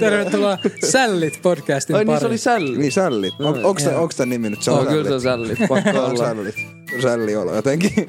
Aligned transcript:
Tervetuloa 0.00 0.58
Sällit 0.90 1.42
podcastin 1.42 1.96
Ai 1.96 2.04
niin 2.04 2.16
se 2.16 2.20
pariin. 2.20 2.30
oli 2.30 2.38
sälli. 2.38 2.78
Niin 2.78 2.92
sällit. 2.92 3.34
On, 3.40 3.62
No, 3.62 3.68
onks, 3.68 3.86
onks 3.86 4.16
tän 4.16 4.28
nimi 4.28 4.50
nyt? 4.50 4.62
Se 4.62 4.70
Oh, 4.70 4.78
on 4.78 4.86
kyllä 4.86 5.04
se 5.08 5.14
on 5.14 5.20
sällit. 5.20 5.58
sälli. 5.58 5.68
Pakko 5.68 6.04
olla. 6.04 6.16
sällit. 6.26 6.54
Sälli 7.02 7.36
olo 7.36 7.54
jotenkin. 7.54 8.08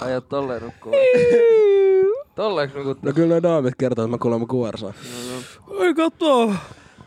Ajat 0.00 0.28
tolleen 0.28 0.62
nukkuu. 0.62 0.92
Tolleeks 2.34 2.74
nukuttu? 2.74 3.06
No 3.06 3.12
kyllä 3.12 3.42
daamit 3.42 3.74
kertoo, 3.78 4.04
että 4.04 4.10
mä 4.10 4.18
kuulemma 4.18 4.46
kuorsaa. 4.46 4.92
Oi 5.66 5.94
kato. 5.94 6.52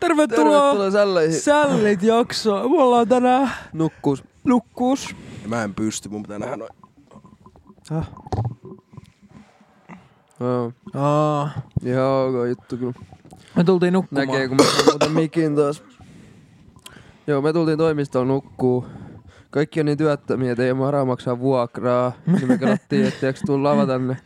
Tervetuloa 0.00 0.60
Tervetuloa 0.60 0.90
sälleihin. 0.90 1.40
Sällit 1.40 2.02
jaksoon. 2.02 2.70
Me 2.70 2.82
ollaan 2.82 3.08
tänään 3.08 3.50
Nukkuus. 3.72 4.24
nukkuus. 4.44 5.14
Mä 5.46 5.64
en 5.64 5.74
pysty, 5.74 6.08
mun 6.08 6.22
pitää 6.22 6.38
nähdä 6.38 6.56
noin. 6.56 6.70
Joo. 10.40 10.72
Aa. 10.94 11.50
Ihan 11.84 12.04
ok 12.04 12.48
juttu 12.48 12.76
kyllä. 12.76 12.92
Me 13.56 13.64
tultiin 13.64 13.92
nukkumaan. 13.92 14.26
Näkee 14.26 14.48
kun 14.48 14.56
mä 14.56 14.62
saan 14.62 14.84
muuten 14.86 15.12
mikin 15.12 15.56
taas. 15.56 15.82
Joo, 17.26 17.42
me 17.42 17.52
tultiin 17.52 17.78
toimistoon 17.78 18.28
nukkuu. 18.28 18.84
Kaikki 19.50 19.80
on 19.80 19.86
niin 19.86 19.98
työttömiä, 19.98 20.52
että 20.52 20.64
ei 20.64 20.70
ole 20.70 20.78
varaa 20.78 21.04
maksaa 21.04 21.38
vuokraa. 21.38 22.12
Niin 22.26 22.48
me 22.48 22.58
katsottiin, 22.58 23.06
että 23.06 23.26
eikö 23.26 23.40
tuu 23.46 23.62
lava 23.62 23.86
tänne. 23.86 24.16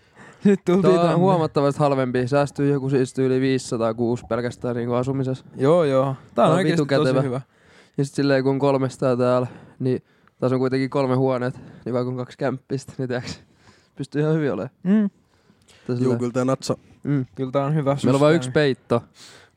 Nyt 0.45 0.61
tultiin 0.65 0.83
Tämä 0.83 0.95
on 0.95 1.01
tänne. 1.01 1.17
huomattavasti 1.17 1.79
halvempi. 1.80 2.29
Säästyy 2.29 2.73
joku 2.73 2.91
siis 2.91 3.19
yli 3.19 3.41
506 3.41 4.27
pelkästään 4.29 4.77
niin 4.77 4.95
asumisessa. 4.95 5.45
Joo, 5.56 5.84
joo. 5.84 6.17
Tää 6.34 6.45
on 6.45 6.51
on 6.51 6.56
oikeesti 6.56 6.87
tosi 6.87 7.23
hyvä. 7.23 7.41
Ja 7.98 8.05
sit 8.05 8.15
silleen 8.15 8.42
kun 8.42 8.53
on 8.53 8.59
300 8.59 9.17
täällä, 9.17 9.47
niin 9.79 10.03
tässä 10.41 10.55
on 10.56 10.61
kuitenkin 10.61 10.91
kolme 10.91 11.15
huoneet, 11.15 11.61
niin 11.84 11.92
vaikka 11.92 12.11
on 12.11 12.17
kaksi 12.17 12.39
kämppistä, 12.39 12.92
niin 12.98 13.09
tiiäks, 13.09 13.42
pystyy 13.97 14.23
ihan 14.23 14.34
hyvin 14.34 14.53
olemaan. 14.53 14.70
Mm. 14.83 15.11
Tässä 15.86 15.92
Juu, 15.92 15.98
silleen- 15.98 16.18
kyllä 16.18 16.32
tää 16.32 16.45
natsa. 16.45 16.77
Mm. 17.02 17.27
Kyllä 17.34 17.52
tää 17.52 17.64
on 17.64 17.74
hyvä 17.74 17.96
Meillä 18.04 18.16
on 18.16 18.20
vain 18.20 18.36
yksi 18.36 18.50
peitto, 18.50 19.02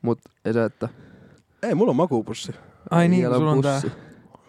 mut 0.02 0.18
ei 0.44 0.52
se, 0.52 0.64
että... 0.64 0.88
Ei, 1.62 1.74
mulla 1.74 1.90
on 1.90 1.96
makuupussi. 1.96 2.52
Ai 2.90 3.08
niin, 3.08 3.26
sulla 3.34 3.50
on 3.50 3.62
tää. 3.62 3.80
pussi. 3.80 3.96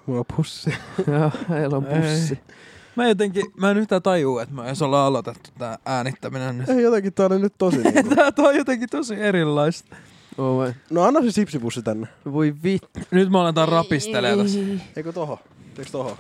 Mulla 0.06 0.20
on 0.20 0.36
pussi. 0.38 0.74
Joo, 1.20 1.32
heillä 1.50 1.78
on 1.78 1.86
pussi. 1.86 2.34
Ei. 2.34 2.56
Mä 2.96 3.08
jotenkin, 3.08 3.46
mä 3.58 3.72
en 3.72 3.78
yhtään 3.78 4.02
tajuu, 4.02 4.40
että 4.40 4.56
me 4.56 4.66
edes 4.66 4.82
ollaan 4.82 5.08
aloitettu 5.08 5.50
tää 5.58 5.78
äänittäminen 5.86 6.58
nyt. 6.58 6.70
Ei 6.70 6.82
jotenkin, 6.84 7.14
tää 7.14 7.26
oli 7.26 7.40
nyt 7.40 7.54
tosi 7.58 7.78
niinku. 7.84 8.16
Tää 8.16 8.32
on 8.38 8.56
jotenkin 8.56 8.90
tosi 8.90 9.16
erilaista. 9.16 9.96
Oh 10.38 10.58
vai. 10.58 10.74
No 10.90 11.04
anna 11.04 11.22
se 11.22 11.32
sipsipussi 11.32 11.82
tänne. 11.82 12.08
Voi 12.34 12.56
vittu. 12.64 13.00
Nyt 13.12 13.30
me 13.32 13.40
aletaan 13.40 13.70
rapistelee 13.70 14.38
tässä. 14.38 14.60
Eikö 14.96 15.14
toho? 15.14 15.40
Eikö 15.78 15.92
toho? 15.92 16.18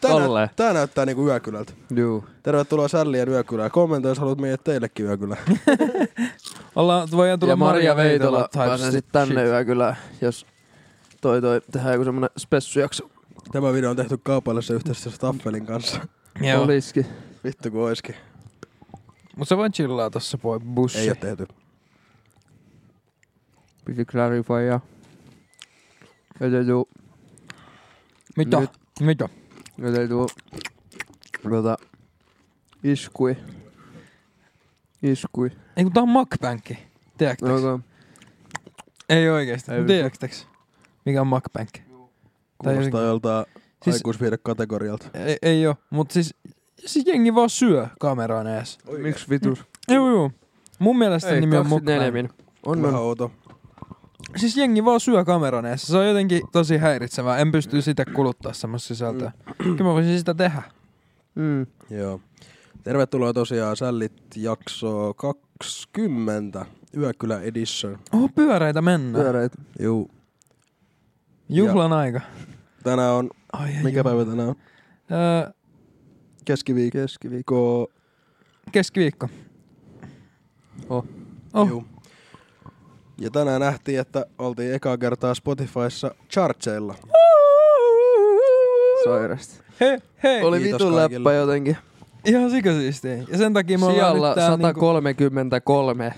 Tää, 0.00 0.10
nä- 0.10 0.48
tää 0.56 0.72
näyttää 0.72 1.06
niinku 1.06 1.26
yökylältä? 1.26 1.72
Juu. 1.96 2.24
Tervetuloa 2.42 2.88
Sällien 2.88 3.28
yökylään. 3.28 3.70
Kommentoi, 3.70 4.10
jos 4.10 4.18
haluat 4.18 4.38
meidät 4.38 4.64
teillekin 4.64 5.06
yökylään. 5.06 5.42
Ollaan, 6.76 7.08
voidaan 7.10 7.40
tulla 7.40 7.52
Ja 7.52 7.56
Maria 7.56 7.96
Veitola 7.96 8.48
type 8.48 8.64
pääsee 8.64 8.90
sit 8.90 9.06
tänne 9.12 9.44
yökylään, 9.44 9.96
jos 10.20 10.46
toi 11.20 11.40
toi 11.40 11.60
tehdään 11.72 11.94
joku 11.94 12.04
semmonen 12.04 12.30
spessujakso. 12.38 13.10
Tämä 13.52 13.72
video 13.72 13.90
on 13.90 13.96
tehty 13.96 14.18
kaupallisessa 14.22 14.74
yhteistyössä 14.74 15.20
Taffelin 15.20 15.66
kanssa. 15.66 16.00
Joo. 16.40 16.62
Oliski. 16.62 17.06
Vittu 17.44 17.70
kun 17.70 17.82
oiskin. 17.82 18.14
Mut 19.36 19.48
se 19.48 19.56
voi 19.56 19.70
chillaa 19.70 20.10
tossa 20.10 20.38
poi 20.38 20.60
bussi. 20.60 20.98
Ei 20.98 21.08
oo 21.08 21.14
tehty. 21.14 21.46
Piti 23.84 24.04
clarify 24.04 24.66
ja... 24.68 24.80
Että 26.40 26.60
juu. 26.60 26.88
Mitä? 28.36 28.60
Nyt. 28.60 28.70
Mitä? 29.00 29.28
Että 29.82 30.08
tuu... 30.08 30.28
Tota... 31.50 31.76
Iskui. 32.84 33.36
Iskui. 35.02 35.50
Ei 35.76 35.84
kun 35.84 35.92
tää 35.92 36.02
on 36.02 36.08
makpänkki. 36.08 36.78
Tiedätkö? 37.18 37.54
Okay. 37.54 37.78
Ei 39.08 39.28
oikeesti. 39.30 39.70
Tiedätkö? 39.86 40.28
Mikä 41.04 41.20
on 41.20 41.26
makpänkki? 41.26 41.82
Tai 42.64 42.74
Kuulostaa 42.74 43.02
joltain 43.02 43.46
Siis- 43.84 43.96
aikuisviide 43.96 44.38
kategorialta. 44.42 45.06
Ei, 45.14 45.36
ei 45.42 45.66
oo. 45.66 45.74
Mut 45.90 46.10
siis, 46.10 46.34
siis 46.86 47.06
jengi 47.06 47.34
vaan 47.34 47.50
syö 47.50 47.86
kameraan 48.00 48.46
ees. 48.46 48.78
Miksi 48.98 49.26
vitus? 49.30 49.64
Joo 49.88 50.08
joo. 50.10 50.30
Mun 50.78 50.98
mielestä 50.98 51.28
Ei, 51.30 51.40
nimi 51.40 51.56
on 51.56 51.64
24 51.64 52.04
mukbang. 52.06 52.14
min. 52.14 52.46
On, 52.66 52.82
Vähän 52.82 52.94
on. 53.00 53.06
outo. 53.06 53.32
Siis 54.36 54.56
jengi 54.56 54.84
vaan 54.84 55.00
syö 55.00 55.24
kameran 55.24 55.66
eessä. 55.66 55.86
Se 55.86 55.96
on 55.98 56.08
jotenkin 56.08 56.42
tosi 56.52 56.76
häiritsevää. 56.76 57.38
En 57.38 57.52
pysty 57.52 57.82
sitä 57.82 58.04
kuluttaa 58.04 58.52
semmoista 58.52 58.88
sisältöä. 58.88 59.32
Kyllä 59.58 59.76
mä 59.84 59.84
voisin 59.94 60.18
sitä 60.18 60.34
tehdä. 60.34 60.62
Mm. 61.34 61.66
Joo. 61.90 62.20
Tervetuloa 62.82 63.32
tosiaan 63.32 63.76
Sällit 63.76 64.12
jakso 64.36 65.14
20. 65.14 66.66
Yökylä 66.96 67.40
edition. 67.40 67.98
Oho, 68.14 68.28
pyöreitä 68.28 68.82
mennään. 68.82 69.22
Pyöreit. 69.24 69.52
Juu. 69.80 70.10
Juhlan 71.48 71.92
aika. 71.92 72.20
Tänään 72.82 73.12
on, 73.12 73.30
Ai, 73.52 73.76
ai, 73.76 73.82
mikä 73.82 74.00
ai. 74.00 74.04
päivä 74.04 74.24
tänään 74.24 74.48
on? 74.48 74.56
Öö, 75.12 75.50
Keskiviikko. 76.44 76.98
Keskiviikko. 76.98 77.88
keskiviikko. 78.72 79.28
Oh. 80.88 81.04
Oh. 81.54 81.68
Juu. 81.68 81.84
Ja 83.20 83.30
tänään 83.30 83.60
nähtiin, 83.60 84.00
että 84.00 84.26
oltiin 84.38 84.74
ekaa 84.74 84.98
kertaa 84.98 85.34
Spotifyssa 85.34 86.14
chartseilla. 86.30 86.94
Sairasti. 89.04 89.60
Hei, 89.80 89.98
hei. 90.22 90.42
Oli 90.42 90.60
Kiitos 90.60 90.80
vitun 90.80 90.94
kaikille. 90.94 91.18
läppä 91.30 91.32
jotenkin. 91.32 91.76
Ihan 92.24 92.50
sikasiistiä. 92.50 93.16
Ja 93.16 93.38
sen 93.38 93.52
takia 93.54 93.78
me 93.78 93.84
ollaan 93.84 93.96
Sijalla 93.96 94.28
nyt 94.28 94.34
täällä 94.34 94.56
niinku, 94.56 94.80
133 94.80 96.14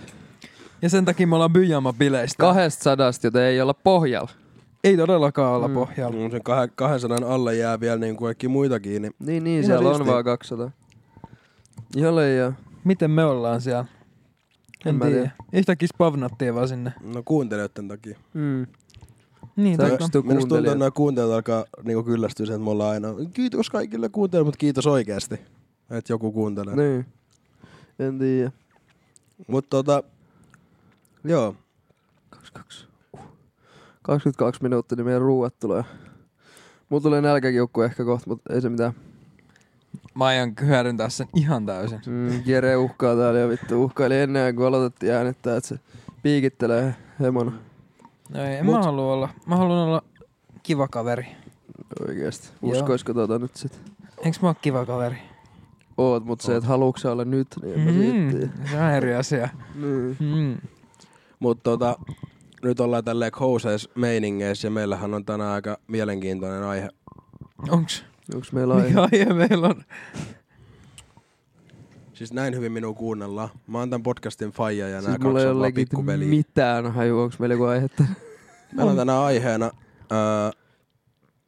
ja 0.82 0.88
sen 0.90 1.04
takia 1.04 1.26
me 1.26 1.34
ollaan 1.34 1.52
Byjama 1.52 1.92
bileistä. 1.92 2.36
200, 2.40 3.10
joten 3.24 3.42
ei 3.42 3.60
olla 3.60 3.74
pohjalla. 3.74 4.30
Ei 4.84 4.96
todellakaan 4.96 5.52
olla 5.54 5.68
Mm. 5.68 5.74
pohjalla. 5.74 6.16
Mm, 6.16 6.30
Sen 6.30 6.40
kah- 6.40 6.72
200 6.74 7.18
alle 7.34 7.54
jää 7.56 7.80
vielä 7.80 7.96
niin 7.96 8.16
kuin 8.16 8.26
kaikki 8.26 8.48
muitakin. 8.48 9.02
Niin 9.02 9.14
Niin, 9.18 9.44
niin, 9.44 9.54
Ihan 9.54 9.66
siellä 9.66 9.88
risti. 9.88 10.02
on 10.02 10.06
vaan 10.08 10.24
200. 10.24 10.70
Ihan 11.96 12.16
leijaa. 12.16 12.52
Miten 12.84 13.10
me 13.10 13.24
ollaan 13.24 13.60
siellä? 13.60 13.84
En, 14.86 14.94
mä 14.94 15.04
tiedä. 15.04 15.30
Yhtäkkiä 15.52 15.88
spavnattiin 15.94 16.54
vaan 16.54 16.68
sinne. 16.68 16.92
no 17.14 17.22
kuuntelijoiden 17.24 17.88
takia. 17.88 18.18
Mm. 18.34 18.66
Niin, 19.56 19.76
Sä 19.76 19.82
Minusta 19.82 20.08
tuntuu, 20.08 20.58
että 20.58 20.74
nämä 20.74 20.90
kuuntelijat 20.90 21.34
alkaa 21.34 21.64
niinku 21.84 22.02
kyllästyä 22.02 22.46
siihen, 22.46 22.56
että 22.60 22.64
me 22.64 22.70
ollaan 22.70 22.90
aina 22.90 23.08
kiitos 23.32 23.70
kaikille 23.70 24.08
kuuntelijoille, 24.08 24.48
mutta 24.48 24.58
kiitos 24.58 24.86
oikeasti, 24.86 25.34
että 25.90 26.12
joku 26.12 26.32
kuuntelee. 26.32 26.76
Niin. 26.76 27.06
En 27.98 28.18
tiedä. 28.18 28.52
Mutta 29.46 29.70
tota, 29.70 30.02
joo, 31.24 31.54
22. 32.30 32.86
Uh. 33.12 33.20
22 34.02 34.62
minuuttia, 34.62 34.96
niin 34.96 35.06
meidän 35.06 35.22
ruuat 35.22 35.58
tulee. 35.60 35.84
Mulla 36.88 37.02
tulee 37.02 37.20
nälkäkiukku 37.20 37.82
ehkä 37.82 38.04
kohta, 38.04 38.30
mutta 38.30 38.54
ei 38.54 38.60
se 38.60 38.68
mitään. 38.68 38.92
Mä 40.14 40.24
aion 40.24 40.52
hyödyntää 40.60 41.08
sen 41.08 41.26
ihan 41.36 41.66
täysin. 41.66 42.00
Mm, 42.06 42.42
Jere 42.46 42.76
uhkaa 42.76 43.16
täällä 43.16 43.40
ja 43.40 43.48
vittu 43.48 43.84
uhkaili 43.84 44.16
ennen 44.20 44.54
kuin 44.56 44.66
aloitettiin 44.68 45.12
äänittää, 45.12 45.56
että 45.56 45.68
se 45.68 45.78
piikittelee 46.22 46.94
hemona. 47.20 47.52
No 48.34 48.44
ei, 48.44 48.62
Mut- 48.62 48.74
mä 48.74 48.82
haluan 48.82 49.14
olla, 49.14 49.28
mä 49.46 49.56
haluan 49.56 49.78
olla 49.78 50.02
kiva 50.62 50.88
kaveri. 50.88 51.26
Oikeesti. 52.08 52.48
Joo. 52.62 52.72
Uskoisko 52.72 53.14
tota 53.14 53.38
nyt 53.38 53.56
sit? 53.56 53.80
Eiks 54.24 54.40
mä 54.42 54.48
oo 54.48 54.54
kiva 54.62 54.86
kaveri? 54.86 55.16
Oot, 55.98 56.24
mut 56.24 56.40
se, 56.40 56.56
että 56.56 56.68
haluuks 56.68 57.04
olla 57.06 57.24
nyt, 57.24 57.48
niin 57.62 57.74
en 57.74 57.80
mä 57.80 57.90
Mm, 57.92 58.30
siitä. 58.30 58.70
se 58.70 58.76
on 58.76 58.90
eri 58.90 59.14
asia. 59.14 59.48
Niin. 59.74 60.16
Mm. 60.20 60.56
mutta 61.38 61.62
tota, 61.70 61.98
nyt 62.62 62.80
ollaan 62.80 63.04
tälleen 63.04 63.32
houseis 63.40 63.88
meiningeissä 63.94 64.66
ja 64.66 64.70
meillähän 64.70 65.14
on 65.14 65.24
tänään 65.24 65.50
aika 65.50 65.78
mielenkiintoinen 65.86 66.62
aihe. 66.62 66.88
Onks? 67.70 68.04
Onks 68.34 68.52
meillä 68.52 68.74
aihe? 68.74 68.88
Mikä 68.88 69.02
aihe 69.12 69.24
meillä 69.32 69.66
on? 69.68 69.84
Siis 72.12 72.32
näin 72.32 72.56
hyvin 72.56 72.72
minua 72.72 72.94
kuunnellaan. 72.94 73.48
Mä 73.66 73.78
oon 73.78 73.90
tämän 73.90 74.02
podcastin 74.02 74.50
faija 74.50 74.88
ja 74.88 75.00
Siis 75.00 75.18
nämä 75.18 75.32
kaksi 75.32 75.46
on 75.46 75.72
pikkuveliä. 75.72 76.28
mitään 76.28 76.92
haju, 76.92 77.18
onks 77.18 77.38
meillä 77.38 77.54
joku 77.54 77.64
aihetta? 77.64 78.04
Meillä 78.76 78.90
on 78.90 78.96
tänään 78.96 79.18
aiheena 79.18 79.70
ää, 80.10 80.50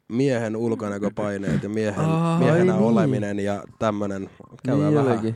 miehen 0.07 0.55
ulkonäköpaineet 0.55 1.63
ja 1.63 1.69
miehen, 1.69 2.05
Ai 2.05 2.39
miehenä 2.39 2.73
niin. 2.73 2.83
oleminen 2.83 3.39
ja 3.39 3.63
tämmönen. 3.79 4.29
Käydään 4.65 4.93
vähän, 4.93 5.07
jotenkin. 5.09 5.35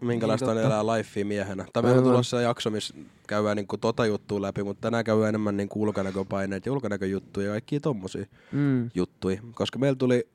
minkälaista 0.00 0.46
Niin, 0.54 0.58
on 0.58 0.64
elää 0.64 0.86
lifea 0.86 1.24
miehenä. 1.24 1.64
Tai 1.72 1.82
meillä 1.82 1.98
on 1.98 2.04
tulossa 2.04 2.40
jakso, 2.40 2.70
missä 2.70 2.94
käydään 3.26 3.56
niinku 3.56 3.76
tota 3.78 4.06
juttua 4.06 4.42
läpi, 4.42 4.62
mutta 4.62 4.80
tänään 4.80 5.04
käydään 5.04 5.28
enemmän 5.28 5.56
niinku 5.56 5.82
ulkonäköpaineet 5.82 6.66
ja 6.66 6.72
ulkonäköjuttuja 6.72 7.46
ja 7.46 7.52
kaikkia 7.52 7.80
tommosia 7.80 8.26
Mm. 8.52 8.90
juttuja. 8.94 9.40
Koska 9.54 9.78
meillä 9.78 9.96
tuli 9.96 10.28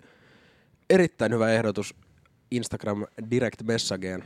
erittäin 0.89 1.34
hyvä 1.34 1.50
ehdotus 1.51 1.95
Instagram 2.51 3.06
Direct 3.31 3.63
Messageen 3.63 4.24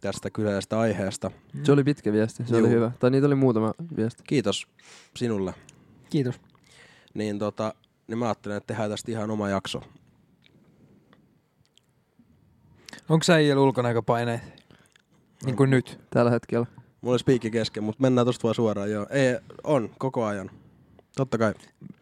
tästä 0.00 0.30
kyseisestä 0.30 0.78
aiheesta. 0.80 1.30
Se 1.62 1.72
oli 1.72 1.84
pitkä 1.84 2.12
viesti, 2.12 2.44
se 2.46 2.56
Juu. 2.56 2.60
oli 2.60 2.74
hyvä. 2.74 2.90
Tai 3.00 3.10
niitä 3.10 3.26
oli 3.26 3.34
muutama 3.34 3.74
viesti. 3.96 4.22
Kiitos 4.26 4.66
sinulle. 5.16 5.54
Kiitos. 6.10 6.40
Niin, 7.14 7.38
tota, 7.38 7.74
niin 8.06 8.18
mä 8.18 8.24
ajattelin, 8.24 8.56
että 8.56 8.66
tehdään 8.66 8.90
tästä 8.90 9.10
ihan 9.12 9.30
oma 9.30 9.48
jakso. 9.48 9.82
Onko 13.08 13.24
äijällä 13.32 13.62
ulkonäköpaineet? 13.62 14.42
Niin 15.44 15.56
kuin 15.56 15.70
nyt. 15.70 16.00
tällä 16.10 16.30
hetkellä. 16.30 16.66
Mulla 17.00 17.12
oli 17.12 17.18
spiikki 17.18 17.50
kesken, 17.50 17.84
mutta 17.84 18.02
mennään 18.02 18.26
tosta 18.26 18.42
vaan 18.42 18.54
suoraan. 18.54 18.90
Joo. 18.90 19.06
Ei, 19.10 19.38
on, 19.64 19.90
koko 19.98 20.24
ajan. 20.24 20.50
Totta 21.16 21.38
kai. 21.38 21.54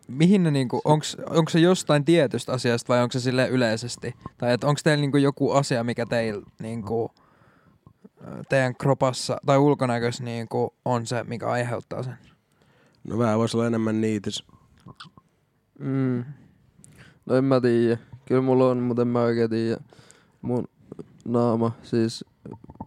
Mihin 0.09 0.43
ne 0.43 0.51
niinku, 0.51 0.81
onks, 0.85 1.17
onks 1.31 1.53
se 1.53 1.61
jostain 1.61 2.05
tietystä 2.05 2.53
asiasta 2.53 2.89
vai 2.89 3.03
onko 3.03 3.13
se 3.13 3.21
sille 3.21 3.49
yleisesti? 3.49 4.15
Tai 4.39 4.53
et 4.53 4.65
onko 4.65 4.81
teillä 4.85 5.01
niinku 5.01 5.17
joku 5.17 5.53
asia, 5.53 5.85
mikä 5.85 6.07
teillä 6.07 6.43
niinku, 6.63 7.11
teidän 8.49 8.75
kropassa 8.77 9.39
tai 9.47 9.59
ulkonäkössä 9.59 10.25
niinku 10.25 10.75
on 10.85 11.07
se, 11.07 11.25
mikä 11.25 11.49
aiheuttaa 11.49 12.03
sen? 12.03 12.19
No 13.09 13.19
vähän 13.19 13.39
voisi 13.39 13.57
olla 13.57 13.67
enemmän 13.67 14.01
niitis. 14.01 14.45
Mm. 15.79 16.25
No 17.27 17.37
en 17.37 17.45
mä 17.45 17.61
tiedä. 17.61 17.99
Kyllä 18.27 18.43
mulla 18.43 18.69
on, 18.69 18.79
mutta 18.79 19.03
en 19.03 19.09
mä 19.09 19.21
oikein 19.21 19.51
tiedä. 19.51 19.81
Mun 20.43 20.69
naama, 21.25 21.73
siis 21.83 22.25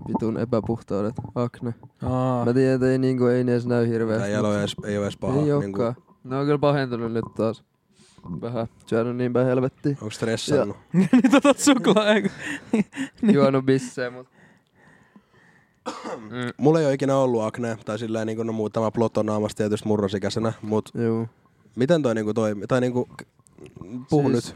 vitun 0.08 0.38
epäpuhtaudet, 0.38 1.16
akne. 1.36 1.74
Aa, 2.04 2.46
Mä 2.46 2.54
tiedän, 2.54 2.76
että 2.76 2.92
ei, 2.92 2.98
niinku, 2.98 3.26
ei 3.26 3.44
ne 3.44 3.52
edes 3.52 3.66
näy 3.66 3.88
hirveästi. 3.88 4.22
Tää 4.22 4.28
ei 4.28 4.38
ole 4.38 4.60
edes, 4.60 4.76
ei 4.86 4.98
ole 4.98 5.06
edes 5.06 5.18
paha. 5.18 5.40
Ei 5.40 5.60
Niinku. 5.60 6.11
Ne 6.24 6.36
on 6.38 6.46
kyllä 6.46 6.58
pahentunut 6.58 7.14
nyt 7.14 7.26
taas. 7.36 7.64
Vähän. 8.42 8.68
Syönyt 8.86 9.16
niin 9.16 9.34
päin 9.34 9.48
helvettiin. 9.48 9.98
onko 10.02 10.12
stressannut? 10.12 10.78
nyt 10.94 11.34
otat 11.34 11.60
suklaa. 11.60 12.06
Niin. 12.72 13.34
Juonut 13.34 13.66
bissejä, 13.66 14.10
mut... 14.10 14.28
Mm. 16.18 16.54
Mulla 16.58 16.80
ei 16.80 16.86
ole 16.86 16.94
ikinä 16.94 17.18
ollut 17.18 17.44
akne, 17.44 17.78
tai 17.86 18.00
silleen 18.00 18.28
niinku 18.28 18.44
no 18.44 18.54
muutama 18.54 18.92
plotonaamasta 18.92 19.58
tietysti 19.58 19.88
murrosikäisenä, 19.88 20.54
mut 20.62 20.90
Juu. 20.94 21.28
miten 21.76 22.02
toi 22.02 22.16
niinku 22.16 22.34
toimii? 22.34 22.68
Tai 22.68 22.82
niinku, 22.82 23.10
puhu 24.10 24.30
Siis- 24.30 24.46
nyt. 24.46 24.56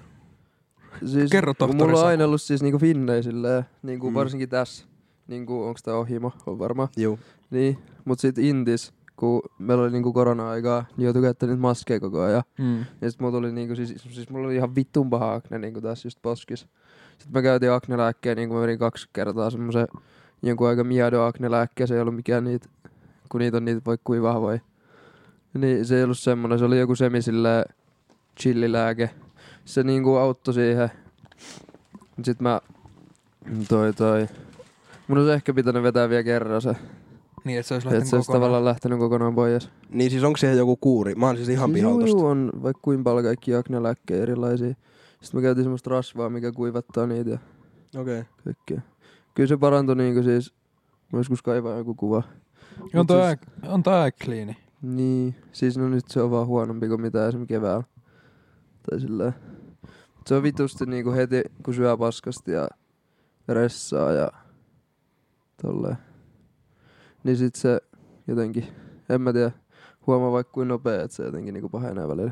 Siis, 1.06 1.32
Kerro, 1.32 1.54
tohtori 1.54 1.92
Mulla 1.92 2.02
on 2.02 2.08
aina 2.08 2.26
ollut 2.26 2.42
siis 2.42 2.64
niinku 2.64 2.80
finnei 2.80 3.24
silleen, 3.24 3.64
niinku 3.84 4.10
mm. 4.10 4.14
varsinkin 4.14 4.50
tässä. 4.50 4.86
Niinku, 5.28 5.64
onks 5.64 5.84
tää 5.84 5.96
ohimo? 5.96 6.32
On 6.46 6.60
varmaan. 6.60 6.90
Juu. 6.98 7.20
Niin, 7.50 7.78
mut 8.06 8.20
sit 8.20 8.38
Intis, 8.38 8.94
kun 9.16 9.42
meillä 9.60 9.84
oli 9.84 9.92
niinku 9.92 10.14
korona-aikaa, 10.14 10.86
niin 10.98 11.06
joutui 11.06 11.22
käyttämään 11.22 11.52
niitä 11.52 11.62
maskeja 11.62 12.00
koko 12.00 12.22
ajan. 12.22 12.44
Mm. 12.58 12.86
Ja 13.02 13.12
sit 13.12 13.20
mulla 13.20 13.38
tuli 13.38 13.52
niinku, 13.52 13.76
siis, 13.76 13.96
siis 14.10 14.30
mulla 14.30 14.48
oli 14.48 14.56
ihan 14.56 14.76
vittun 14.76 15.10
paha 15.10 15.34
akne 15.34 15.60
niinku 15.60 15.82
tässä 15.82 16.08
just 16.08 16.22
poskis. 16.22 16.60
Sitten 17.10 17.34
mä 17.34 17.42
käytin 17.42 17.72
aknelääkkeen, 17.72 18.38
niinku 18.38 18.56
mä 18.56 18.62
menin 18.62 18.80
kaksi 18.80 19.10
kertaa 19.14 19.50
semmosen 19.50 19.88
jonkun 20.42 20.68
aika 20.68 20.84
miado 20.84 21.24
aknelääkkeen, 21.24 21.88
se 21.88 21.96
ei 21.96 22.02
ollut 22.02 22.16
mikään 22.16 22.44
niitä, 22.44 22.70
kun 23.30 23.40
niitä 23.40 23.58
on 23.58 23.66
niitä 23.66 23.82
voi 23.86 23.98
kuin 24.04 24.22
vahvoja. 24.22 24.60
Niin 25.54 25.86
se 25.86 25.98
ei 25.98 26.04
ollut 26.04 26.20
semmonen, 26.20 26.60
se 26.60 26.66
oli 26.66 26.80
joku 26.80 26.96
semi 26.96 27.22
silleen 27.22 27.66
chillilääke. 28.40 29.10
Se 29.66 29.84
niinku 29.84 30.16
auttoi 30.16 30.54
siihen. 30.54 30.92
Sitten 32.24 32.44
mä, 32.44 32.62
toi 33.70 33.94
toi, 33.94 34.28
mun 35.08 35.18
olisi 35.18 35.32
ehkä 35.32 35.54
pitänyt 35.54 35.84
vetää 35.84 36.10
vielä 36.10 36.24
kerran 36.24 36.62
se, 36.62 36.76
Niin, 37.46 37.60
että 37.60 37.68
se 37.68 37.74
olisi 37.74 37.88
että 37.88 37.90
se 37.90 37.98
lähtenyt 38.00 38.14
olisi 38.14 38.28
kokonaan. 38.28 38.42
tavallaan 38.42 38.66
lähtenyt 38.66 39.00
kokonaan 39.00 39.36
pois. 39.36 39.70
Niin 39.90 40.12
siis 40.12 40.24
onko 40.24 40.38
siihen 40.38 40.58
joku 40.58 40.76
kuuri? 40.78 41.16
Mä 41.16 41.26
oon 41.26 41.36
siis 41.36 41.50
ihan 41.50 41.70
Siis 41.70 41.74
pihalla 41.80 42.00
tosta. 42.02 42.18
juu, 42.18 42.26
on 42.26 42.52
vaikka 42.64 42.80
kuinka 42.82 43.04
paljon 43.04 43.24
kaikki 43.26 43.56
aknelääkkejä 43.56 44.22
erilaisia. 44.24 44.74
Sitten 45.22 45.38
me 45.38 45.42
käytiin 45.42 45.64
semmoista 45.64 45.90
rasvaa, 45.90 46.30
mikä 46.30 46.52
kuivattaa 46.52 47.08
niitä 47.08 47.30
ja 47.30 47.38
Okei. 48.02 48.20
Okay. 48.20 48.32
kaikkea. 48.46 48.82
Kyllä 49.34 49.48
se 49.48 49.58
parantui 49.58 49.96
niinku 49.96 50.24
siis, 50.24 50.54
mä 51.14 51.20
joskus 51.20 51.42
kaivaa 51.42 51.78
joku 51.78 51.96
kuva. 51.96 52.24
On 52.82 52.90
Mut 52.94 53.08
toi, 53.08 53.22
siis- 53.28 53.72
on 53.74 53.84
toi 53.84 53.94
aika 53.94 54.18
kliini. 54.26 54.58
Niin, 54.82 55.36
siis 55.52 55.78
no 55.78 55.90
nyt 55.90 56.08
se 56.08 56.22
on 56.22 56.32
vaan 56.32 56.48
huonompi 56.48 56.88
kuin 56.88 57.02
mitä 57.02 57.28
esimerkiksi 57.28 57.54
keväällä. 57.56 57.84
Tai 58.90 59.00
silleen. 59.00 59.34
Se 60.28 60.36
on 60.36 60.44
vitusti 60.44 60.86
niinku 60.86 61.12
heti, 61.12 61.42
kun 61.64 61.74
syö 61.74 61.98
paskasti 61.98 62.52
ja 62.52 62.68
ressaa 63.48 64.12
ja 64.12 64.32
tolleen. 65.62 65.98
Niin 67.26 67.38
sit 67.38 67.56
se 67.56 67.82
jotenkin, 68.28 68.66
en 69.10 69.22
mä 69.22 69.34
tiedä, 69.34 69.52
huomaa 70.08 70.32
vaikka 70.32 70.54
kuin 70.54 70.68
nopea, 70.68 71.04
että 71.04 71.18
se 71.18 71.24
jotenkin 71.24 71.54
niinku 71.54 71.70
pahenee 71.70 72.08
välillä. 72.08 72.32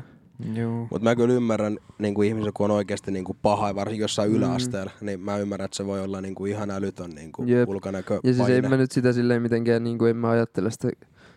Mutta 0.90 1.04
mä 1.04 1.16
kyllä 1.16 1.34
ymmärrän 1.34 1.78
niinku 1.98 2.22
ihmisen, 2.22 2.52
kun 2.52 2.64
on 2.70 2.76
oikeasti 2.76 3.10
niinku 3.10 3.36
paha, 3.42 3.74
varsinkin 3.74 4.02
jossain 4.02 4.30
Mm. 4.30 4.36
yläasteella, 4.36 4.90
niin 5.00 5.20
mä 5.20 5.38
ymmärrän, 5.38 5.64
että 5.64 5.76
se 5.76 5.86
voi 5.86 6.00
olla 6.00 6.20
niinku 6.20 6.46
ihan 6.46 6.70
älytön 6.70 7.10
niinku 7.10 7.42
Jep. 7.46 7.68
ulkonäkö 7.68 8.20
Ja 8.24 8.34
siis 8.34 8.48
en 8.48 8.68
mä 8.70 8.76
nyt 8.76 8.92
sitä 8.92 9.12
silleen 9.12 9.42
mitenkään, 9.42 9.84
niin 9.84 9.98
kuin 9.98 10.10
en 10.10 10.16
mä 10.16 10.30
ajattele 10.30 10.70
sitä, 10.70 10.88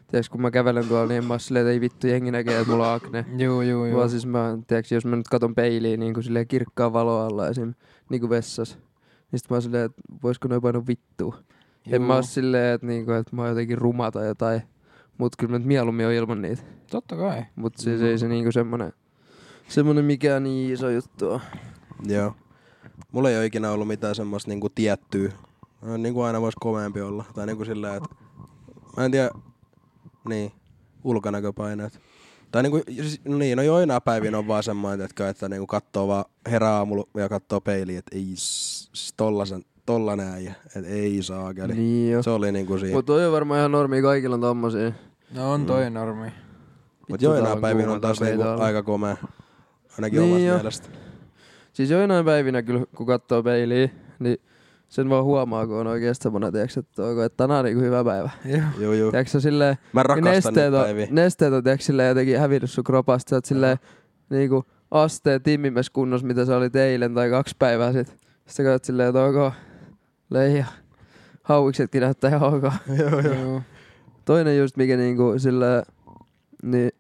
tiedätkö, 0.08 0.32
kun 0.32 0.42
mä 0.42 0.52
kävelen 0.52 0.86
tuolla, 0.88 1.08
niin 1.08 1.18
en 1.18 1.26
mä 1.26 1.34
oo 1.34 1.40
silleen, 1.40 1.64
että 1.66 1.72
ei 1.72 1.82
vittu 1.82 2.08
jengi 2.08 2.32
näkee, 2.32 2.60
että 2.60 2.72
mulla 2.72 2.90
on 2.90 2.96
akne. 2.96 3.26
Juu, 3.38 3.62
juu, 3.62 3.86
juu. 3.86 3.98
Vaan 3.98 4.10
siis 4.10 4.26
mä, 4.26 4.58
tiedätkö, 4.68 4.96
jos 4.96 5.06
mä 5.06 5.16
nyt 5.16 5.28
katon 5.28 5.56
peiliin 5.56 6.00
niin 6.00 6.14
kuin 6.14 6.24
silleen 6.24 6.48
kirkkaan 6.48 6.94
valo 6.94 7.20
alla 7.26 7.48
esim. 7.48 7.74
niin 8.10 8.20
kuin 8.22 8.30
vessas, 8.30 8.78
niin 9.32 9.40
sit 9.40 9.50
mä 9.50 9.56
oon 9.56 9.62
silleen, 9.62 9.86
että 9.86 10.02
voisiko 10.24 10.48
noin 10.48 10.62
painua 10.62 10.88
vittua. 10.88 11.38
En 11.92 12.02
mä 12.02 12.16
oo 12.16 12.22
silleen, 12.22 12.76
että, 12.76 12.88
niinku, 12.88 13.12
että 13.12 13.36
mä 13.36 13.42
oon 13.42 13.50
jotenkin 13.50 13.78
ruma 13.78 14.12
tai 14.12 14.28
jotain. 14.28 14.62
Mut 15.18 15.36
kyllä 15.36 15.52
mä 15.52 15.58
nyt 15.58 15.68
mieluummin 15.68 16.06
on 16.08 16.14
ilman 16.14 16.42
niitä. 16.42 16.64
Totta 16.92 17.16
kai. 17.16 17.46
Mut 17.56 17.78
siis 17.78 18.02
ei 18.02 18.18
se 18.18 18.28
niinku 18.28 18.52
semmonen, 18.52 18.94
semmonen 19.68 20.06
mikään 20.06 20.44
niin 20.44 20.74
iso 20.74 20.90
juttu 20.90 21.30
on. 21.30 21.40
Joo. 22.08 22.36
Mulla 23.12 23.30
ei 23.30 23.38
ole 23.38 23.46
ikinä 23.46 23.72
ollut 23.72 23.88
mitään 23.88 24.16
semmoista 24.16 24.50
niinku 24.50 24.70
tiettyä. 24.70 25.32
No, 25.82 25.98
Niinku 25.98 26.22
aina 26.22 26.42
voisi 26.42 26.58
komeampi 26.62 27.02
olla. 27.02 27.26
Tai 27.36 27.46
niinku 27.46 27.66
silleen, 27.66 27.96
että 27.96 28.16
mä 28.98 29.06
en 29.06 29.12
tiedä, 29.12 29.30
niin, 30.30 30.52
ulkonäköpaineet. 31.04 32.00
Tai 32.52 32.64
niinku, 32.64 32.82
siis, 32.96 33.22
no 33.26 33.38
niin, 33.38 33.56
no 33.58 33.64
joinain 33.64 34.02
päivinä 34.02 34.38
on 34.38 34.48
vaan 34.48 34.64
semmoinen, 34.64 35.06
että, 35.06 35.30
että 35.30 35.50
niinku 35.50 35.68
kattoo 35.68 36.08
vaan 36.08 36.26
herää 36.52 36.74
aamulla 36.74 37.08
ja 37.18 37.30
kattoo 37.30 37.62
peiliin, 37.62 37.98
että 38.00 38.16
ei 38.16 38.32
s- 38.36 38.90
s- 38.96 39.14
tollasen, 39.18 39.64
tollanen 39.88 40.28
äijä, 40.28 40.54
että 40.66 40.90
ei 40.90 41.22
saakeli. 41.24 41.68
Niin. 41.68 41.78
Niin 41.78 42.12
jo. 42.12 42.24
Se 42.24 42.30
oli 42.30 42.52
niinku 42.52 42.78
siinä. 42.78 42.94
Mut 42.96 43.06
toi 43.06 43.26
on 43.26 43.32
varmaan 43.34 43.60
ihan 43.60 43.72
normi, 43.72 44.02
kaikilla 44.02 44.34
on 44.34 44.42
tommosia. 44.42 44.92
No 45.36 45.52
on 45.54 45.66
toi 45.66 45.90
normi. 45.90 46.28
Mut 47.10 47.22
joinain 47.22 47.62
päivinä 47.62 47.92
on 47.92 48.02
taas 48.02 48.22
niinku 48.22 48.44
aika 48.44 48.84
komea. 48.84 49.18
Ainakin 49.98 50.20
Niin 50.20 50.32
omasta 50.32 50.48
jo. 50.48 50.56
mielestä. 50.56 50.90
Siis 51.74 51.90
joinain 51.90 52.26
päivinä 52.26 52.62
kyllä, 52.64 52.86
kun 52.96 53.08
katsoo 53.08 53.44
peiliin, 53.44 53.92
niin 54.20 54.38
sen 54.90 55.10
vaan 55.10 55.24
huomaa, 55.24 55.68
kun 55.68 55.76
on 55.76 55.88
oikeesti 55.88 56.24
semmonen, 56.24 56.52
tiiäks, 56.54 56.78
että, 56.78 57.04
onko, 57.04 57.24
että 57.24 57.38
tänään 57.38 57.60
on 57.60 57.66
niinku 57.66 57.82
hyvä 57.82 58.04
päivä. 58.04 58.30
Joo. 58.80 59.12
Tiedätkö 59.12 59.32
sä 59.32 59.40
silleen, 59.40 59.78
Mä 59.94 60.02
kun 60.02 60.10
rakastan 60.10 60.34
nesteet 60.34 60.74
on, 60.74 60.84
päiviä. 60.84 61.08
nesteet 61.12 61.54
on 61.54 61.64
tiedätkö, 61.64 61.84
silleen 61.86 62.08
jotenkin 62.10 62.40
hävinnyt 62.40 62.72
sun 62.72 62.84
kropasta. 62.84 63.30
Sä 63.30 63.36
oot 63.36 63.46
silleen 63.46 63.78
niinku 64.30 64.64
asteen 64.92 65.42
timmimässä 65.42 65.92
kunnossa, 65.94 66.28
mitä 66.28 66.46
sä 66.46 66.58
olit 66.58 66.76
eilen 66.76 67.14
tai 67.14 67.30
kaksi 67.30 67.56
päivää 67.60 67.92
sit. 67.94 68.08
Sitten 68.08 68.20
sä 68.48 68.64
katsot 68.64 68.84
silleen, 68.84 69.10
että 69.10 69.24
ok, 69.24 69.54
leija. 70.30 70.66
Hauiksetkin 71.44 72.02
näyttää 72.02 72.30
ihan 72.30 72.54
ok. 72.54 72.64
joo, 73.00 73.20
joo. 73.20 73.62
Toinen 74.26 74.58
just 74.58 74.78
mikä 74.78 74.98
niinku 74.98 75.34
silleen, 75.38 75.84
niin 76.64 76.92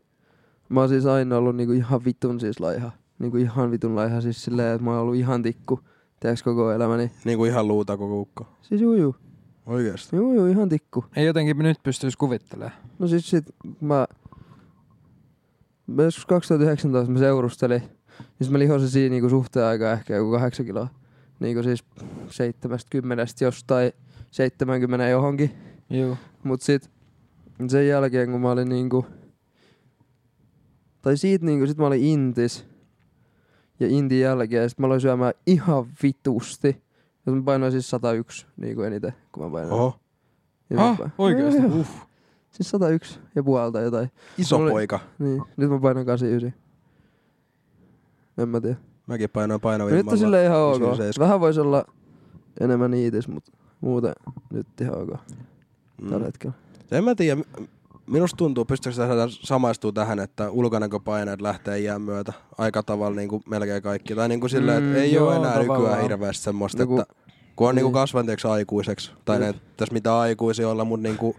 mä 0.69 0.79
oon 0.79 0.89
siis 0.89 1.05
aina 1.05 1.37
ollut 1.37 1.55
niinku 1.55 1.73
ihan 1.73 2.05
vitun 2.05 2.39
siis 2.39 2.59
laiha. 2.59 2.91
Niinku 3.19 3.37
ihan 3.37 3.71
vitun 3.71 3.95
laiha 3.95 4.21
siis 4.21 4.43
silleen, 4.43 4.75
että 4.75 4.83
mä 4.83 4.91
oon 4.91 4.99
ollut 4.99 5.15
ihan 5.15 5.43
tikku. 5.43 5.79
Tiedätkö 6.19 6.43
koko 6.43 6.71
elämäni? 6.71 7.11
Niinku 7.25 7.45
ihan 7.45 7.67
luuta 7.67 7.97
koko 7.97 8.19
ukko. 8.21 8.47
Siis 8.61 8.81
juu 8.81 8.93
juu, 8.93 9.15
Oikeesti. 9.65 10.15
juu 10.15 10.33
juu, 10.33 10.45
ihan 10.45 10.69
tikku. 10.69 11.05
Ei 11.15 11.25
jotenkin 11.25 11.57
nyt 11.57 11.83
pystyisi 11.83 12.17
kuvittelemaan. 12.17 12.73
No 12.99 13.07
siis 13.07 13.29
sit 13.29 13.45
mä, 13.81 14.07
mä 15.87 16.03
joskus 16.03 16.25
2019 16.25 17.11
mä 17.11 17.19
seurustelin, 17.19 17.81
niin 18.39 18.51
mä 18.51 18.59
lihosin 18.59 18.89
siinä 18.89 19.09
niinku 19.11 19.29
suhteen 19.29 19.65
aikaa 19.65 19.91
ehkä 19.91 20.15
joku 20.15 20.31
kahdeksan 20.31 20.65
kiloa. 20.65 20.87
Niinku 21.39 21.63
siis 21.63 21.83
70 22.29 23.25
jostain 23.41 23.91
70 24.31 25.07
johonkin. 25.07 25.51
Juu. 25.89 26.17
Mut 26.43 26.61
sit 26.61 26.91
sen 27.67 27.87
jälkeen 27.87 28.31
kun 28.31 28.41
mä 28.41 28.51
olin 28.51 28.69
niinku, 28.69 29.05
tai 31.01 31.17
siitä 31.17 31.45
niinku 31.45 31.67
sit 31.67 31.77
mä 31.77 31.87
olin 31.87 32.03
intis. 32.03 32.65
Ja 33.79 33.87
intin 33.87 34.19
jälkeen 34.19 34.69
sit 34.69 34.79
mä 34.79 34.85
aloin 34.87 35.01
syömään 35.01 35.33
ihan 35.47 35.87
vitusti. 36.03 36.83
Ja 37.25 37.31
mä 37.31 37.43
painoin 37.43 37.71
siis 37.71 37.89
101 37.89 38.45
niinku 38.57 38.81
eniten, 38.81 39.13
kun 39.31 39.43
mä 39.43 39.49
painoin. 39.51 39.73
Oho. 39.81 39.99
Ja 40.69 40.89
Ah, 40.89 40.99
oikeesti? 41.17 41.61
Joo, 41.61 41.69
joo. 41.71 41.79
Uff. 41.79 41.91
Siis 42.51 42.69
101 42.69 43.19
ja 43.35 43.43
puolta 43.43 43.81
jotain. 43.81 44.11
Iso 44.37 44.57
oli- 44.57 44.71
poika. 44.71 44.99
Niin, 45.19 45.41
nyt 45.57 45.69
mä 45.69 45.79
painan 45.79 46.05
89. 46.05 46.53
En 48.37 48.49
mä 48.49 48.61
tiedä. 48.61 48.75
Mäkin 49.07 49.29
painoin 49.29 49.55
No 49.55 49.59
painovimmalla. 49.59 50.03
nyt 50.03 50.11
on 50.11 50.17
silleen 50.17 50.45
ihan 50.45 50.59
ok. 50.59 50.75
97. 50.81 51.27
Vähän 51.27 51.39
voisi 51.39 51.59
olla 51.59 51.85
enemmän 52.59 52.91
niitis, 52.91 53.27
mutta 53.27 53.51
muuten 53.81 54.13
nyt 54.53 54.67
ihan 54.81 54.97
ok 55.01 55.09
Mm. 56.01 56.09
tällä 56.09 56.25
hetkellä. 56.25 56.55
En 56.91 57.03
mä 57.03 57.15
tiedä. 57.15 57.41
Minusta 58.07 58.37
tuntuu, 58.37 58.65
pystyykö 58.65 58.93
sitä 58.93 59.07
samaistuu 59.29 59.91
tähän, 59.91 60.19
että 60.19 60.49
ulkonäköpaineet 60.51 61.41
lähtee 61.41 61.79
iän 61.79 62.01
myötä 62.01 62.33
aika 62.57 62.83
tavalla 62.83 63.15
niin 63.15 63.29
kuin 63.29 63.43
melkein 63.49 63.83
kaikki. 63.83 64.15
Tai 64.15 64.29
niin 64.29 64.39
kuin 64.39 64.49
silleen, 64.49 64.77
että 64.77 64.89
Mm, 64.89 64.95
ei 65.03 65.13
joo, 65.13 65.27
ole 65.27 65.35
enää 65.35 65.57
nykyään 65.59 65.67
tavallaan. 65.79 66.01
hirveästi 66.01 66.43
semmoista, 66.43 66.83
No 66.83 66.87
kun- 66.87 67.01
että 67.01 67.13
kun 67.55 67.69
on 67.69 67.75
niin 67.75 67.83
kuin 67.83 67.91
niin. 67.93 68.01
kasvanut 68.01 68.45
aikuiseksi, 68.45 69.11
tai 69.25 69.39
ne 69.39 69.53
tässä 69.77 69.93
mitä 69.93 70.17
aikuisia 70.19 70.69
olla, 70.69 70.85
mutta 70.85 71.03
niin 71.07 71.17
kuin, 71.17 71.33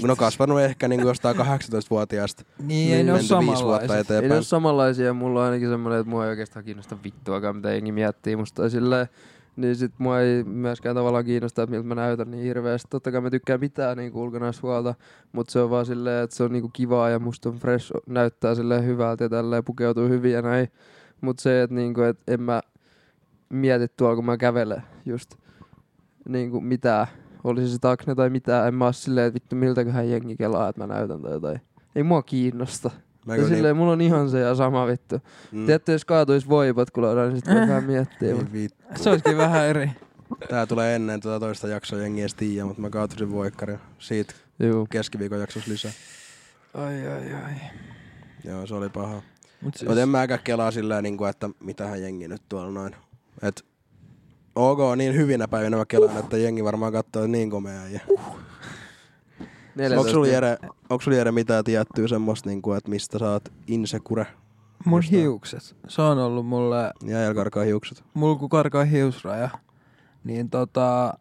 Kun 0.00 0.10
on 0.10 0.16
kasvanut 0.16 0.60
ehkä 0.60 0.88
niin 0.88 1.00
jostain 1.00 1.36
18-vuotiaasta 1.36 2.42
Niin, 2.62 2.94
ei 2.94 3.04
ne 3.04 3.12
ole 3.12 3.20
menty 3.20 3.34
viisi 3.34 3.64
vuotta 3.64 3.86
samanlaiset. 3.86 4.10
Ei 4.10 4.28
ne 4.28 4.34
ole 4.34 4.42
samanlaisia, 4.42 5.14
mulla 5.14 5.40
on 5.40 5.46
ainakin 5.46 5.68
semmonen, 5.68 6.00
että 6.00 6.10
mua 6.10 6.24
ei 6.24 6.30
oikeastaan 6.30 6.64
kiinnosta 6.64 6.96
vittuakaan, 7.04 7.56
mitä 7.56 7.72
jengi 7.72 7.92
miettii 7.92 8.36
musta. 8.36 8.62
Tai 8.62 8.70
silleen, 8.70 9.08
Niin 9.56 9.76
sit 9.76 9.92
mua 9.98 10.20
ei 10.20 10.44
myöskään 10.44 10.96
tavallaan 10.96 11.24
kiinnosta, 11.24 11.62
että 11.62 11.70
miltä 11.70 11.88
mä 11.88 11.94
näytän 11.94 12.30
niin 12.30 12.44
hirveästi. 12.44 12.88
Totta 12.90 13.12
kai 13.12 13.20
mä 13.20 13.30
tykkään 13.30 13.60
pitää 13.60 13.94
niinku 13.94 14.22
ulkonaishuolta, 14.22 14.94
mutta 15.32 15.52
se 15.52 15.60
on 15.60 15.70
vaan 15.70 15.86
silleen, 15.86 16.24
että 16.24 16.36
se 16.36 16.44
on 16.44 16.52
niinku 16.52 16.70
kivaa 16.72 17.10
ja 17.10 17.18
musta 17.18 17.48
on 17.48 17.54
fresh, 17.54 17.92
näyttää 18.06 18.54
silleen 18.54 18.86
hyvältä 18.86 19.24
ja 19.24 19.28
tälleen 19.28 19.64
pukeutuu 19.64 20.08
hyvin 20.08 20.32
ja 20.32 20.42
näin. 20.42 20.68
Mutta 21.20 21.42
se, 21.42 21.62
että 21.62 21.74
niinku, 21.76 22.00
et 22.00 22.18
en 22.28 22.42
mä 22.42 22.62
mieti 23.48 23.88
tuolla, 23.96 24.16
kun 24.16 24.24
mä 24.24 24.36
kävelen 24.36 24.82
just 25.06 25.34
niinku 26.28 26.60
mitään. 26.60 27.06
Olisi 27.46 27.72
se 27.72 27.78
takne 27.78 28.14
tai 28.14 28.30
mitään, 28.30 28.68
en 28.68 28.74
mä 28.74 28.84
oo 28.84 28.92
silleen, 28.92 29.26
että 29.26 29.34
vittu 29.34 29.56
miltäköhän 29.56 30.10
jengi 30.10 30.36
kelaa, 30.36 30.68
että 30.68 30.80
mä 30.86 30.94
näytän 30.94 31.22
tai 31.22 31.32
jotain. 31.32 31.60
Ei 31.96 32.02
mua 32.02 32.22
kiinnosta. 32.22 32.90
Mä 33.26 33.36
Ja 33.36 33.48
silleen, 33.48 33.76
mulla 33.76 33.92
on 33.92 34.00
ihan 34.00 34.30
se 34.30 34.40
ja 34.40 34.54
sama 34.54 34.86
vittu. 34.86 35.16
niin, 35.16 35.60
mm, 35.62 35.66
Tiedätkö, 35.66 35.92
jos 35.92 36.04
kaatuis 36.04 36.48
voipotkuloida, 36.48 37.26
niin 37.26 37.36
sit 37.36 37.46
voi 37.46 37.54
vähän 37.68 37.84
miettiä. 37.84 38.28
ei 38.28 38.34
mut- 38.34 38.52
vittu. 38.52 38.84
Se 38.96 39.10
olisikin 39.10 39.36
vähän 39.36 39.66
eri. 39.66 39.90
Tää 40.48 40.66
tulee 40.66 40.94
ennen 40.94 41.20
tätä 41.20 41.40
toista 41.40 41.68
jaksoa, 41.68 41.98
jengi 41.98 42.20
ei 42.20 42.22
edes 42.22 42.34
tiedä, 42.34 42.64
mutta 42.64 42.82
mä 42.82 42.90
kaatusin 42.90 43.32
voikkarin. 43.32 43.78
Siitä 43.98 44.34
Juu. 44.58 44.86
keskiviikon 44.90 45.40
jaksossa 45.40 45.70
lisää. 45.70 45.90
Ai 46.74 47.06
ai 47.08 47.34
ai. 47.44 47.52
Joo, 48.44 48.66
se 48.66 48.74
oli 48.74 48.88
paha. 48.88 49.22
Mut 49.60 49.74
siis, 49.76 49.88
Mutta 49.88 50.02
en 50.02 50.08
mäkään 50.08 50.40
kelaa 50.44 50.70
sillä 50.70 51.02
niin 51.02 51.16
kuin, 51.16 51.30
että 51.30 51.50
mitähän 51.60 52.02
jengi 52.02 52.28
nyt 52.28 52.42
tuolla 52.48 52.70
noin. 52.70 52.96
Et 53.42 53.64
ok, 54.56 54.96
niin 54.96 55.14
hyvinä 55.14 55.48
päivinä 55.48 55.76
mä 55.76 55.84
kelaan, 55.86 56.18
että 56.18 56.36
jengi 56.36 56.64
varmaan 56.64 56.92
katsoo 56.92 57.26
niin 57.26 57.50
komea. 57.50 57.88
Ja... 57.88 58.00
Onko 59.98 60.10
sulla, 60.10 60.26
Jere, 60.26 60.56
onko 60.90 61.00
sulla 61.00 61.16
Jere 61.16 61.32
mitään 61.32 61.64
tiettyä 61.64 62.08
semmoista, 62.08 62.48
niin 62.48 62.62
kuin, 62.62 62.78
että 62.78 62.90
mistä 62.90 63.18
sä 63.18 63.30
oot 63.30 63.52
insecure? 63.66 64.26
mun 64.84 64.98
jostain? 64.98 65.20
hiukset. 65.20 65.76
Se 65.88 66.02
on 66.02 66.18
ollut 66.18 66.46
mulle, 66.46 66.92
Ja 67.04 67.20
Jel 67.20 67.34
karkaa 67.34 67.64
hiukset. 67.64 68.04
mulla 68.14 68.36
kun 68.38 68.48
karkaa 68.48 68.84
hiusraja, 68.84 69.48
niin 70.24 70.50
tota, 70.50 71.14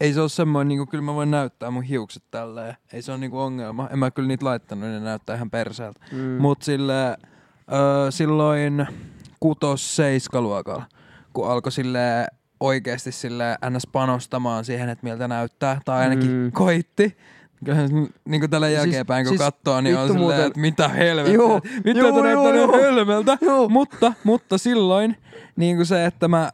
ei 0.00 0.12
se 0.12 0.20
ole 0.20 0.28
semmoinen, 0.28 0.68
niinku, 0.68 0.86
kyllä 0.86 1.04
mä 1.04 1.14
voin 1.14 1.30
näyttää 1.30 1.70
mun 1.70 1.82
hiukset 1.82 2.22
tälleen. 2.30 2.76
Ei 2.92 3.02
se 3.02 3.12
ole 3.12 3.18
niinku 3.18 3.38
ongelma. 3.38 3.88
En 3.92 3.98
mä 3.98 4.10
kyllä 4.10 4.28
niitä 4.28 4.44
laittanut, 4.44 4.84
niin 4.84 4.92
ne 4.92 5.00
näyttää 5.00 5.36
ihan 5.36 5.50
perseeltä. 5.50 6.00
Mm. 6.12 6.18
Mut 6.18 6.62
sille, 6.62 7.16
öö, 7.72 8.10
silloin 8.10 8.86
kutos 9.40 9.96
seiskaluokalla, 9.96 10.84
kun 11.32 11.50
alkoi 11.50 11.72
sille 11.72 12.26
oikeasti 12.60 13.12
sille 13.12 13.58
ns 13.70 13.86
panostamaan 13.86 14.64
siihen, 14.64 14.88
että 14.88 15.06
miltä 15.06 15.28
näyttää, 15.28 15.80
tai 15.84 16.00
ainakin 16.02 16.30
Mm. 16.30 16.52
koitti. 16.52 17.16
Kyllähän 17.64 17.88
se 17.88 17.94
niin 18.24 18.40
kuin 18.40 18.50
tällä 18.50 18.66
Siis- 18.66 18.78
jälkeenpäin, 18.78 19.24
kun 19.26 19.30
siis 19.38 19.40
katsoo, 19.40 19.80
niin 19.80 19.96
on 19.96 20.02
silleen, 20.06 20.20
muuten- 20.22 20.46
että 20.46 20.60
mitä 20.60 20.88
helvettiä. 20.88 21.34
Joo, 21.34 21.60
Mitä 21.84 21.98
joo, 22.00 22.22
näyttää 22.22 22.54
joo, 22.54 22.54
joo. 22.54 22.72
hölmöltä. 22.82 23.38
Joo. 23.40 23.68
Mutta, 23.68 24.12
mutta 24.24 24.58
silloin 24.58 25.16
niin 25.56 25.76
kuin 25.76 25.86
se, 25.86 26.04
että 26.06 26.28
mä 26.28 26.50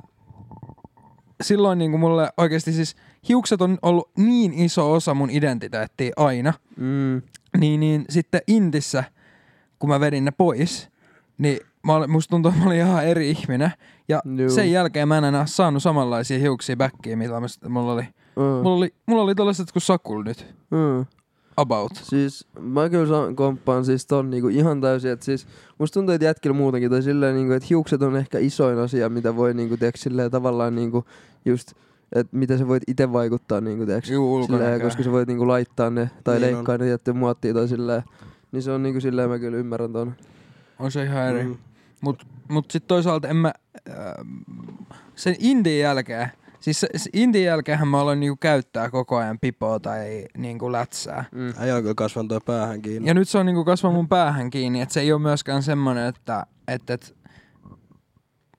silloin 1.43 1.79
niin 1.79 1.91
kuin 1.91 2.01
mulle 2.01 2.31
oikeasti 2.37 2.73
siis 2.73 2.97
hiukset 3.29 3.61
on 3.63 3.79
ollut 3.83 4.11
niin 4.17 4.53
iso 4.55 4.93
osa 4.93 5.15
mun 5.15 5.31
identiteettiä 5.31 6.13
aina, 6.17 6.53
Mm. 6.77 7.23
niin, 7.59 7.81
niin 7.81 8.05
sitten 8.11 8.41
Intissä, 8.47 9.05
kun 9.79 9.89
mä 9.91 10.01
vedin 10.01 10.25
ne 10.25 10.31
pois, 10.31 10.89
niin 11.39 11.59
mä 11.87 11.95
olin, 11.95 12.11
musta 12.11 12.31
tuntuu, 12.31 12.49
että 12.49 12.61
mä 12.61 12.67
olin 12.67 12.79
ihan 12.79 13.07
eri 13.07 13.31
ihminen. 13.31 13.73
Ja 14.09 14.23
Juu. 14.37 14.51
sen 14.51 14.73
jälkeen 14.73 15.09
mä 15.09 15.19
en 15.19 15.25
enää 15.25 15.47
saanut 15.47 15.83
samanlaisia 15.83 16.39
hiuksia 16.39 16.77
backiin, 16.77 17.19
mitä 17.19 17.35
mulla 17.69 17.93
oli. 17.93 18.03
Mm. 18.37 18.43
Mulla 18.43 18.77
oli, 18.77 18.95
mulla 19.07 19.23
oli 19.23 19.35
tällaiset 19.35 19.73
kuin 19.73 19.83
Sakul 19.83 20.23
nyt. 20.23 20.55
Mm. 20.71 21.07
About. 21.57 21.93
Siis 21.95 22.47
mä 22.61 22.89
kyllä 22.89 23.35
komppaan 23.35 23.85
siis 23.85 24.07
ton 24.07 24.31
niinku 24.31 24.49
ihan 24.49 24.81
täysin, 24.81 25.11
että 25.11 25.25
siis 25.25 25.47
musta 25.79 25.95
tuntuu, 25.95 26.15
että 26.15 26.25
jätkillä 26.25 26.57
muutenkin, 26.57 26.91
tai 26.91 27.03
silleen 27.03 27.35
niinku, 27.35 27.53
että 27.53 27.67
hiukset 27.71 28.03
on 28.03 28.17
ehkä 28.17 28.39
isoin 28.39 28.79
asia, 28.79 29.09
mitä 29.09 29.37
voi 29.37 29.55
niinku, 29.55 29.77
tiedätkö, 29.77 30.01
silleen 30.01 30.31
tavallaan 30.31 30.75
niinku 30.75 31.05
just, 31.45 31.73
että 32.13 32.37
mitä 32.37 32.59
sä 32.59 32.69
voit 32.69 32.83
itse 32.87 33.13
vaikuttaa 33.13 33.61
niinku, 33.61 33.87
tiedätkö, 33.87 34.13
Juu, 34.13 34.47
silleen, 34.47 34.81
koska 34.81 35.03
sä 35.03 35.13
voit 35.13 35.29
niinku 35.29 35.49
laittaa 35.49 35.91
ne, 35.91 36.11
tai 36.25 36.39
Niin 36.41 36.49
on. 36.49 36.55
leikkaa 36.55 36.79
ne 36.79 36.85
tiettyyn 36.85 37.17
muottiin 37.17 37.55
tai 37.55 37.69
silleen, 37.69 38.03
niin 38.53 38.63
se 38.63 38.71
on 38.73 38.83
niinku 38.83 39.01
silleen 39.01 39.31
mä 39.31 39.39
kyllä 39.39 39.57
ymmärrän 39.57 39.93
ton. 39.93 40.15
On 40.79 40.93
se 40.93 41.05
ihan 41.05 41.29
eri. 41.29 41.45
Mm. 41.45 41.57
Mut, 42.01 42.27
mut 42.53 42.71
sit 42.71 42.87
toisaalta 42.87 43.29
en 43.29 43.37
mä, 43.37 43.53
äh, 43.91 43.97
sen 45.15 45.37
indin 45.39 45.79
jälkeen, 45.79 46.29
siis 46.61 46.81
se, 46.81 46.89
se 46.97 47.11
indin 47.13 47.45
jälkeenhän 47.45 47.89
mä 47.89 48.01
aloin 48.01 48.21
niinku 48.21 48.37
käyttää 48.37 48.91
koko 48.91 49.17
ajan 49.17 49.39
pipoa 49.39 49.81
tai 49.81 50.25
niinku 50.37 50.73
lätsää. 50.73 51.25
Mm. 51.33 51.55
Äijä 51.59 51.77
on 51.77 51.83
kyllä 51.83 51.95
kasvanut 51.95 52.29
toi 52.29 52.41
päähän 52.47 52.83
kiinni. 52.83 53.09
Ja 53.09 53.15
nyt 53.15 53.29
se 53.29 53.39
on 53.39 53.47
niinku 53.47 53.65
kasvanut 53.65 53.97
mun 53.97 54.09
päähän 54.09 54.51
kiinni, 54.51 54.81
että 54.81 54.93
se 54.93 55.01
ei 55.01 55.13
ole 55.13 55.23
myöskään 55.23 55.63
semmonen, 55.63 56.07
että, 56.07 56.47
että, 56.69 56.95
että 56.95 57.07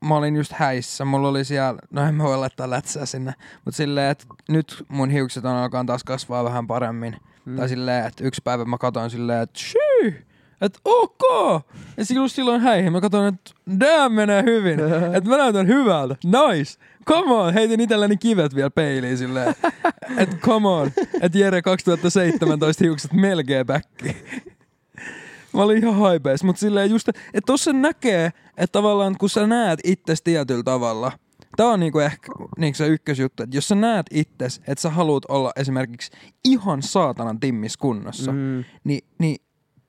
mä 0.03 0.15
olin 0.15 0.35
just 0.35 0.51
häissä, 0.51 1.05
mulla 1.05 1.27
oli 1.27 1.45
siellä, 1.45 1.79
no 1.91 2.07
en 2.07 2.15
mä 2.15 2.23
voi 2.23 2.37
laittaa 2.37 2.69
lätsää 2.69 3.05
sinne, 3.05 3.33
mutta 3.65 3.77
silleen, 3.77 4.11
että 4.11 4.25
nyt 4.49 4.85
mun 4.89 5.09
hiukset 5.09 5.45
on 5.45 5.55
alkaa 5.55 5.85
taas 5.85 6.03
kasvaa 6.03 6.43
vähän 6.43 6.67
paremmin. 6.67 7.15
Mm. 7.45 7.55
Tai 7.55 7.69
silleen, 7.69 8.05
että 8.05 8.23
yksi 8.23 8.41
päivä 8.43 8.65
mä 8.65 8.77
katoin 8.77 9.09
silleen, 9.09 9.41
että 9.41 9.59
shyy, 9.59 10.25
että 10.65 10.79
ok. 10.85 11.21
Ja 11.97 12.05
silloin 12.05 12.29
silloin 12.29 12.61
häihin 12.61 12.91
mä 12.91 13.01
katsoin, 13.01 13.33
että 13.33 13.51
damn 13.79 14.15
menee 14.15 14.43
hyvin. 14.43 14.79
että 15.15 15.29
mä 15.29 15.37
näytän 15.37 15.67
hyvältä. 15.67 16.15
Nice. 16.23 16.79
Come 17.05 17.33
on. 17.33 17.53
Heitin 17.53 17.79
itselleni 17.79 18.17
kivet 18.17 18.55
vielä 18.55 18.69
peiliin 18.69 19.17
silleen. 19.17 19.55
että 20.17 20.37
come 20.37 20.67
on. 20.67 20.91
Että 21.21 21.37
Jere 21.37 21.61
2017 21.61 22.83
hiukset 22.83 23.13
melkein 23.13 23.65
backi. 23.65 24.17
Mä 25.53 25.61
olin 25.61 25.77
ihan 25.77 25.95
haipees, 25.95 26.43
mutta 26.43 26.59
silleen 26.59 26.89
just, 26.89 27.09
että 27.09 27.45
tossa 27.45 27.73
näkee, 27.73 28.31
että 28.57 28.71
tavallaan 28.71 29.15
kun 29.17 29.29
sä 29.29 29.47
näet 29.47 29.79
itses 29.83 30.21
tietyllä 30.21 30.63
tavalla, 30.63 31.11
Tää 31.57 31.67
on 31.67 31.79
niinku 31.79 31.99
ehkä 31.99 32.31
niinku 32.57 32.77
se 32.77 32.87
ykkösjuttu, 32.87 33.43
että 33.43 33.57
jos 33.57 33.67
sä 33.67 33.75
näet 33.75 34.05
itses, 34.11 34.61
että 34.67 34.81
sä 34.81 34.89
haluat 34.89 35.25
olla 35.27 35.51
esimerkiksi 35.55 36.11
ihan 36.45 36.81
saatanan 36.81 37.39
timmis 37.39 37.77
kunnossa, 37.77 38.31
mm. 38.31 38.37
Mm. 38.37 38.63
niin, 38.83 39.01
niin, 39.19 39.37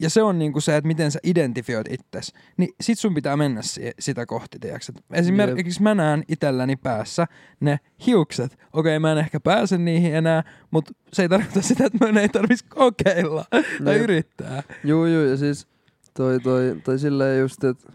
ja 0.00 0.10
se 0.10 0.22
on 0.22 0.38
niinku 0.38 0.60
se, 0.60 0.76
että 0.76 0.86
miten 0.88 1.10
sä 1.10 1.18
identifioit 1.24 1.86
itses, 1.90 2.32
niin 2.56 2.68
sit 2.80 2.98
sun 2.98 3.14
pitää 3.14 3.36
mennä 3.36 3.62
si- 3.62 3.90
sitä 3.98 4.26
kohti, 4.26 4.58
tiiäks. 4.58 4.92
Esimerkiksi 5.12 5.82
mä 5.82 5.94
näen 5.94 6.22
itselläni 6.28 6.76
päässä 6.76 7.26
ne 7.60 7.78
hiukset. 8.06 8.58
Okei, 8.72 8.98
mä 8.98 9.12
en 9.12 9.18
ehkä 9.18 9.40
pääse 9.40 9.78
niihin 9.78 10.14
enää, 10.14 10.42
mutta 10.70 10.92
se 11.12 11.22
ei 11.22 11.28
tarkoita 11.28 11.62
sitä, 11.62 11.86
että 11.86 12.12
mä 12.12 12.20
ei 12.20 12.28
tarvis 12.28 12.62
kokeilla 12.62 13.44
tai 13.84 13.94
Jep. 13.94 14.02
yrittää. 14.02 14.62
Juu, 14.84 15.06
juu, 15.06 15.22
ja 15.24 15.36
siis 15.36 15.66
toi, 16.14 16.40
toi, 16.40 16.76
toi 16.84 16.98
silleen 16.98 17.40
just, 17.40 17.64
että 17.64 17.92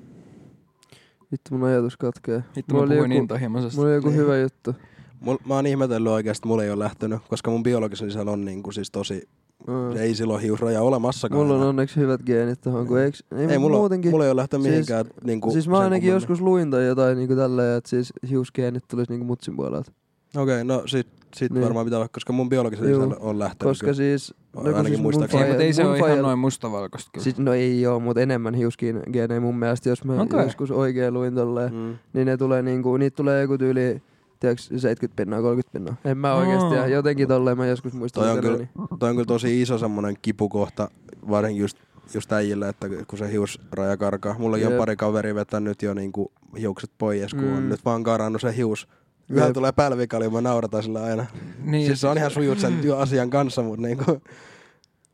vittu 1.32 1.58
mun 1.58 1.68
ajatus 1.68 1.98
katkee. 1.98 2.44
Vittu 2.56 2.76
Mulla 2.76 2.88
mä 2.88 2.94
puhuin 2.94 3.12
joku- 3.12 3.22
intohimoisesti. 3.22 3.76
Mulla 3.78 3.88
oli 3.90 3.96
joku 3.96 4.10
Niin. 4.10 4.18
hyvä 4.20 4.38
juttu. 4.38 4.76
Mul, 5.20 5.38
mä 5.46 5.56
oon 5.56 5.66
ihmetellyt 5.68 6.12
oikeasti, 6.12 6.48
mulla 6.48 6.64
ei 6.64 6.72
ole 6.72 6.84
lähtenyt, 6.84 7.20
koska 7.30 7.52
mun 7.52 7.64
biologisen 7.64 8.08
isän 8.08 8.30
on 8.30 8.46
niinku 8.46 8.72
siis 8.72 8.92
tosi, 8.92 9.30
Mm. 9.68 9.98
ei 9.98 10.16
silloin 10.16 10.42
hiusraja 10.42 10.82
olemassakaan. 10.82 11.42
Mulla 11.42 11.56
on 11.62 11.68
onneksi 11.68 11.96
hyvät 12.00 12.22
geenit 12.24 12.62
tohon, 12.62 12.88
kun 12.88 13.00
eiks, 13.00 13.24
ei, 13.38 13.46
ei, 13.46 13.58
mulla, 13.58 13.78
muutenkin. 13.78 14.12
mulla 14.12 14.26
ei 14.26 14.32
ole 14.32 14.36
lähtenyt 14.42 14.64
Siis- 14.64 14.74
mihinkään 14.74 15.06
niinku 15.24 15.52
siis 15.52 15.68
mä 15.68 15.78
ainakin 15.80 15.90
kummemmin. 16.02 16.14
joskus 16.14 16.42
luin 16.42 16.72
tai 16.72 16.86
jotain 16.88 17.18
niinku 17.18 17.36
tälleen, 17.36 17.78
että 17.78 17.90
siis 17.90 18.14
hiusgeenit 18.30 18.84
tulis 18.88 19.10
niinku 19.10 19.26
mutsin 19.26 19.56
puolelta. 19.56 19.92
Okei, 20.38 20.42
okay, 20.44 20.64
no 20.64 20.84
sit, 20.86 21.08
sit 21.36 21.52
Niin. 21.52 21.64
varmaan 21.64 21.86
pitää 21.86 22.00
olla, 22.00 22.08
koska 22.08 22.34
mun 22.34 22.50
biologisen 22.50 22.90
Juu. 22.90 23.00
isällä 23.00 23.16
on 23.20 23.40
lähtenyt. 23.40 23.70
Koska 23.70 23.86
kyllä. 23.86 23.96
siis... 23.96 24.34
Ainakin 24.56 24.74
kun 24.76 24.86
siis 24.86 24.98
mun 24.98 25.04
muistaakseni. 25.04 25.44
Ei, 25.44 25.50
mutta 25.50 25.64
ei 25.64 25.74
se 25.74 25.86
ole 25.86 25.98
ihan 25.98 26.18
noin 26.22 26.40
mustavalkoista 26.40 27.10
kyllä. 27.14 27.24
Siis, 27.24 27.38
no 27.38 27.54
ei 27.54 27.88
oo, 27.88 28.00
mutta 28.00 28.22
enemmän 28.22 28.54
hiusgeenejä 28.54 29.40
mun 29.42 29.60
mielestä, 29.60 29.90
jos 29.90 30.04
mä 30.04 30.22
Okei. 30.22 30.44
joskus 30.44 30.72
oikein 30.72 31.14
luin 31.14 31.36
tolleen. 31.36 31.74
Mm. 31.74 31.96
Niin 32.14 32.26
ne 32.26 32.38
tulee 32.38 32.62
niinku, 32.62 32.98
niitä 32.98 33.16
tulee 33.16 33.42
joku 33.42 33.58
tyyli, 33.58 34.02
tiedätkö, 34.40 34.64
70 34.78 35.16
pinnaa, 35.16 35.42
30 35.42 35.74
pinnaa. 35.74 35.96
En 36.06 36.18
mä 36.18 36.34
oikeesti, 36.34 36.76
ja 36.76 36.88
jotenkin 36.88 37.28
tolleen 37.28 37.58
mä 37.58 37.66
joskus 37.68 37.94
muistan. 37.94 38.24
Toi 38.24 38.32
on, 38.32 38.42
kyllä, 38.42 38.68
toi 39.00 39.10
on 39.10 39.16
kyllä 39.16 39.26
tosi 39.28 39.62
iso 39.62 39.78
semmonen 39.78 40.16
kipukohta, 40.22 40.90
varsinkin 41.30 41.62
just, 41.62 41.78
just 42.14 42.32
äijille, 42.32 42.70
että 42.70 42.88
kun 43.08 43.20
se 43.20 43.32
hiusraja 43.32 43.98
karkaa. 43.98 44.36
Mullakin 44.40 44.68
on 44.68 44.72
Jep. 44.74 44.78
pari 44.80 44.96
kaveri 44.96 45.36
vetänyt 45.36 45.82
jo 45.82 45.94
niinku 45.94 46.32
hiukset 46.60 46.92
pois, 46.98 47.34
kun 47.34 47.44
Mm. 47.44 47.58
on 47.58 47.70
nyt 47.70 47.86
vaan 47.86 48.04
karannut 48.04 48.42
se 48.42 48.56
hius. 48.56 48.88
Yhä 49.30 49.46
Jep. 49.46 49.54
tulee 49.54 49.72
pälvikali, 49.72 50.30
mä 50.30 50.42
naurataan 50.42 50.84
sillä 50.84 51.04
aina. 51.04 51.26
Niin, 51.64 51.86
siis 51.86 52.02
se 52.02 52.08
on 52.08 52.18
ihan 52.18 52.32
sujut 52.32 52.60
sen 52.60 52.74
asian 52.98 53.30
kanssa, 53.30 53.62
mutta 53.64 53.82
niinku, 53.88 54.22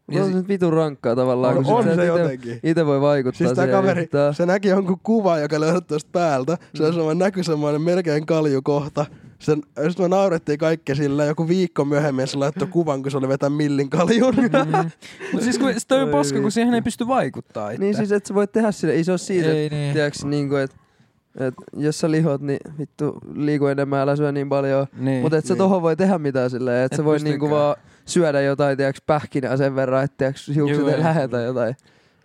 Mutta 0.07 0.23
on 0.23 0.31
se 0.31 0.37
nyt 0.37 0.47
vitun 0.47 0.73
rankkaa 0.73 1.15
tavallaan, 1.15 1.57
on, 1.57 1.63
kun 1.63 1.73
on 1.73 1.83
se 1.83 1.91
et 1.91 1.97
ite- 1.99 2.03
jotenkin. 2.03 2.59
Ite 2.63 2.85
voi 2.85 3.01
vaikuttaa 3.01 3.37
Siis 3.37 3.51
siihen 3.51 3.69
kaveri, 3.69 4.01
yhtään. 4.01 4.33
se 4.33 4.45
näki 4.45 4.67
jonkun 4.67 4.99
kuvan, 5.03 5.41
joka 5.41 5.59
löydät 5.59 5.87
tuosta 5.87 6.09
päältä. 6.11 6.57
Se 6.75 6.83
on 6.83 6.93
semmoinen, 6.93 7.19
näkyi 7.19 7.43
semmoinen 7.43 7.81
melkein 7.81 8.25
kaljukohta. 8.25 9.05
Sen, 9.39 9.61
sitten 9.87 10.05
me 10.05 10.07
naurettiin 10.07 10.59
kaikki 10.59 10.95
sillä 10.95 11.25
joku 11.25 11.47
viikko 11.47 11.85
myöhemmin 11.85 12.27
se 12.27 12.37
laittoi 12.37 12.67
kuvan, 12.67 13.01
kun 13.01 13.11
se 13.11 13.17
oli 13.17 13.27
vetänyt 13.27 13.57
millin 13.57 13.89
kaljun. 13.89 14.35
Mm. 14.35 14.41
Mutta 15.31 15.43
siis 15.43 15.57
kun, 15.57 15.69
toi 15.87 16.01
on 16.01 16.09
paska, 16.09 16.41
kun 16.41 16.51
siihen 16.51 16.73
ei 16.73 16.81
pysty 16.81 17.07
vaikuttaa 17.07 17.69
itse. 17.71 17.83
Niin 17.83 17.95
siis, 17.95 18.11
että 18.11 18.27
sä 18.27 18.33
voit 18.33 18.51
tehdä 18.51 18.71
sille, 18.71 18.93
ei 18.93 19.03
se 19.03 19.11
ole 19.11 19.17
siitä, 19.17 19.51
ei, 19.51 19.65
että 19.65 19.75
niin. 19.77 19.93
tiedätkö, 19.93 20.27
niinku, 20.27 20.55
että 20.55 20.75
et 21.39 21.53
jos 21.77 21.99
sä 21.99 22.11
lihot, 22.11 22.41
niin 22.41 22.59
vittu 22.79 23.17
liiku 23.35 23.65
enemmän, 23.67 23.99
älä 23.99 24.15
syö 24.15 24.31
niin 24.31 24.49
paljon. 24.49 24.87
niin. 24.97 25.21
Mutta 25.21 25.37
et 25.37 25.45
sä 25.45 25.53
niin. 25.53 25.57
tohon 25.57 25.81
voi 25.81 25.95
tehdä 25.95 26.17
mitään 26.17 26.49
silleen, 26.49 26.85
että 26.85 26.95
Et 26.95 26.97
sä 26.97 27.03
pystykään. 27.03 27.31
niinku 27.31 27.49
vaan 27.49 27.75
syödä 28.05 28.41
jotain, 28.41 28.77
tiedätkö, 28.77 29.01
pähkinää 29.05 29.57
sen 29.57 29.75
verran, 29.75 30.03
että 30.03 30.17
tiedätkö, 30.17 30.53
hiukset 30.53 30.87
ei 30.87 30.93
ei. 30.93 30.99
lähetä 30.99 31.41
jotain. 31.41 31.75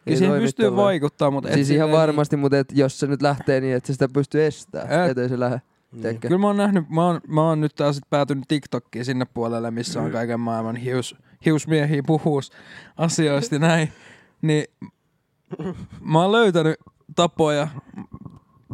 Kyllä 0.05 0.19
siihen 0.19 0.41
pystyy 0.41 0.67
tolleen. 0.67 0.85
vaikuttaa, 0.85 1.31
mutta 1.31 1.49
Siis 1.53 1.71
ihan 1.71 1.89
silleen 1.89 2.01
varmasti, 2.01 2.37
mutta 2.37 2.59
et 2.59 2.73
jos 2.73 3.01
se 3.01 3.07
nyt 3.07 3.23
lähtee 3.23 3.61
niin, 3.61 3.77
että 3.77 3.87
se 3.87 3.93
sitä 3.93 4.09
pystyy 4.09 4.47
estämään, 4.47 5.05
Et- 5.05 5.11
ettei 5.11 5.29
se 5.29 5.41
lähde. 5.41 5.61
Tiedätkö? 6.03 6.29
Kyllä 6.29 6.41
mä 6.41 6.47
oon 6.47 6.57
nähnyt, 6.57 6.89
mä 6.89 7.07
oon, 7.07 7.21
mä 7.29 7.43
oon 7.43 7.61
nyt 7.61 7.75
taas 7.75 8.01
päätynyt 8.11 8.45
TikTokkiin 8.49 9.05
sinne 9.05 9.27
puolelle, 9.35 9.71
missä 9.71 10.01
on 10.01 10.11
kaiken 10.11 10.41
maailman 10.41 10.77
hius, 10.77 11.17
hiusmiehiä 11.45 12.03
puhuus 12.07 12.53
asioista 12.97 13.59
näin. 13.59 13.93
Niin 14.43 14.65
mä 16.01 16.23
oon 16.23 16.33
löytänyt 16.33 16.77
tapoja. 17.17 17.69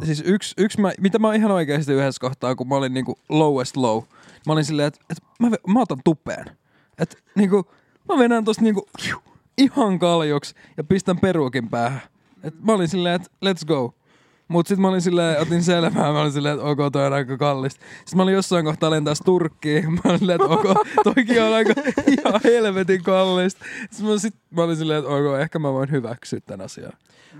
Siis 0.03 0.23
yksi, 0.25 0.55
yksi 0.57 0.81
mä, 0.81 0.91
mitä 0.99 1.19
mä 1.19 1.27
oon 1.27 1.35
ihan 1.35 1.51
oikeasti 1.51 1.93
yhdessä 1.93 2.21
kohtaa, 2.21 2.55
kun 2.55 2.67
mä 2.67 2.75
olin 2.75 2.93
niinku 2.93 3.15
lowest 3.29 3.77
low. 3.77 4.03
Mä 4.47 4.53
olin 4.53 4.65
silleen, 4.65 4.87
että 4.87 4.99
et 5.09 5.17
mä, 5.39 5.49
mä 5.73 5.81
otan 5.81 5.99
tupeen. 6.03 6.56
Että 6.99 7.17
niinku, 7.35 7.71
mä 8.09 8.17
vedän 8.17 8.45
tosta 8.45 8.63
niinku 8.63 8.87
ihan 9.57 9.99
kaljuksi 9.99 10.55
ja 10.77 10.83
pistän 10.83 11.19
peruukin 11.19 11.69
päähän. 11.69 12.01
Et 12.43 12.53
mä 12.63 12.73
olin 12.73 12.87
silleen, 12.87 13.15
että 13.15 13.29
let's 13.45 13.65
go. 13.65 13.93
Mut 14.47 14.67
sit 14.67 14.79
mä 14.79 14.87
olin 14.87 15.01
silleen, 15.01 15.41
otin 15.41 15.63
selvää, 15.63 16.13
mä 16.13 16.21
olin 16.21 16.31
silleen, 16.31 16.55
että 16.55 16.67
ok, 16.67 16.77
toi 16.91 17.05
on 17.05 17.13
aika 17.13 17.37
kallista. 17.37 17.85
Sitten 17.97 18.17
mä 18.17 18.23
olin 18.23 18.33
jossain 18.33 18.65
kohtaa 18.65 18.91
lentäis 18.91 19.21
Turkkiin, 19.25 19.91
mä 19.93 19.99
olin 20.05 20.19
silleen, 20.19 20.41
että 20.41 20.53
ok, 20.53 20.63
toikin 21.03 21.43
on 21.43 21.53
aika 21.53 21.73
ihan 22.07 22.41
helvetin 22.43 23.03
kallista. 23.03 23.65
Sitten 23.91 24.05
mä, 24.07 24.19
sit 24.19 24.35
mä 24.51 24.63
olin 24.63 24.75
silleen, 24.77 24.99
että 24.99 25.11
ok, 25.11 25.39
ehkä 25.41 25.59
mä 25.59 25.73
voin 25.73 25.91
hyväksyä 25.91 26.39
tämän 26.45 26.65
asian. 26.65 26.91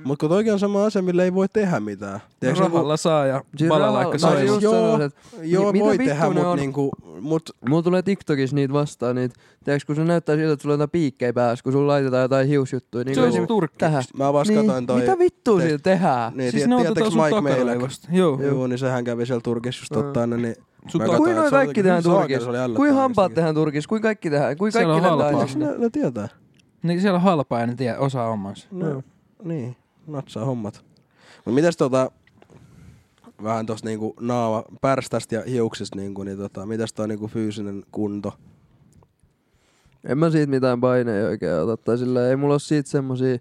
Mut 0.03 0.19
kun 0.19 0.29
toikin 0.29 0.53
on 0.53 0.59
sama 0.59 0.85
asia, 0.85 1.01
millä 1.01 1.23
ei 1.23 1.33
voi 1.33 1.47
tehdä 1.49 1.79
mitään. 1.79 2.19
Tiedätkö, 2.39 2.63
niinku- 2.63 2.77
Rahalla 2.77 2.97
saa 2.97 3.25
ja 3.25 3.43
Siis 3.57 3.69
balalaikka 3.69 4.13
no, 4.13 4.19
soilu. 4.19 4.47
just 4.47 4.61
joo, 4.61 4.73
sanoisin, 4.73 5.01
että 5.05 5.19
Joo, 5.41 5.71
mitä 5.71 5.85
voi 5.85 5.97
tehdä, 5.97 6.23
ne 6.27 6.29
mut, 6.33 6.43
on? 6.45 6.57
niinku, 6.57 6.89
mut 7.21 7.49
Mulla 7.69 7.81
tulee 7.83 8.01
TikTokissa 8.01 8.55
niitä 8.55 8.73
vastaan, 8.73 9.15
niitä, 9.15 9.35
tiedätkö, 9.63 9.85
kun 9.85 9.95
se 9.95 10.03
näyttää 10.03 10.35
siltä, 10.35 10.53
että 10.53 10.63
sulla 10.63 10.73
on 10.73 10.79
jotain 10.79 10.89
piikkejä 10.89 11.33
päässä, 11.33 11.63
kun 11.63 11.71
sulla 11.73 11.87
laitetaan 11.87 12.21
jotain 12.21 12.47
hiusjuttuja. 12.47 13.03
Niin 13.03 13.15
Se 13.15 13.21
kuin 13.21 13.31
on 13.31 13.37
esim- 13.43 13.47
Turkki. 13.47 13.77
tähän. 13.77 14.03
mä 14.17 14.33
vasta 14.33 14.53
Niin, 14.53 14.65
katoin 14.65 14.85
toi... 14.87 14.99
mitä 14.99 15.19
vittua 15.19 15.57
te- 15.59 15.63
sillä 15.65 15.79
tehdään? 15.83 16.33
Niin, 16.35 16.51
Siis 16.51 16.63
siis 16.63 16.67
ne 16.67 16.75
otetaan 16.89 17.11
sun 17.11 17.23
Mike 17.23 17.41
Meilek? 17.41 17.59
takaraivosta. 17.59 18.07
Joo. 18.11 18.41
Joo, 18.41 18.67
niin 18.67 18.79
sehän 18.79 19.03
kävi 19.03 19.25
siellä 19.25 19.41
Turkissa 19.41 19.81
just 19.81 19.91
Mm. 19.91 20.07
ottaa 20.07 20.27
ne, 20.27 20.37
niin... 20.37 20.55
Katsoin, 20.83 21.03
Kuinka 21.09 21.29
että 21.29 21.39
noin 21.41 21.51
kaikki 21.51 21.83
tehdään 21.83 22.03
Turkissa? 22.03 22.51
Kuinka 22.75 22.95
hampaat 22.95 23.33
tehdään 23.33 23.55
Turkissa? 23.55 23.87
Kuinka 23.89 24.07
kaikki 24.07 24.29
tehdään? 24.29 24.57
Kuinka 24.57 24.79
Siellä 24.79 24.93
kaikki 24.93 25.09
on 25.09 25.17
lentää 25.17 25.31
halpaa. 25.31 25.47
sinne? 25.47 25.65
Ne, 25.71 25.77
ne 25.77 25.89
tietää. 25.89 26.27
Niin 26.83 27.01
siellä 27.01 27.15
on 27.15 27.23
halpaa 27.23 27.59
ja 27.59 27.67
ne 27.67 27.75
tie, 27.75 27.97
osaa 27.97 28.29
hommansa. 28.29 28.67
No, 28.71 29.03
niin, 29.43 29.75
natsaa 30.07 30.45
hommat. 30.45 30.85
Mut 31.45 31.55
mitäs 31.55 31.77
tota, 31.77 32.11
vähän 33.43 33.65
tosta 33.65 33.87
niinku 33.87 34.15
naama, 34.19 34.63
pärstästä 34.81 35.35
ja 35.35 35.43
hiuksista 35.47 35.95
niinku, 35.95 36.23
niin 36.23 36.37
tota, 36.37 36.65
mitäs 36.65 36.93
toi 36.93 37.07
niinku 37.07 37.27
fyysinen 37.27 37.83
kunto? 37.91 38.33
En 40.03 40.17
mä 40.17 40.29
siitä 40.29 40.49
mitään 40.49 40.81
paineja 40.81 41.27
oikein 41.27 41.53
ota. 41.53 41.77
Tai 41.77 41.97
sillä 41.97 42.29
ei 42.29 42.35
mulla 42.35 42.53
ole 42.53 42.59
siitä 42.59 42.89
semmosia... 42.89 43.37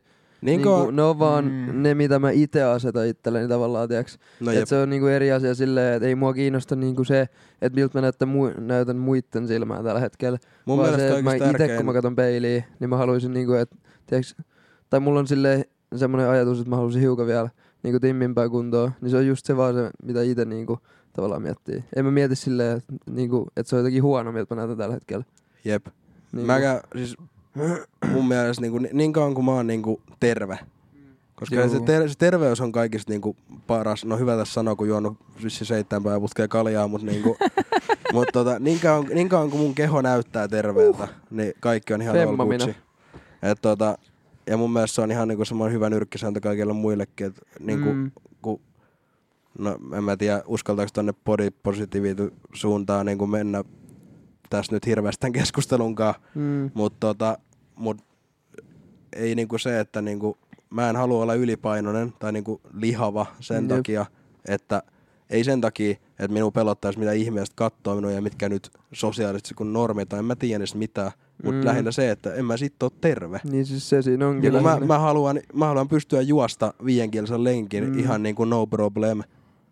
Niinku, 0.47 0.69
Niinku, 0.77 0.91
ne 0.91 1.03
on 1.03 1.19
vaan 1.19 1.45
Mm. 1.45 1.83
ne, 1.83 1.95
mitä 1.95 2.19
mä 2.19 2.31
itse 2.31 2.63
asetan 2.63 3.07
itselleni 3.07 3.49
tavallaan, 3.49 3.89
tiiäks. 3.89 4.19
no 4.41 4.51
et 4.51 4.57
jep, 4.59 4.69
se 4.69 4.77
on 4.77 4.91
niinku 4.91 5.07
eri 5.07 5.33
asia 5.33 5.55
silleen, 5.55 5.95
että 5.95 6.09
ei 6.09 6.15
mua 6.15 6.35
kiinnosta 6.35 6.77
niinku 6.77 7.05
se, 7.05 7.29
että 7.63 7.77
miltä 7.81 7.99
mä 7.99 8.03
näytän, 8.03 8.29
mu- 8.29 8.61
näytän 8.61 8.97
muitten 8.97 9.49
silmään 9.49 9.85
tällä 9.85 10.01
hetkellä. 10.01 10.39
mun 10.65 10.79
vaan 10.79 10.89
mielestä 10.91 11.09
se, 11.13 11.19
että 11.19 11.31
mä 11.31 11.39
tärkein... 11.59 11.77
kun 11.77 11.87
mä 11.87 11.93
katson 11.93 12.17
peiliin, 12.17 12.65
niin 12.81 12.91
mä 12.91 12.97
haluaisin 12.97 13.33
niinku, 13.33 13.53
että, 13.53 13.77
tiiäks, 14.07 14.37
tai 14.91 15.01
mulla 15.01 15.21
on 15.21 15.27
silleen 15.27 15.65
semmoinen 15.97 16.31
ajatus, 16.31 16.59
että 16.59 16.71
mä 16.71 16.77
haluaisin 16.77 17.03
hiukan 17.03 17.27
vielä 17.27 17.51
niinku 17.83 18.01
timmimpää 18.01 18.49
kuntoa, 18.49 18.93
niin 19.01 19.11
se 19.11 19.17
on 19.17 19.27
just 19.27 19.47
se 19.47 19.57
vaan 19.57 19.75
se, 19.75 19.91
mitä 20.03 20.23
itse 20.23 20.45
niinku 20.45 20.79
tavallaan 21.13 21.43
miettii. 21.43 21.85
En 21.97 22.05
mä 22.05 22.11
mieti 22.11 22.37
silleen, 22.37 22.77
että 22.77 22.93
niinku, 23.11 23.47
et 23.57 23.67
se 23.67 23.77
on 23.77 23.81
jotenkin 23.81 24.03
huono, 24.03 24.33
miltä 24.33 24.55
mä 24.55 24.61
näytän 24.61 24.77
tällä 24.79 24.95
hetkellä. 24.95 25.25
Jep. 25.65 25.87
Niinku, 26.33 26.47
Mäkä, 26.47 26.81
siis 26.97 27.17
mun 28.13 28.29
mielestä 28.29 28.61
niinku, 28.63 28.79
ni- 28.79 28.91
niin 28.93 29.13
kauan 29.13 29.35
kuin 29.35 29.45
mä 29.45 29.51
oon 29.53 29.67
niinku 29.67 30.01
terve. 30.21 30.59
Koska 31.35 31.55
Joo. 31.55 31.69
se, 31.69 31.81
ter- 31.81 32.09
se, 32.09 32.15
terveys 32.19 32.61
on 32.61 32.73
kaikista 32.73 33.13
niinku 33.13 33.37
paras. 33.67 34.05
No 34.05 34.17
hyvä 34.19 34.37
tässä 34.37 34.55
sanoa, 34.55 34.77
kun 34.77 34.89
juonut 34.89 35.17
vissi 35.45 35.65
seitsemän 35.65 36.03
päivää 36.03 36.21
putkeen 36.21 36.49
kaljaa, 36.49 36.89
mutta 36.89 37.07
niinku, 37.07 37.37
mut 38.13 38.29
tota, 38.33 38.59
niin, 38.59 38.81
kauan, 38.81 39.07
niin 39.15 39.29
kauan 39.29 39.51
kuin 39.51 39.61
mun 39.63 39.75
keho 39.75 40.03
näyttää 40.03 40.49
terveeltä, 40.49 41.03
uh. 41.03 41.09
niin 41.31 41.53
kaikki 41.61 41.95
on 41.95 42.03
ihan. 42.03 42.17
Gucci. 42.37 42.77
Et 43.43 43.59
tota, 43.63 43.99
ja 44.47 44.57
mun 44.57 44.73
mielestä 44.73 44.95
se 44.95 45.01
on 45.03 45.11
ihan 45.11 45.29
niinku 45.29 45.45
semmoinen 45.45 45.75
hyvä 45.75 45.91
nyrkkisääntö 45.91 46.41
kaikille 46.41 46.73
muillekin, 46.73 47.27
että 47.27 47.43
niinku, 47.61 47.93
Mm. 47.93 48.11
kun, 48.43 48.61
no 49.59 49.79
en 49.97 50.05
mä 50.05 50.17
tiedä, 50.17 50.43
uskaltaako 50.47 50.91
tonne 50.93 51.13
body 51.25 51.51
positivity 51.63 52.33
suuntaan 52.53 53.07
niinku 53.07 53.27
mennä 53.27 53.65
tässä 54.51 54.73
nyt 54.73 54.87
hirveästi 54.87 55.21
tämän 55.21 55.33
keskustelunkaan, 55.33 56.15
Mm. 56.35 56.71
mutta 56.75 56.97
tota, 57.01 57.39
mut 57.77 57.97
ei 59.13 59.35
niinku 59.35 59.59
se, 59.59 59.81
että 59.81 60.03
niinku, 60.03 60.39
mä 60.71 60.91
en 60.91 60.97
halua 60.97 61.23
olla 61.23 61.35
ylipainoinen 61.35 62.13
tai 62.19 62.33
niinku 62.33 62.61
lihava 62.75 63.27
sen 63.41 63.65
Jep. 63.65 63.77
takia, 63.77 64.07
että 64.49 64.83
ei 65.31 65.45
sen 65.45 65.61
takia, 65.61 65.91
että 66.11 66.29
minun 66.33 66.53
pelottaisi 66.53 66.99
mitä 66.99 67.13
ihmiset 67.13 67.55
katsoo 67.55 67.95
minua 67.95 68.11
ja 68.11 68.21
mitkä 68.23 68.49
nyt 68.49 68.71
sosiaalisesti 68.93 69.55
kun 69.55 69.73
normit 69.73 70.09
tai 70.09 70.19
en 70.19 70.25
mä 70.25 70.37
tiedä 70.37 70.59
niistä 70.59 70.79
mitään, 70.79 71.11
mutta 71.45 71.61
Mm. 71.61 71.65
lähinnä 71.67 71.91
se, 71.91 72.11
että 72.11 72.35
en 72.35 72.45
mä 72.45 72.57
sit 72.57 72.83
ole 72.83 72.91
terve. 73.01 73.41
Niin 73.45 73.67
siis 73.67 73.89
se 73.89 74.03
siinä 74.03 74.29
onkin. 74.29 74.45
Ja 74.55 74.61
kun 74.61 74.63
mä, 74.71 74.81
mä, 74.81 74.99
haluan, 74.99 75.41
mä 75.55 75.67
haluan 75.67 75.89
pystyä 75.89 76.21
juosta 76.21 76.75
viienkielisen 76.85 77.45
lenkin 77.45 77.85
Mm. 77.85 77.99
ihan 77.99 78.23
niinku 78.23 78.45
no 78.45 78.67
problem. 78.67 79.23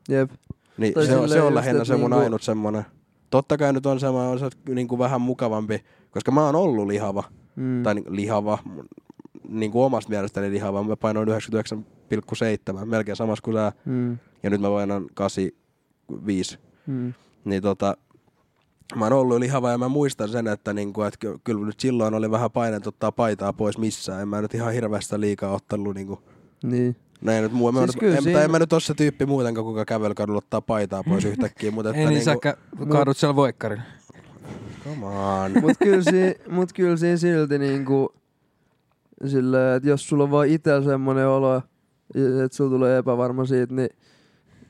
Jep. 0.08 0.30
Niin 0.78 0.94
Tai 0.94 1.06
se, 1.06 1.16
on, 1.16 1.28
se 1.28 1.42
on 1.42 1.54
lähinnä 1.54 1.84
se 1.84 1.96
mun 1.96 2.10
niinku- 2.10 2.24
ainut 2.24 2.42
semmonen. 2.42 2.84
Totta 3.30 3.56
kai 3.56 3.72
nyt 3.72 3.86
on 3.86 4.00
semmoinen 4.00 4.30
on 4.32 4.38
se 4.38 4.48
niinku 4.74 4.98
vähän 4.98 5.20
mukavampi, 5.20 5.84
koska 6.10 6.30
mä 6.30 6.46
oon 6.46 6.56
ollut 6.56 6.86
lihava. 6.86 7.24
Mm. 7.56 7.82
Tai 7.82 7.94
niinku 7.94 8.14
lihava, 8.14 8.58
niin 9.48 9.72
kuin 9.72 9.84
omasta 9.84 10.10
mielestäni 10.10 10.50
lihava. 10.50 10.82
Mä 10.82 10.96
painoin 10.96 11.28
99,7, 11.28 12.84
melkein 12.84 13.16
samassa 13.16 13.42
kuin 13.42 13.56
sä. 13.56 13.72
Mm. 13.84 14.18
Ja 14.42 14.50
nyt 14.50 14.60
mä 14.60 14.68
painan 14.68 15.06
85. 15.14 16.58
Mm. 16.86 17.12
Niin 17.44 17.62
tota, 17.62 17.96
mä 18.96 19.04
oon 19.04 19.12
ollut 19.12 19.38
lihava 19.38 19.70
ja 19.70 19.78
mä 19.78 19.88
muistan 19.88 20.28
sen, 20.28 20.46
että, 20.46 20.72
niinku, 20.72 21.02
että 21.02 21.18
ky- 21.18 21.38
kyllä 21.44 21.66
nyt 21.66 21.80
silloin 21.80 22.14
oli 22.14 22.30
vähän 22.30 22.50
paineet 22.50 22.86
ottaa 22.86 23.12
paitaa 23.12 23.52
pois 23.52 23.78
missään. 23.78 24.22
En 24.22 24.28
mä 24.28 24.42
nyt 24.42 24.54
ihan 24.54 24.72
hirveästä 24.72 25.20
liikaa 25.20 25.52
ottanut 25.54 25.94
niinku, 25.94 26.22
Niin. 26.62 26.96
näin 27.20 27.42
nyt 27.42 27.52
muu. 27.52 27.72
Siis 27.72 27.96
kyllä 27.96 28.16
en, 28.16 28.22
siinä- 28.22 28.42
en 28.42 28.50
mä 28.50 28.58
nyt 28.58 28.72
oo 28.72 28.80
se 28.80 28.94
tyyppi 28.94 29.26
muutenkaan, 29.26 29.64
kuka 29.64 29.84
kävelykadulla 29.84 30.38
ottaa 30.38 30.60
paitaa 30.60 31.02
pois 31.04 31.24
yhtäkkiä. 31.24 31.70
Mutta 31.70 31.90
että 31.90 32.00
Ei 32.00 32.06
niin, 32.06 32.14
niinku, 32.14 32.24
säkkä 32.24 32.56
kaadut 32.88 33.16
siellä 33.16 33.36
voikkarilla. 33.36 33.82
Come 34.84 35.06
on. 35.06 35.52
Mut 35.60 35.72
kyllä, 35.82 36.02
si, 36.02 36.34
mut 36.50 36.72
kyllä 36.72 36.96
siinä 36.96 37.16
silti 37.16 37.58
niinku 37.58 38.14
sillä, 39.26 39.74
että 39.74 39.88
jos 39.88 40.08
sulla 40.08 40.24
on 40.24 40.30
vaan 40.30 40.48
itsellä 40.48 40.82
semmonen 40.84 41.28
olo, 41.28 41.56
että 42.44 42.56
sulla 42.56 42.70
tulee 42.70 42.98
epävarma 42.98 43.44
siitä, 43.44 43.74
niin 43.74 43.90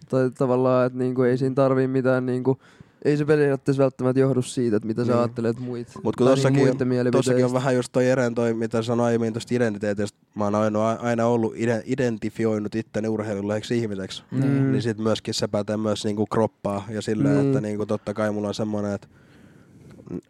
tai 0.09 0.31
tavallaan, 0.31 0.87
että 0.87 0.99
niinku 0.99 1.23
ei 1.23 1.39
siinä 1.39 1.55
tarvii 1.55 1.87
mitään 1.87 2.27
niinku, 2.27 2.59
ei 3.05 3.17
se 3.17 3.25
periaatteessa 3.25 3.83
välttämättä 3.83 4.21
johdu 4.21 4.43
siitä, 4.43 4.77
että 4.77 4.87
mitä 4.87 5.05
sä 5.05 5.13
Niin. 5.13 5.19
ajattelet 5.19 5.59
muit. 5.61 5.89
Mut 6.03 6.17
kun 6.17 6.27
tossakin, 6.27 6.71
on, 6.71 7.11
tossakin 7.13 7.45
on 7.45 7.53
vähän 7.53 7.75
just 7.75 7.93
toi 7.93 8.09
Eren 8.09 8.35
toi, 8.35 8.55
mitä 8.55 8.83
sanoin 8.83 9.07
aiemmin 9.07 9.33
tosta 9.33 9.55
identiteetistä. 9.55 10.19
Mä 10.35 10.45
oon 10.45 10.55
aina, 10.55 10.91
aina 10.93 11.27
ollut 11.27 11.55
ide- 11.55 11.83
identifioinut 11.87 12.75
itteni 12.75 13.09
urheilulleeksi 13.09 13.79
ihmiseksi. 13.79 14.23
Niin. 14.31 14.45
Mm. 14.53 14.73
Niin 14.73 14.83
sit 14.83 14.99
myöskin 14.99 15.35
se 15.35 15.49
pätee 15.49 15.77
myös 15.77 16.05
niinku 16.05 16.27
kroppaa 16.27 16.85
ja 16.91 17.03
silleen, 17.03 17.35
Niin. 17.37 17.47
että 17.47 17.61
niinku 17.61 17.87
totta 17.87 18.15
kai 18.15 18.33
mulla 18.33 18.49
on 18.49 18.55
semmonen, 18.55 18.93
että 18.95 19.09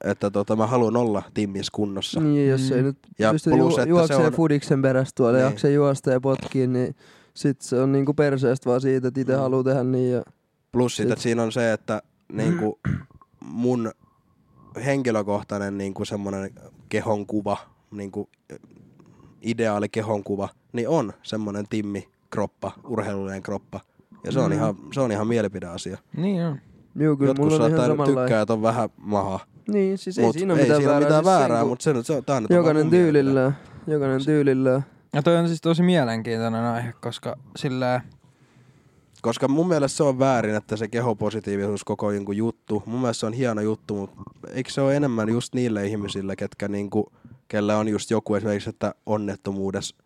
että 0.05 0.31
tota, 0.31 0.57
mä 0.57 0.67
haluan 0.67 0.97
olla 0.97 1.23
timmis 1.35 1.71
kunnossa. 1.71 2.21
Niin, 2.21 2.49
jos 2.51 2.71
ei 2.71 2.81
Mm. 2.83 2.87
nyt 2.87 2.99
Ja 3.19 3.33
pysty 3.33 3.51
plus, 3.51 3.61
ju- 3.61 3.69
että 3.69 3.83
se 3.85 3.89
juoksee 3.89 4.17
on- 4.27 4.33
fudiksen 4.33 4.83
perästä 4.83 5.13
tuolla 5.17 5.39
ja 5.39 5.45
Niin. 5.45 5.51
jaksaa 5.53 5.71
juosta 5.71 6.11
ja 6.11 6.21
potkii, 6.21 6.67
niin 6.67 6.95
sit 7.35 7.61
se 7.61 7.81
on 7.81 7.93
niinku 7.93 8.15
perseestä 8.15 8.71
vaan 8.71 8.81
siitä, 8.81 9.09
että 9.09 9.21
itse 9.21 9.33
Mm. 9.33 9.39
haluaa 9.41 9.63
tehdä 9.65 9.85
niin 9.85 10.13
ja 10.13 10.23
Plus 10.73 10.97
sit, 10.97 11.05
Sit- 11.05 11.13
että 11.13 11.23
siinä 11.23 11.43
on 11.43 11.53
se, 11.53 11.73
että 11.73 12.03
niinku 12.33 12.79
mun 13.45 13.91
henkilökohtainen 14.85 15.79
niinku 15.79 16.05
semmonen 16.05 16.51
kehonkuva, 16.89 17.57
niinku 17.91 18.29
ideaali 19.43 19.89
kehonkuva, 19.89 20.49
niin 20.73 20.89
on 20.89 21.13
semmonen 21.23 21.65
timmi 21.71 22.09
kroppa, 22.31 22.73
urheilullinen 22.89 23.43
kroppa. 23.43 23.81
Ja 24.25 24.33
se 24.33 24.39
on, 24.41 24.51
Mm. 24.51 24.57
ihan, 24.57 24.75
se 24.93 25.01
on 25.01 25.13
ihan 25.13 25.27
mielipideasia. 25.27 25.99
Niin 26.17 26.43
on. 26.45 26.59
Juu, 26.97 27.17
kyllä 27.17 27.31
Jotkut 27.31 27.45
mulla 27.51 27.65
on 27.65 27.71
ihan 27.71 27.87
saattaa 27.87 28.07
tykkää, 28.07 28.41
että 28.41 28.53
on 28.53 28.63
vähän 28.63 28.89
maha. 28.97 29.41
Niin, 29.69 29.99
siis 29.99 30.19
ei 30.19 30.25
Mut 30.25 30.39
siinä 30.39 30.53
ole 30.53 30.61
ei 30.61 30.65
mitään 30.65 30.81
siinä 30.81 30.93
väärää. 30.93 31.09
mitään 31.09 31.25
siis 31.25 31.35
väärää, 31.35 31.59
sen, 31.59 31.63
kun 31.63 31.69
mutta 31.69 31.83
se, 31.83 32.03
se, 32.03 32.23
tää 32.23 32.41
nyt 32.41 32.51
on 32.51 32.57
Jokainen 32.57 32.91
tyylillään. 32.91 33.57
Jokainen 33.87 34.25
tyylillään. 34.25 34.85
Ja 35.13 35.23
toi 35.23 35.37
on 35.37 35.49
siis 35.49 35.61
tosi 35.61 35.83
mielenkiintoinen 35.83 36.65
aihe, 36.65 36.93
koska 37.01 37.37
sillä 37.57 38.01
Koska 39.25 39.49
mun 39.49 39.69
mielestä 39.69 39.97
se 39.97 40.03
on 40.03 40.19
väärin, 40.19 40.55
että 40.55 40.77
se 40.77 40.89
kehopositiivisuus 40.89 41.85
koko 41.85 42.11
niinku 42.11 42.33
juttu. 42.33 42.83
Mun 42.87 43.01
mielestä 43.01 43.21
se 43.21 43.27
on 43.27 43.33
hieno 43.33 43.61
juttu, 43.61 43.95
mutta 43.95 44.23
eikö 44.51 44.71
se 44.71 44.81
ole 44.81 44.97
enemmän 44.97 45.29
just 45.29 45.55
niille 45.55 45.87
ihmisille, 45.87 46.37
ketkä 46.37 46.69
niinku, 46.69 47.13
kellä 47.49 47.79
on 47.79 47.89
just 47.89 48.11
joku 48.11 48.35
esimerkiksi, 48.35 48.71
että 48.71 48.95
onnettomuudessa 49.07 49.97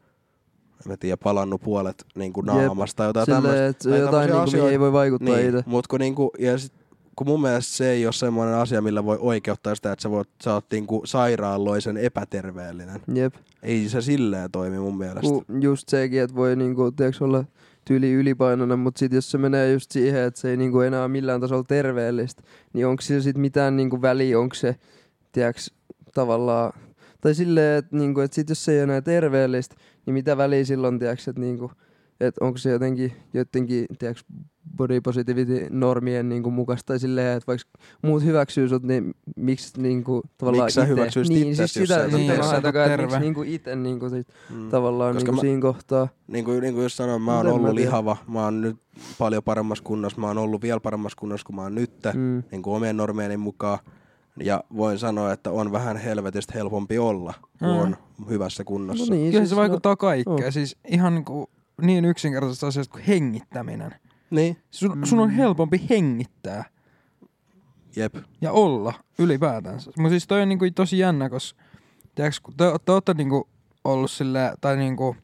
en 0.87 0.93
mä 0.93 0.97
tiedä, 0.97 1.17
palannut 1.17 1.61
puolet 1.61 2.05
niinku 2.15 2.41
naamasta 2.41 2.97
tai 2.97 3.07
jotain 3.07 3.27
tämmöistä. 3.27 3.97
jotain 3.97 4.31
niinku, 4.31 4.51
mihin 4.51 4.69
ei 4.69 4.81
voi 4.81 4.93
vaikuttaa 4.93 5.37
niin, 5.37 5.49
itse. 5.49 5.63
mut 5.67 5.87
kun, 5.87 6.01
niinku, 6.01 6.31
ja 6.39 6.59
sit, 6.59 6.73
kun 7.19 7.27
mun 7.27 7.43
mielestä 7.43 7.73
se 7.73 7.91
ei 7.91 8.07
ole 8.07 8.13
semmoinen 8.13 8.55
asia, 8.55 8.83
millä 8.83 9.05
voi 9.05 9.19
oikeuttaa 9.21 9.75
sitä, 9.75 9.93
että 9.93 10.03
sä, 10.03 10.11
voit, 10.11 10.29
sä 10.45 10.55
oot 10.55 10.65
niinku 10.73 11.03
sairaaloisen 11.05 11.97
epäterveellinen. 11.97 13.01
Jep. 13.15 13.35
Ei 13.63 13.89
se 13.89 14.01
silleen 14.01 14.51
toimi 14.51 14.79
mun 14.79 14.99
mielestä. 14.99 15.21
Ku 15.21 15.45
just 15.61 15.89
sekin, 15.89 16.23
että 16.23 16.37
voi 16.37 16.57
niinku, 16.57 16.93
tiiäks, 16.93 17.23
olla 17.23 17.45
tyyli 17.85 18.13
ylipainoinen, 18.13 18.79
mutta 18.79 18.99
sitten 18.99 19.17
jos 19.17 19.31
se 19.31 19.39
menee 19.39 19.73
just 19.73 19.91
siihen, 19.91 20.23
että 20.23 20.41
se 20.41 20.51
ei 20.51 20.57
niinku 20.57 20.81
enää 20.81 21.09
millään 21.09 21.41
tasolla 21.41 21.65
terveellistä, 21.65 22.43
niin 22.73 22.87
onko 22.87 23.03
sillä 23.03 23.23
sitten 23.23 23.41
mitään 23.41 23.77
niinku 23.77 24.03
väliä, 24.03 24.39
onko 24.39 24.55
se, 24.55 24.77
tiedäks, 25.33 25.75
tavallaan, 26.15 26.73
tai 27.21 27.35
silleen, 27.35 27.79
että 27.79 27.97
niinku, 27.97 28.21
et 28.21 28.33
sit 28.33 28.49
jos 28.49 28.65
se 28.65 28.73
ei 28.73 28.79
ole 28.79 28.83
enää 28.83 29.01
terveellistä, 29.01 29.77
niin 30.07 30.15
mitä 30.15 30.37
väliä 30.37 30.65
silloin, 30.65 30.99
tiedäks, 30.99 31.29
että 31.29 31.41
niinku, 31.41 31.71
et 32.21 32.35
onko 32.41 32.59
se 32.59 32.71
jotenkin, 32.71 33.13
jotenkin, 33.35 33.87
tiedäks, 33.99 34.25
body 34.77 35.01
positivity 35.01 35.67
normien 35.71 36.29
niinku 36.29 36.51
mukaista, 36.51 36.87
tai 36.87 36.99
silleen, 36.99 37.37
että 37.37 37.47
vaikka 37.47 37.69
muut 38.03 38.25
hyväksyy 38.25 38.69
sut, 38.69 38.83
niin 38.83 39.15
miksi 39.37 39.83
niinku 39.83 40.23
tavallaan 40.39 40.65
Miksi 40.67 40.75
sä 40.75 40.85
hyväksyisit 40.85 41.35
niin, 41.35 41.57
siis 41.57 41.59
jos 41.59 41.73
sitä, 41.73 41.95
sä 41.95 42.05
et 42.05 42.11
sitä 42.11 42.17
ole 42.17 42.27
mä 42.27 42.33
terve? 42.33 42.47
haen 42.49 42.63
takaa, 42.63 42.85
että 42.85 42.93
terve. 42.97 43.07
miksi 43.07 43.21
niinku 43.21 43.43
ite 43.43 43.77
niinku 43.77 44.09
sit, 44.11 44.29
Mm. 44.51 44.69
tavallaan 44.71 45.15
Koska 45.15 45.31
niinku 45.33 45.37
mä- 45.37 45.41
siinä 45.49 45.61
kohtaa. 45.63 46.09
Niin 46.27 46.45
kuin, 46.45 46.61
niin 46.61 46.75
kuin 46.75 46.83
just 46.83 46.97
sanoin, 46.97 47.23
mä 47.23 47.37
oon 47.37 47.47
Mut 47.47 47.55
en 47.55 47.61
mä 47.61 47.65
ollut 47.65 47.77
tiedä. 47.77 47.89
lihava. 47.91 48.17
Mä 48.29 48.45
oon 48.45 48.61
nyt 48.61 48.77
paljon 49.19 49.43
paremmassa 49.43 49.85
kunnossa. 49.85 50.21
Mä 50.21 50.27
oon 50.27 50.39
ollut 50.39 50.63
vielä 50.63 50.81
paremmassa 50.81 51.17
kunnossa 51.21 51.47
kuin 51.47 51.57
mä 51.57 51.63
oon 51.63 51.75
nyt. 51.75 51.93
Mm. 52.15 52.43
Niin 52.51 52.63
kuin 52.63 52.77
omien 52.77 52.97
normieni 52.97 53.37
mukaan. 53.37 53.79
Ja 54.43 54.65
voin 54.77 54.99
sanoa, 54.99 55.33
että 55.33 55.51
on 55.51 55.73
vähän 55.73 55.97
helvetistä 55.97 56.53
helpompi 56.57 56.99
olla, 56.99 57.35
kun 57.59 57.69
Mm. 57.69 57.79
on 57.79 57.97
hyvässä 58.31 58.65
kunnossa. 58.65 59.05
No 59.05 59.11
niin, 59.11 59.31
Kyllä 59.31 59.41
siis 59.41 59.51
se 59.51 59.57
vaikuttaa 59.57 59.97
kaikkeen. 59.97 60.47
oh. 60.47 60.53
Siis 60.53 60.77
ihan 60.89 61.15
niinku, 61.15 61.51
niin 61.83 62.05
yksinkertaisesta 62.05 62.67
asiasta 62.67 62.93
kuin 62.93 63.05
hengittäminen. 63.05 63.95
Niin, 64.31 64.57
Sun, 64.71 65.07
sun 65.07 65.19
on 65.21 65.31
helpompi 65.31 65.87
hengittää 65.91 66.65
jep. 67.97 68.15
ja 68.41 68.53
olla 68.53 68.95
ylipäätänsä. 69.19 69.91
Mutta 69.99 70.11
siis 70.11 70.27
toi 70.27 70.43
on 70.43 70.49
niinku 70.49 70.65
tosi 70.75 70.99
jännä, 70.99 71.31
koska 71.31 71.63
tiiäks, 72.15 72.41
kun 72.41 72.55
te, 72.57 72.65
te 72.85 72.93
olette 72.93 73.15
niinku 73.15 73.49
ollut 73.85 74.11
sille 74.11 74.55
tai 74.61 74.77
niinku 74.77 75.17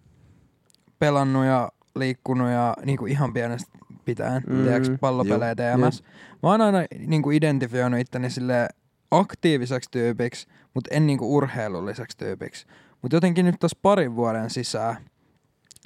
pelannut 0.98 1.44
ja 1.44 1.72
liikkunut 1.96 2.50
ja 2.50 2.76
niinku 2.84 3.06
ihan 3.06 3.32
pienestä 3.32 3.78
pitäen, 4.04 4.42
Mm, 4.46 4.54
mm, 4.56 4.62
tiiäks, 4.62 4.90
pallopelejä 5.00 5.54
TMS. 5.54 6.02
Mä 6.42 6.50
oon 6.50 6.60
aina 6.60 6.78
niinku 7.06 7.30
identifioinut 7.30 8.00
itteni 8.00 8.30
sille 8.30 8.68
aktiiviseksi 9.10 9.90
tyypiksi, 9.90 10.46
mutta 10.74 10.94
en 10.94 11.06
niinku 11.06 11.36
urheilulliseksi 11.36 12.16
tyypiksi. 12.16 12.66
Mutta 13.02 13.16
jotenkin 13.16 13.46
nyt 13.46 13.56
tässä 13.60 13.78
parin 13.82 14.16
vuoden 14.16 14.50
sisään 14.50 14.96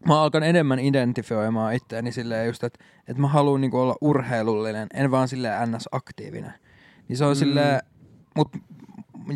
mä 0.06 0.22
alkan 0.22 0.42
enemmän 0.42 0.78
identifioimaan 0.78 1.74
itteeni 1.74 2.12
silleen 2.12 2.46
just, 2.46 2.64
että 2.64 2.84
et 3.08 3.18
mä 3.18 3.28
haluan 3.28 3.60
niinku 3.60 3.78
olla 3.78 3.96
urheilullinen, 4.00 4.86
en 4.94 5.10
vaan 5.10 5.28
silleen 5.28 5.72
ns-aktiivinen. 5.72 6.52
Niin 7.08 7.16
se 7.16 7.24
on 7.24 7.30
Mm. 7.36 7.38
silleen, 7.38 7.80
mut, 8.36 8.48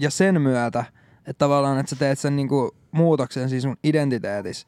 ja 0.00 0.10
sen 0.10 0.40
myötä, 0.40 0.84
että 1.18 1.38
tavallaan, 1.38 1.78
että 1.78 1.90
sä 1.90 1.96
teet 1.96 2.18
sen 2.18 2.36
niinku 2.36 2.76
muutoksen 2.92 3.48
siis 3.48 3.62
sun 3.62 3.76
identiteetis, 3.84 4.66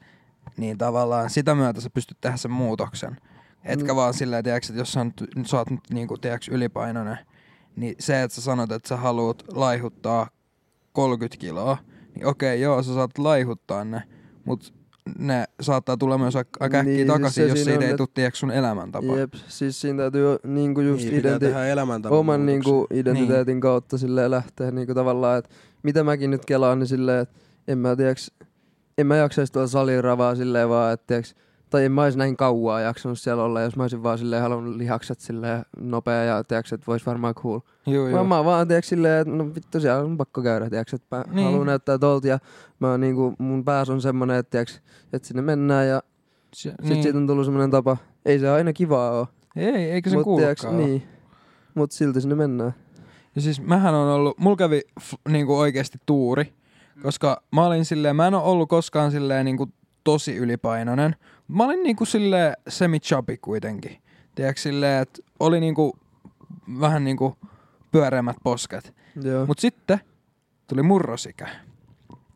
niin 0.57 0.77
tavallaan 0.77 1.29
sitä 1.29 1.55
myötä 1.55 1.81
sä 1.81 1.89
pystyt 1.89 2.17
tehdä 2.21 2.37
sen 2.37 2.51
muutoksen. 2.51 3.17
Etkä 3.63 3.93
Mm. 3.93 3.95
vaan 3.95 4.13
silleen, 4.13 4.43
tiedätkö, 4.43 4.65
että 4.69 4.81
jos 4.81 4.93
sä, 4.93 5.03
nyt, 5.03 5.23
nyt 5.35 5.47
sä 5.47 5.57
oot 5.57 5.69
nyt 5.69 5.79
niinku, 5.89 6.17
tiedätkö, 6.17 6.51
ylipainoinen, 6.51 7.17
niin 7.75 7.95
se, 7.99 8.23
että 8.23 8.35
sä 8.35 8.41
sanot, 8.41 8.71
että 8.71 8.89
sä 8.89 8.97
haluat 8.97 9.43
laihuttaa 9.51 10.27
30 10.93 11.37
kiloa, 11.39 11.77
niin 12.15 12.25
okei, 12.25 12.61
joo, 12.61 12.83
sä 12.83 12.93
saat 12.93 13.17
laihuttaa 13.17 13.85
ne, 13.85 14.01
mutta 14.45 14.73
ne 15.19 15.45
saattaa 15.61 15.97
tulla 15.97 16.17
myös 16.17 16.35
aika 16.35 16.65
äkkiä 16.65 16.83
Niin, 16.83 16.97
siis 16.97 17.07
takaisin, 17.07 17.43
se 17.43 17.49
jos 17.49 17.63
siitä 17.63 17.79
on, 17.79 17.83
ei 17.83 17.97
tule, 17.97 18.07
tiedätkö, 18.13 18.37
sun 18.37 18.51
elämäntapa. 18.51 19.17
Jep, 19.17 19.33
siis 19.47 19.81
siinä 19.81 19.97
täytyy 19.97 20.23
niinku 20.43 20.81
just 20.81 21.03
niin, 21.03 21.23
identi- 21.23 22.09
oman 22.09 22.45
niinku 22.45 22.87
identiteetin 22.93 23.61
kautta 23.61 23.97
silleen 23.97 24.31
lähteä 24.31 24.71
niinku 24.71 24.93
tavallaan, 24.93 25.39
että 25.39 25.49
mitä 25.83 26.03
mäkin 26.03 26.31
nyt 26.31 26.45
kelaan, 26.45 26.79
niin 26.79 26.87
silleen, 26.87 27.19
että 27.19 27.35
en 27.67 27.77
mä 27.77 27.95
tiedäks, 27.95 28.31
en 28.97 29.07
mä 29.07 29.15
jaksaisi 29.15 29.53
tuolla 29.53 29.67
salin 29.67 30.03
ravaa 30.03 30.35
silleen 30.35 30.69
vaan, 30.69 30.93
että 30.93 31.07
tiedäks, 31.07 31.35
tai 31.75 31.85
en 31.85 31.91
mä 31.91 32.03
olisi 32.03 32.17
näin 32.17 32.37
kauaa 32.37 32.79
jaksanut 32.81 33.19
siellä 33.19 33.43
olla, 33.43 33.61
jos 33.61 33.75
mä 33.75 33.83
olisin 33.83 34.03
vaan 34.03 34.17
silleen 34.17 34.41
halunnut 34.41 34.75
lihakset 34.75 35.19
silleen 35.19 35.65
nopea 35.79 36.23
ja 36.23 36.43
tiedäks, 36.43 36.73
että 36.73 36.85
vois 36.87 37.05
varmaan 37.05 37.35
cool. 37.35 37.59
Joo, 37.87 38.07
joo. 38.07 38.23
mä 38.23 38.45
vaan 38.45 38.67
tiedäks 38.67 38.89
silleen, 38.89 39.21
että 39.21 39.33
no 39.33 39.55
vittu 39.55 39.79
siellä 39.79 39.99
on 40.03 40.17
pakko 40.17 40.41
käydä, 40.41 40.69
tiedäks, 40.69 40.93
että 40.93 41.15
mä 41.17 41.23
Niin. 41.31 41.45
haluan 41.45 41.67
näyttää 41.67 41.97
tolta 41.97 42.27
ja 42.27 42.39
mä 42.79 42.97
niinku, 42.97 43.33
mun 43.37 43.65
pääs 43.65 43.89
on 43.89 44.01
semmonen, 44.01 44.37
että 44.37 44.49
tiedäks, 44.51 44.81
että 45.13 45.27
sinne 45.27 45.41
mennään 45.41 45.87
ja 45.87 46.01
Se, 46.53 46.69
sit 46.69 46.77
siitä 46.87 47.03
niin. 47.03 47.15
on 47.17 47.27
tullut 47.27 47.45
semmonen 47.45 47.71
tapa. 47.71 47.97
Ei 48.25 48.39
se 48.39 48.49
aina 48.49 48.73
kivaa 48.73 49.11
oo. 49.11 49.27
Ei, 49.55 49.67
eikä 49.91 50.09
tiedäks, 50.09 50.23
kuulukaan. 50.61 50.77
Niin. 50.77 51.03
Mut 51.75 51.91
silti 51.91 52.21
sinne 52.21 52.35
mennään. 52.35 52.73
Ja 53.35 53.41
siis 53.41 53.61
mähän 53.61 53.93
on 53.95 54.07
ollut, 54.07 54.37
mulla 54.39 54.55
kävi 54.57 54.81
f- 55.01 55.31
niinku 55.31 55.57
oikeesti 55.59 55.97
tuuri, 56.05 56.53
koska 57.03 57.41
mä 57.51 57.65
olin 57.65 57.85
silleen, 57.85 58.15
mä 58.15 58.27
en 58.27 58.33
ole 58.33 58.43
ollut 58.43 58.69
koskaan 58.69 59.11
silleen 59.11 59.45
niinku 59.45 59.67
tosi 60.03 60.35
ylipainoinen. 60.37 61.15
Mä 61.47 61.63
olin 61.63 61.83
niinku 61.83 62.05
silleen 62.05 62.53
semi-chubby 62.69 63.37
kuitenkin. 63.41 63.97
Tiedätkö 64.35 64.61
silleen, 64.61 65.01
että 65.01 65.21
oli 65.39 65.59
niinku 65.59 65.97
vähän 66.79 67.03
niinku 67.03 67.37
pyöreämmät 67.91 68.37
posket. 68.43 68.93
Joo. 69.23 69.45
Mut 69.45 69.59
sitten 69.59 69.99
tuli 70.67 70.83
murrosikä. 70.83 71.47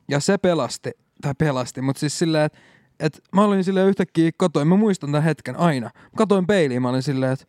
Ja 0.08 0.20
se 0.20 0.38
pelasti, 0.38 0.92
tai 1.22 1.34
pelasti, 1.38 1.82
mutta 1.82 2.00
siis 2.00 2.20
silleen, 2.20 2.46
että 2.46 2.60
et 3.00 3.20
mä 3.36 3.44
olin 3.44 3.64
silleen 3.64 3.88
yhtäkkiä, 3.88 4.32
katoin, 4.38 4.68
mä 4.68 4.76
muistan 4.76 5.12
tämän 5.12 5.24
hetken 5.24 5.56
aina. 5.56 5.90
Katoin 6.18 6.48
peiliin, 6.48 6.82
mä 6.82 6.90
olin 6.90 7.04
silleen, 7.04 7.32
että? 7.32 7.46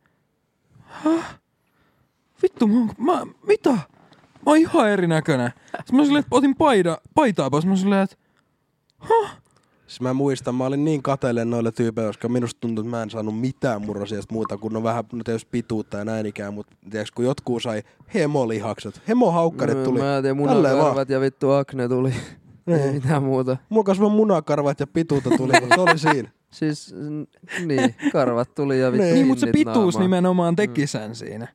Vittu, 2.43 2.67
mä, 2.67 2.79
oon- 2.79 2.95
mä, 2.99 3.27
mitä? 3.47 3.71
Mä 3.71 4.47
oon 4.47 4.57
ihan 4.57 4.91
erinäköinen. 4.91 5.53
Sitten 5.77 5.97
mä 5.97 6.05
silleen, 6.05 6.21
että 6.21 6.37
otin 6.37 6.57
paida, 6.57 6.99
paitaa 7.15 7.51
pois, 7.51 7.67
mä 7.67 7.77
silleen, 7.77 8.03
että 8.03 8.17
Siis 9.91 10.01
mä 10.01 10.15
muistan, 10.15 10.55
mä 10.55 10.67
olin 10.67 10.85
niin 10.85 11.03
kateellinen 11.03 11.51
noille 11.51 11.73
tyypeille, 11.73 12.09
koska 12.09 12.29
minusta 12.29 12.61
tuntui, 12.61 12.83
että 12.83 12.91
mä 12.97 13.03
en 13.03 13.11
saanut 13.11 13.41
mitään 13.41 13.83
murrosiasta 13.83 14.35
muuta 14.35 14.57
kuin 14.59 14.73
no 14.73 14.83
vähän 14.83 15.05
no 15.13 15.25
tietysti 15.25 15.49
pituutta 15.51 15.97
ja 15.97 16.05
näin 16.05 16.27
ikään, 16.27 16.55
mutta 16.55 16.77
tiedätkö, 16.91 17.13
kun 17.15 17.25
jotkut 17.25 17.63
sai 17.63 17.83
hemolihakset, 18.15 19.03
hemohaukkarit 19.09 19.79
No, 19.79 19.85
tuli. 19.85 19.99
Mä 20.01 20.17
en 20.17 20.23
tiedä, 20.23 20.35
munakarvat 20.35 21.11
ja 21.11 21.21
vittu 21.21 21.51
akne 21.51 21.89
tuli. 21.89 22.13
Ei 22.67 22.79
Niin. 22.79 22.95
mitään 22.95 23.23
muuta. 23.23 23.57
Mulla 23.69 23.85
kasvoi 23.85 24.11
munakarvat 24.11 24.81
ja 24.81 24.87
pituutta 24.87 25.31
tuli, 25.37 25.53
mutta 25.61 25.75
se 25.75 25.81
oli 25.81 25.99
siinä. 25.99 26.31
Siis 26.51 26.95
n- 26.99 27.67
niin, 27.67 27.95
karvat 28.13 28.55
tuli 28.55 28.81
ja 28.81 28.93
vittu 28.93 29.05
Niin, 29.05 29.15
niin, 29.15 29.27
mutta 29.27 29.41
se 29.47 29.53
pituus 29.53 29.95
naamaan. 29.95 30.03
nimenomaan 30.03 30.57
teki 30.57 30.87
sen 30.87 31.15
siinä. 31.15 31.49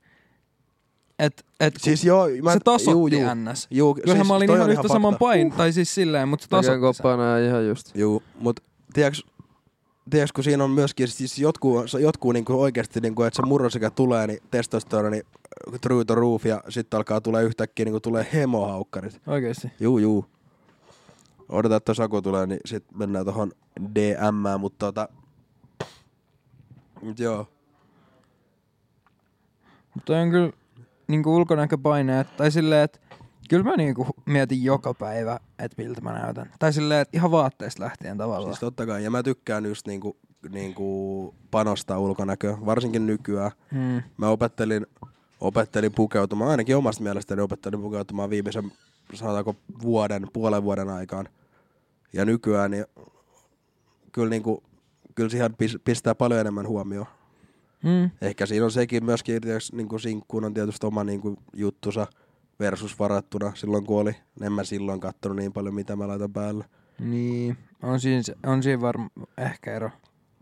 Et, 1.20 1.46
et 1.60 1.74
Siis 1.80 2.04
joo, 2.04 2.28
mä, 2.44 2.54
se 2.54 2.60
tasotti 2.60 2.92
juu, 2.92 3.08
juu, 3.08 3.22
ns. 3.52 3.68
juu, 3.72 3.94
Kyllähän 3.96 4.18
siis 4.18 4.28
mä 4.28 4.36
olin 4.36 4.52
ihan 4.52 4.72
yhtä 4.72 4.88
saman 4.88 5.16
pain, 5.20 5.52
tai 5.52 5.74
siis 5.74 5.96
silleen, 5.96 6.28
mutta 6.28 6.44
se 6.44 6.50
tasotti 6.50 6.74
sen. 6.74 6.82
koppana 6.82 7.38
ihan 7.38 7.68
just. 7.68 7.92
Juu, 7.96 8.24
mut 8.40 8.60
tiedätkö, 8.94 9.22
tiedätkö, 10.10 10.32
kun 10.36 10.44
siinä 10.44 10.64
on 10.64 10.72
myöskin 10.72 11.08
siis 11.08 11.40
jotkut, 11.40 11.86
jotkut 12.02 12.34
niinku 12.34 12.62
oikeasti, 12.62 13.02
niinku, 13.02 13.24
että 13.24 13.38
se 13.38 13.42
murrosikä 13.48 13.90
tulee, 13.90 14.28
niin 14.28 14.40
testosteroni 14.52 15.22
through 15.82 16.06
the 16.06 16.16
roof 16.16 16.46
ja 16.46 16.64
sitten 16.70 16.98
alkaa 16.98 17.22
tulee 17.22 17.44
yhtäkkiä 17.44 17.86
niinku 17.86 18.00
tulee 18.00 18.28
hemohaukkarit. 18.34 19.22
Oikeesti. 19.28 19.72
Juu, 19.80 19.98
juu. 19.98 20.26
Odotetaan, 21.50 21.78
että 21.78 21.94
Saku 21.94 22.22
tulee, 22.22 22.48
niin 22.48 22.60
sitten 22.66 22.98
mennään 22.98 23.26
tohon 23.26 23.52
DM, 23.96 24.60
mutta 24.60 24.86
tota... 24.86 25.10
Mut 27.02 27.20
joo. 27.20 27.48
Mutta 29.94 30.18
on 30.18 30.32
kyllä 30.32 30.52
niinku 31.08 31.36
ulkonäköpaineet, 31.36 32.38
tai 32.38 32.52
silleen, 32.52 32.84
että 32.84 33.00
kyllä 33.50 33.64
mä 33.64 33.76
niinku 33.76 34.08
mietin 34.26 34.64
joka 34.64 34.94
päivä, 34.94 35.40
että 35.60 35.84
miltä 35.84 36.02
mä 36.02 36.14
näytän. 36.14 36.52
Tai 36.60 36.74
silleen, 36.74 37.02
että 37.02 37.18
ihan 37.18 37.32
vaatteista 37.32 37.84
lähtien 37.84 38.18
tavallaan. 38.18 38.54
Siis 38.54 38.60
totta 38.60 38.86
kai. 38.86 39.04
Ja 39.04 39.12
mä 39.12 39.24
tykkään 39.24 39.66
just 39.66 39.88
niinku, 39.88 40.18
niinku 40.50 41.36
panostaa 41.52 42.00
ulkonäköön, 42.00 42.66
varsinkin 42.66 43.06
nykyään. 43.06 43.52
Hmm. 43.72 44.02
Mä 44.18 44.30
opettelin, 44.30 44.86
opettelin 45.40 45.92
pukeutumaan, 45.92 46.52
ainakin 46.52 46.78
omasta 46.78 47.04
mielestäni 47.04 47.42
opettelin 47.42 47.82
pukeutumaan 47.82 48.30
viimeisen, 48.30 48.72
sanotaanko 49.14 49.56
vuoden, 49.82 50.28
puolen 50.34 50.64
vuoden 50.64 50.90
aikaan. 50.90 51.30
Ja 52.14 52.26
nykyään, 52.26 52.72
niin 52.72 52.86
kyllä, 54.12 54.30
niinku, 54.30 54.64
kyllä 55.16 55.30
siihen 55.30 55.52
pis- 55.52 55.80
pistää 55.84 56.16
paljon 56.16 56.40
enemmän 56.40 56.68
huomioon. 56.68 57.08
Hmm. 57.86 58.10
Ehkä 58.22 58.46
siinä 58.46 58.66
on 58.66 58.72
sekin 58.72 59.06
myöskin, 59.06 59.42
tietysti, 59.42 59.76
niin 59.76 59.90
kuin 59.90 60.00
sinkkuun 60.00 60.46
on 60.46 60.54
tietysti 60.54 60.88
oma 60.88 61.04
niin 61.04 61.22
kuin, 61.22 61.38
juttusa 61.54 62.08
versus 62.60 63.00
varattuna 63.00 63.52
silloin 63.56 63.86
kun 63.86 64.00
oli. 64.02 64.16
En 64.42 64.52
mä 64.52 64.64
silloin 64.64 65.00
kattonut 65.00 65.38
niin 65.38 65.54
paljon, 65.54 65.76
mitä 65.76 65.96
mä 65.96 66.08
laitan 66.08 66.34
päälle. 66.34 66.66
Niin, 67.00 67.58
on 67.84 68.00
siinä, 68.00 68.22
on 68.46 68.64
siinä 68.64 68.82
varmaan 68.82 69.12
ehkä 69.38 69.76
ero. 69.76 69.90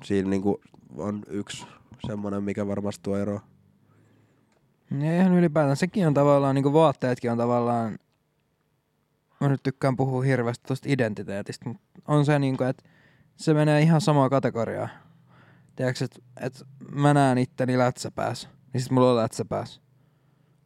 Siinä 0.04 0.30
niin 0.30 0.42
kuin, 0.42 0.58
on 0.98 1.24
yksi 1.28 1.66
semmoinen, 2.08 2.44
mikä 2.44 2.68
varmasti 2.68 3.04
tuo 3.04 3.18
eroa. 3.18 3.42
Ja 5.00 5.18
ihan 5.18 5.34
ylipäätään 5.34 5.78
sekin 5.78 6.08
on 6.08 6.14
tavallaan, 6.14 6.56
niinku 6.56 6.74
vaatteetkin 6.74 7.32
on 7.32 7.38
tavallaan, 7.38 8.00
mä 9.40 9.50
nyt 9.50 9.64
tykkään 9.64 9.98
puhua 9.98 10.24
hirveästi 10.24 10.64
tuosta 10.68 10.90
identiteetistä, 10.90 11.70
mutta 11.70 12.02
on 12.08 12.26
se 12.26 12.40
niinku, 12.40 12.64
että 12.64 12.84
se 13.36 13.54
menee 13.54 13.82
ihan 13.82 14.02
samaa 14.02 14.30
kategoriaa. 14.30 14.90
Tiedätkö, 15.76 16.06
että 16.06 16.20
et 16.42 16.64
mä 16.92 17.14
näen 17.14 17.38
itteni 17.38 17.78
lätsäpäässä, 17.78 18.50
niin 18.74 18.82
sit 18.82 18.92
mulla 18.92 19.10
on 19.10 19.16
lätsäpäässä. 19.16 19.82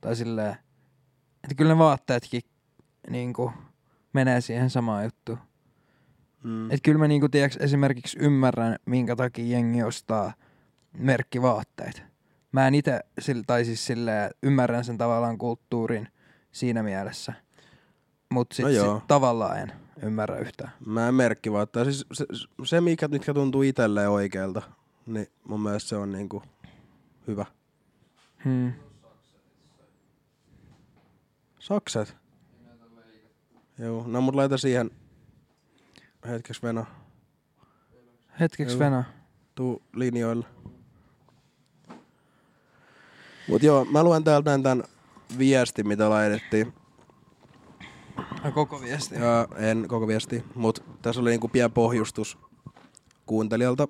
Tai 0.02 0.16
silleen, 0.16 0.58
että 1.44 1.56
kyllä 1.58 1.74
ne 1.74 1.78
vaatteetkin 1.78 2.42
niinku 3.10 3.52
menee 4.14 4.42
siihen 4.42 4.70
samaan 4.70 5.04
juttuun. 5.04 5.40
Mm. 6.44 6.72
Et 6.72 6.80
kyllä 6.84 6.98
mä 6.98 7.08
niinku 7.08 7.30
tiiäks, 7.30 7.58
esimerkiksi 7.58 8.18
ymmärrän, 8.22 8.76
minkä 8.86 9.16
takia 9.16 9.46
jengi 9.46 9.84
ostaa 9.84 10.34
merkkivaatteita. 10.98 12.02
Mä 12.52 12.68
en 12.68 12.76
itse, 12.76 13.02
tai 13.48 13.66
siis 13.66 13.86
silleen, 13.86 14.32
ymmärrän 14.44 14.86
sen 14.86 14.98
tavallaan 14.98 15.38
kulttuurin 15.38 16.08
siinä 16.52 16.84
mielessä. 16.84 17.34
Mutta 18.30 18.54
No 18.54 18.56
sitten 18.56 18.76
joo. 18.76 18.96
sit 18.96 19.08
tavallaan 19.08 19.60
en 19.60 19.72
ymmärrä 20.02 20.38
yhtään. 20.38 20.72
Mä 20.86 21.08
en 21.08 21.14
merkki 21.16 21.52
vaan, 21.52 21.64
että 21.64 21.84
siis 21.84 22.06
se, 22.14 22.26
se 22.64 22.82
mikä, 22.82 23.08
mitkä 23.08 23.34
tuntuu 23.34 23.62
itselleen 23.62 24.10
oikealta, 24.10 24.62
niin 25.08 25.28
mun 25.44 25.62
mielestä 25.62 25.90
se 25.90 25.96
on 25.96 26.12
niinku 26.12 26.44
hyvä. 27.28 27.46
Hmm. 28.44 28.74
Sakset? 31.60 32.16
Joo, 33.80 34.04
no 34.08 34.22
mut 34.22 34.36
laita 34.36 34.58
siihen 34.58 34.92
hetkeksi 36.28 36.62
Veno. 36.62 36.86
Hetkeksi 38.40 38.76
Joo. 38.76 38.80
Venä. 38.80 39.04
Tuu 39.56 39.82
linjoille. 39.94 40.46
Mut 43.48 43.64
joo, 43.64 43.86
mä 43.86 44.04
luen 44.04 44.24
täältä 44.24 44.50
näin 44.50 44.64
tän 44.64 44.84
viesti, 45.38 45.84
mitä 45.84 46.10
laitettiin. 46.10 46.74
Ai 48.44 48.52
koko 48.52 48.82
viesti. 48.82 49.16
Ja 49.16 49.48
en 49.56 49.86
koko 49.88 50.08
viesti, 50.08 50.44
mutta 50.56 50.82
tässä 51.02 51.22
oli 51.22 51.30
niinku 51.30 51.48
pieni 51.48 51.70
pohjustus 51.70 52.38
kuuntelijalta. 53.26 53.88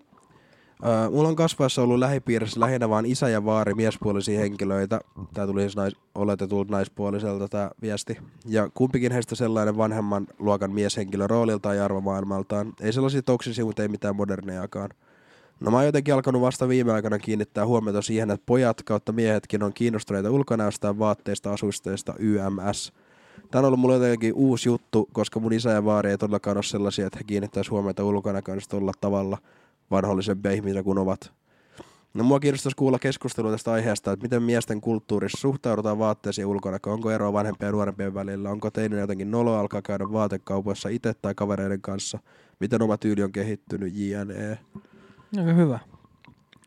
Öö, 0.85 1.09
mulla 1.09 1.29
on 1.29 1.35
kasvaessa 1.35 1.81
ollut 1.81 1.99
lähipiirissä 1.99 2.59
lähinnä 2.59 2.89
vain 2.89 3.05
isä 3.05 3.29
ja 3.29 3.45
vaari 3.45 3.73
miespuolisia 3.73 4.39
henkilöitä. 4.39 5.01
Tää 5.33 5.47
tuli 5.47 5.61
siis 5.61 5.75
nais, 5.75 5.95
oletetulta 6.15 6.71
naispuoliselta 6.71 7.47
tää 7.47 7.71
viesti. 7.81 8.17
Ja 8.45 8.69
kumpikin 8.73 9.11
heistä 9.11 9.35
sellainen 9.35 9.77
vanhemman 9.77 10.27
luokan 10.39 10.71
mieshenkilö 10.71 11.27
rooliltaan 11.27 11.77
ja 11.77 11.85
arvomaailmaltaan. 11.85 12.73
Ei 12.81 12.93
sellaisia 12.93 13.21
toksisia, 13.21 13.65
mutta 13.65 13.81
ei 13.81 13.87
mitään 13.87 14.15
modernejakaan. 14.15 14.89
No 15.59 15.71
mä 15.71 15.77
oon 15.77 15.85
jotenkin 15.85 16.13
alkanut 16.13 16.41
vasta 16.41 16.67
viime 16.67 16.91
aikoina 16.91 17.19
kiinnittää 17.19 17.65
huomiota 17.65 18.01
siihen, 18.01 18.31
että 18.31 18.45
pojat 18.45 18.83
kautta 18.83 19.11
miehetkin 19.11 19.63
on 19.63 19.73
kiinnostuneita 19.73 20.31
ulkonäöstään, 20.31 20.99
vaatteista, 20.99 21.53
asusteista, 21.53 22.13
YMS. 22.19 22.93
Tämä 23.51 23.59
on 23.59 23.65
ollut 23.65 23.79
mulle 23.79 23.93
jotenkin 23.93 24.33
uusi 24.33 24.69
juttu, 24.69 25.09
koska 25.13 25.39
mun 25.39 25.53
isä 25.53 25.71
ja 25.71 25.85
vaari 25.85 26.09
ei 26.09 26.17
todellakaan 26.17 26.57
ole 26.57 26.63
sellaisia, 26.63 27.07
että 27.07 27.19
he 27.19 27.23
kiinnittäisi 27.23 27.69
huomiota 27.69 28.03
ulkonäköisesti 28.03 28.71
tuolla 28.71 28.91
tavalla 29.01 29.37
vanhollisempia 29.91 30.51
ihmisiä 30.51 30.83
kuin 30.83 30.97
ovat. 30.97 31.33
No 32.13 32.23
mua 32.23 32.39
kiinnostaisi 32.39 32.75
kuulla 32.75 32.99
keskustelua 32.99 33.51
tästä 33.51 33.71
aiheesta, 33.71 34.11
että 34.11 34.23
miten 34.23 34.43
miesten 34.43 34.81
kulttuurissa 34.81 35.37
suhtaudutaan 35.41 35.99
vaatteisiin 35.99 36.47
ulkonäköön. 36.47 36.93
Onko 36.93 37.11
eroa 37.11 37.33
vanhempien 37.33 37.67
ja 37.67 37.71
nuorempien 37.71 38.13
välillä? 38.13 38.49
Onko 38.49 38.71
teidän 38.71 38.99
jotenkin 38.99 39.31
nolo 39.31 39.55
alkaa 39.59 39.81
käydä 39.81 40.11
vaatekaupoissa 40.11 40.89
itse 40.89 41.13
tai 41.13 41.35
kavereiden 41.35 41.81
kanssa? 41.81 42.19
Miten 42.59 42.81
oma 42.81 42.97
tyyli 42.97 43.23
on 43.23 43.31
kehittynyt, 43.31 43.93
jne. 43.95 44.59
Aika 45.37 45.53
hyvä. 45.53 45.79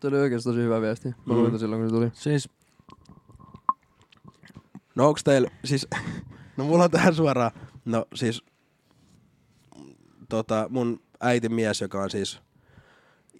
Se 0.00 0.06
oli 0.06 0.16
oikeesti 0.16 0.48
tosi 0.48 0.60
hyvä 0.60 0.80
viesti. 0.80 1.08
Mä 1.08 1.14
mm. 1.34 1.58
silloin, 1.58 1.82
kun 1.82 1.90
se 1.90 1.94
tuli. 1.94 2.10
Siis 2.12 2.48
No 4.94 5.08
onks 5.08 5.24
teillä, 5.24 5.50
siis, 5.64 5.86
no 6.56 6.64
mulla 6.64 6.84
on 6.84 6.90
tähän 6.90 7.14
suoraan, 7.14 7.50
no 7.84 8.06
siis, 8.14 8.44
tota, 10.28 10.66
mun 10.70 11.00
äitin 11.20 11.54
mies, 11.54 11.80
joka 11.80 12.02
on 12.02 12.10
siis 12.10 12.40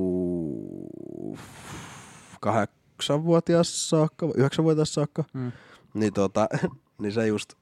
kahdeksanvuotias 2.42 3.90
saakka, 3.90 4.28
yhdeksänvuotias 4.36 4.94
saakka, 4.94 5.24
Mm. 5.34 5.52
niin 5.94 6.14
tota, 6.14 6.48
niin 7.02 7.12
se 7.12 7.28
just, 7.28 7.54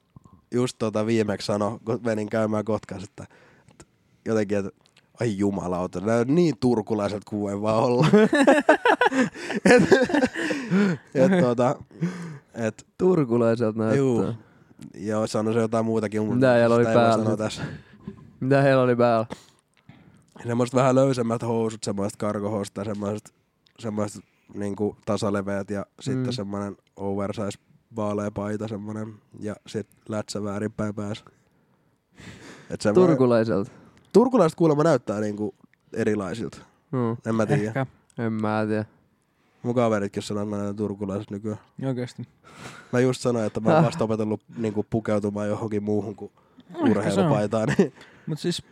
just 0.54 0.76
tota 0.78 1.06
viimeksi 1.06 1.46
sanoi, 1.46 1.78
kun 1.84 2.00
menin 2.04 2.28
käymään 2.28 2.64
Kotkassa, 2.64 3.06
että, 3.10 3.34
että 3.70 3.84
jotenkin, 4.26 4.58
että 4.58 4.70
ai 5.20 5.38
jumalauta, 5.38 6.00
nämä 6.00 6.18
on 6.18 6.34
niin 6.34 6.54
turkulaiset 6.60 7.24
kuin 7.24 7.40
voi 7.40 7.62
vaan 7.62 7.84
olla. 7.84 8.06
et, 9.74 9.82
et, 11.14 11.40
tota, 11.40 11.76
et, 12.54 12.86
Turkulaiselta 12.98 13.78
näyttää. 13.78 13.98
juu, 13.98 14.24
joo, 14.94 15.26
sanoi 15.26 15.54
se 15.54 15.60
jotain 15.60 15.84
muutakin, 15.84 16.20
mutta 16.22 16.34
Mitä 16.34 16.52
heillä 16.52 16.74
oli 16.76 16.84
päällä. 16.84 17.24
Mitä 18.40 18.62
heillä 18.62 18.82
oli 18.82 18.96
päällä? 18.96 19.26
Semmoiset 20.46 20.74
vähän 20.74 20.94
löysemmät 20.94 21.42
housut, 21.42 21.84
semmoiset 21.84 22.16
kargohousut 22.16 22.76
ja 22.76 22.84
semmoiset, 22.84 23.34
semmoiset 23.78 24.24
niinku 24.54 24.96
tasaleveät 25.06 25.70
ja 25.70 25.80
mm. 25.80 25.86
sitten 26.00 26.26
Mm. 26.26 26.32
semmoinen 26.32 26.76
oversize 26.96 27.58
vaalea 27.96 28.30
paita 28.30 28.68
semmoinen 28.68 29.14
ja 29.40 29.54
sit 29.66 29.86
lätsä 30.08 30.42
väärinpäin 30.44 30.94
päässä. 30.94 31.24
Et 32.70 32.80
semmoinen- 32.80 33.08
Turkulaiselta. 33.10 33.70
Turkulaiset 34.12 34.56
kuulemma 34.56 34.82
näyttää 34.82 35.20
niinku 35.20 35.54
erilaisilta. 35.92 36.58
Mm. 36.92 37.16
En 37.26 37.34
mä 37.34 37.46
tiedä. 37.46 37.62
ehkä. 37.66 37.86
En 38.18 38.32
mä 38.32 38.64
tiedä. 38.68 38.84
Mun 39.62 39.74
kaveritkin 39.74 40.22
sanoo, 40.22 40.42
että 40.42 40.50
mä 40.50 40.62
näytän 40.62 40.76
turkulaiset 40.76 41.30
nykyään. 41.30 41.58
Oikeesti. 41.86 42.22
Mä 42.92 43.00
just 43.00 43.20
sanoin, 43.20 43.46
että 43.46 43.60
mä 43.60 43.74
oon 43.74 43.84
vasta 43.84 44.04
opetellut 44.08 44.40
niinku 44.56 44.86
pukeutumaan 44.90 45.48
johonkin 45.48 45.82
muuhun 45.82 46.16
kuin 46.16 46.32
on. 46.74 46.90
urheilupaitaan. 46.90 47.68
Niin. 47.78 47.92
Mut 48.26 48.38
siis 48.38 48.62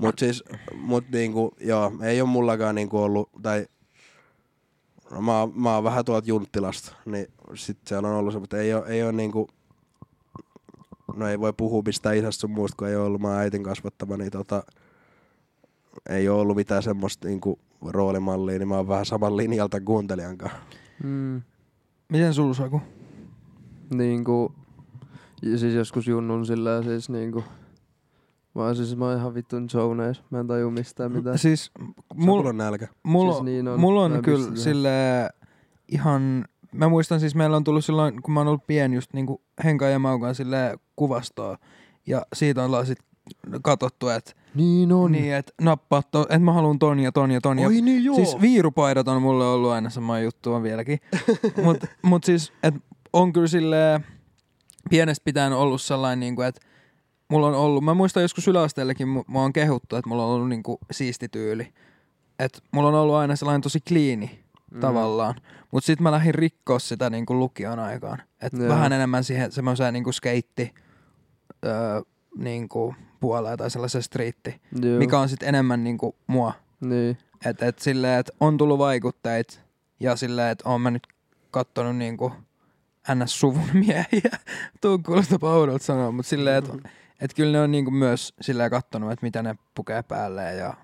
Mut 0.00 0.18
siis, 0.18 0.44
mut 0.74 1.04
niinku, 1.12 1.54
joo, 1.60 1.92
ei 2.02 2.20
oo 2.20 2.26
mullakaan 2.26 2.74
niinku 2.74 2.98
ollut, 2.98 3.30
tai 3.42 3.66
no 5.10 5.20
mä, 5.20 5.48
mä 5.54 5.74
oon 5.74 5.84
vähän 5.84 6.04
tuolta 6.04 6.28
Junttilasta, 6.28 6.94
niin 7.06 7.26
sit 7.54 7.78
siellä 7.86 8.08
on 8.08 8.14
ollut 8.14 8.32
se, 8.32 8.38
mutta 8.38 8.58
ei 8.58 8.74
oo, 8.74 8.84
ei 8.84 9.02
oo 9.02 9.12
niinku, 9.12 9.48
no 11.16 11.28
ei 11.28 11.40
voi 11.40 11.52
puhua 11.52 11.82
mistään 11.86 12.16
isästä 12.16 12.40
sun 12.40 12.50
muusta, 12.50 12.76
kun 12.76 12.88
ei 12.88 12.96
oo 12.96 13.06
ollut 13.06 13.20
mä 13.20 13.28
oon 13.28 13.36
äitin 13.36 13.62
kasvattama, 13.62 14.16
niin 14.16 14.30
tota, 14.30 14.62
ei 16.08 16.28
oo 16.28 16.40
ollut 16.40 16.56
mitään 16.56 16.82
semmoista 16.82 17.28
niinku 17.28 17.58
roolimallia, 17.86 18.58
niin 18.58 18.68
mä 18.68 18.76
oon 18.76 18.88
vähän 18.88 19.06
saman 19.06 19.36
linjalta 19.36 19.80
kuuntelijan 19.80 20.38
kanssa. 20.38 20.58
Mm. 21.04 21.42
miten 22.08 22.34
sulla 22.34 22.54
Saku? 22.54 22.82
Niinku, 23.94 24.52
ja 25.42 25.58
siis 25.58 25.74
joskus 25.74 26.06
junnun 26.06 26.46
sillä 26.46 26.82
siis 26.82 27.10
niinku, 27.10 27.44
mä, 28.54 28.74
siis 28.74 28.96
mä 28.96 29.04
oon 29.04 29.16
ihan 29.18 29.34
vittun 29.34 29.70
zoneis. 29.70 30.22
Mä 30.30 30.40
en 30.40 30.46
taju 30.46 30.70
mistään 30.70 31.12
mitään. 31.12 31.38
Siis 31.38 31.70
Mulla 32.14 32.48
on 32.48 32.56
nälkä. 32.56 32.88
mulla, 33.02 33.32
Siis 33.32 33.44
niin 33.44 33.68
on. 33.68 33.80
mulla 33.80 34.02
on 34.04 34.22
kyllä 34.22 34.56
sille 34.56 34.90
ihan, 35.88 36.44
mä 36.72 36.88
muistan 36.88 37.20
siis 37.20 37.34
meillä 37.34 37.56
on 37.56 37.64
tullut 37.64 37.84
silloin, 37.84 38.22
kun 38.22 38.34
mä 38.34 38.40
oon 38.40 38.48
ollut 38.48 38.66
pieni 38.66 38.94
just 38.94 39.12
niinku 39.12 39.42
Henkan 39.64 39.92
ja 39.92 39.98
Maukan 39.98 40.34
sille 40.34 40.78
kuvastoa. 40.96 41.58
Ja 42.06 42.22
siitä 42.32 42.64
ollaan 42.64 42.86
sit 42.86 42.98
katsottu, 43.62 44.08
että 44.08 44.32
Niin 44.54 44.92
on. 44.92 45.12
niin, 45.12 45.34
et 45.34 45.52
nappaa, 45.60 46.02
to, 46.02 46.20
että 46.22 46.38
mä 46.38 46.52
haluan 46.52 46.78
ton 46.78 47.00
ja 47.00 47.12
ton 47.12 47.30
ja 47.30 47.40
ton. 47.40 47.58
ja 47.58 47.66
Oi 47.66 47.80
niin 47.80 48.04
joo. 48.04 48.16
Siis 48.16 48.40
viirupaidat 48.40 49.08
on 49.08 49.22
mulle 49.22 49.44
ollut 49.46 49.70
aina 49.70 49.90
sama 49.90 50.18
juttu 50.20 50.52
on 50.52 50.62
vieläkin. 50.62 50.98
mut, 51.64 51.78
mut 52.02 52.24
siis, 52.24 52.52
et 52.62 52.74
on 53.12 53.32
kyllä 53.32 53.46
silleen, 53.46 54.04
pienestä 54.90 55.24
pitäen 55.24 55.52
ollut 55.52 55.82
sellainen, 55.82 56.20
niinku, 56.20 56.42
että 56.42 56.60
mulla 57.30 57.46
on 57.46 57.54
ollut, 57.54 57.84
mä 57.84 57.94
muistan 57.94 58.22
joskus 58.22 58.48
yläasteellekin, 58.48 59.08
mu- 59.08 59.24
mua 59.26 59.42
on 59.42 59.52
kehuttu, 59.52 59.96
että 59.96 60.08
mulla 60.08 60.24
on 60.24 60.34
ollut 60.34 60.48
niinku 60.48 60.78
siisti 60.90 61.28
tyyli. 61.28 61.72
Että 62.38 62.58
mulla 62.72 62.88
on 62.88 62.94
ollut 62.94 63.14
aina 63.14 63.36
sellainen 63.36 63.60
tosi 63.60 63.80
kliini 63.80 64.44
mm. 64.70 64.80
tavallaan. 64.80 65.34
Mut 65.70 65.84
sit 65.84 66.00
mä 66.00 66.10
lähdin 66.10 66.34
rikkoa 66.34 66.78
sitä 66.78 67.10
niinku 67.10 67.38
lukion 67.38 67.78
aikaan. 67.78 68.22
Et 68.42 68.52
Joo. 68.52 68.68
vähän 68.68 68.92
enemmän 68.92 69.24
siihen 69.24 69.52
semmoiseen 69.52 69.92
niinku 69.92 70.12
skeitti 70.12 70.74
öö, 71.64 72.02
niinku 72.36 72.94
puoleen 73.20 73.58
tai 73.58 73.70
sellaisen 73.70 74.02
striitti, 74.02 74.60
Joo. 74.82 74.98
mikä 74.98 75.18
on 75.18 75.28
sit 75.28 75.42
enemmän 75.42 75.84
niinku 75.84 76.16
mua. 76.26 76.52
Niin. 76.80 77.18
Et, 77.46 77.62
et 77.62 77.78
silleen, 77.78 78.20
että 78.20 78.32
on 78.40 78.56
tullut 78.56 78.78
vaikutteet 78.78 79.60
ja 80.00 80.16
silleen, 80.16 80.50
että 80.50 80.68
oon 80.68 80.80
mä 80.80 80.90
nyt 80.90 81.06
kattonut 81.50 81.96
niinku 81.96 82.32
NS-suvun 83.14 83.70
miehiä. 83.72 84.38
Tuu 84.80 84.98
kuulostaa 84.98 85.38
oudolta 85.42 85.84
sanoa, 85.84 86.12
mutta 86.12 86.30
silleen, 86.30 86.56
että 86.56 86.72
et 87.20 87.34
kyllä 87.34 87.52
ne 87.52 87.60
on 87.60 87.70
niinku 87.70 87.90
myös 87.90 88.34
silleen 88.40 88.70
kattonut, 88.70 89.12
että 89.12 89.26
mitä 89.26 89.42
ne 89.42 89.54
pukee 89.74 90.02
päälleen 90.02 90.58
ja 90.58 90.74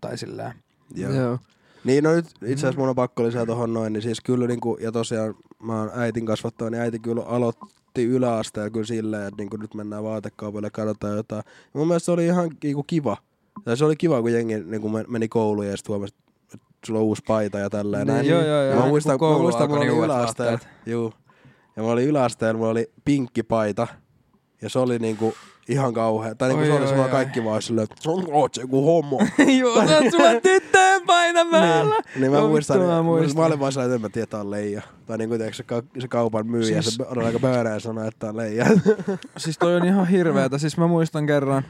tai 0.00 0.18
silleen. 0.18 0.52
Joo. 0.94 1.12
Joo. 1.12 1.38
Niin, 1.84 2.04
no 2.04 2.12
nyt 2.14 2.26
itse 2.26 2.52
asiassa 2.66 2.80
mun 2.80 2.88
on 2.88 2.94
pakko 2.94 3.22
lisää 3.24 3.46
tohon 3.46 3.74
noin, 3.74 3.92
niin 3.92 4.02
siis 4.02 4.20
kyllä 4.20 4.46
niinku, 4.46 4.76
ja 4.80 4.92
tosiaan 4.92 5.34
mä 5.62 5.80
oon 5.80 5.90
äitin 5.94 6.26
kasvattava, 6.26 6.70
niin 6.70 6.80
äiti 6.80 6.98
kyllä 6.98 7.22
aloitti 7.22 8.04
yläasteella 8.04 8.70
kyllä 8.70 8.86
silleen, 8.86 9.22
että 9.22 9.36
niinku 9.42 9.56
nyt 9.56 9.74
mennään 9.74 10.04
vaatekaupalle 10.04 10.66
ja 10.66 10.70
katsotaan 10.70 11.16
jotain. 11.16 11.42
Ja 11.46 11.78
mun 11.78 11.86
mielestä 11.88 12.04
se 12.04 12.10
oli 12.12 12.26
ihan 12.26 12.50
niinku 12.62 12.82
kiva. 12.82 13.16
Tai 13.64 13.76
se 13.76 13.84
oli 13.84 13.96
kiva, 13.96 14.20
kun 14.22 14.32
jengi 14.32 14.58
niinku 14.58 14.88
men- 14.88 15.04
meni 15.08 15.28
kouluun 15.28 15.66
ja 15.66 15.76
sit 15.76 15.88
huomasi, 15.88 16.14
että 16.54 16.66
sulla 16.86 17.00
on 17.00 17.06
uusi 17.06 17.22
paita 17.26 17.58
ja 17.58 17.70
tälleen 17.70 18.06
näin. 18.06 18.20
Niin, 18.20 18.30
Joo, 18.30 18.40
joo, 18.42 18.62
joo. 18.62 18.62
Ja 18.74 18.76
mä 18.76 18.86
muistan, 18.86 19.18
mä 19.32 19.38
muistan, 19.38 19.68
mulla 19.70 19.80
oli 19.84 20.04
yläasteella. 20.04 20.50
vaatteet. 20.52 20.72
Juu. 20.86 21.12
Ja 21.76 21.82
mulla 21.82 21.92
oli 21.92 22.04
yläasteella, 22.04 22.58
mulla 22.58 22.70
oli 22.70 22.90
pinkki 23.04 23.42
paita 23.42 23.86
Ja 24.62 24.68
se 24.68 24.78
oli 24.78 24.98
niinku 24.98 25.34
ihan 25.68 25.94
kauhea. 25.94 26.34
Tai 26.34 26.48
niinku 26.48 26.60
Oi, 26.62 26.66
se 26.66 26.72
oli 26.72 26.80
oi, 26.82 26.88
semmoinen 26.88 27.14
oi. 27.16 27.24
kaikki 27.24 27.44
vaan 27.44 27.62
silleen, 27.62 27.84
että 27.84 28.10
oot 28.32 28.54
se 28.54 28.60
joku 28.60 28.84
homo. 28.86 29.18
Joo, 29.60 29.86
sä 29.86 29.98
oot 29.98 30.10
sulla 30.10 30.40
tyttöjen 30.42 31.02
paina 31.06 31.44
päällä. 31.50 31.94
niin 32.20 32.32
mä 32.32 32.40
muistan, 32.40 32.80
mä 32.80 33.02
muistan. 33.02 33.40
mä 33.42 33.46
olin 33.46 33.60
vaan 33.60 33.72
sellainen, 33.72 33.96
että 33.96 34.08
mä 34.08 34.12
tiedän, 34.12 34.24
että 34.24 34.38
on 34.38 34.50
leija. 34.50 34.82
Tai 35.06 35.18
niinku 35.18 35.34
se, 35.52 35.62
ka- 35.62 35.82
se 35.98 36.08
kaupan 36.08 36.46
myyjä, 36.46 36.82
Siis- 36.82 36.94
se 36.94 37.02
on 37.06 37.24
aika 37.24 37.38
pöydä 37.38 37.70
ja 37.70 37.80
sanoi, 37.80 38.08
että 38.08 38.28
on 38.28 38.36
leija. 38.36 38.66
Siis 39.36 39.58
toi 39.58 39.76
on 39.76 39.84
ihan 39.86 40.08
hirveetä. 40.08 40.58
Siis 40.58 40.76
mä 40.76 40.86
muistan 40.86 41.26
kerran, 41.26 41.62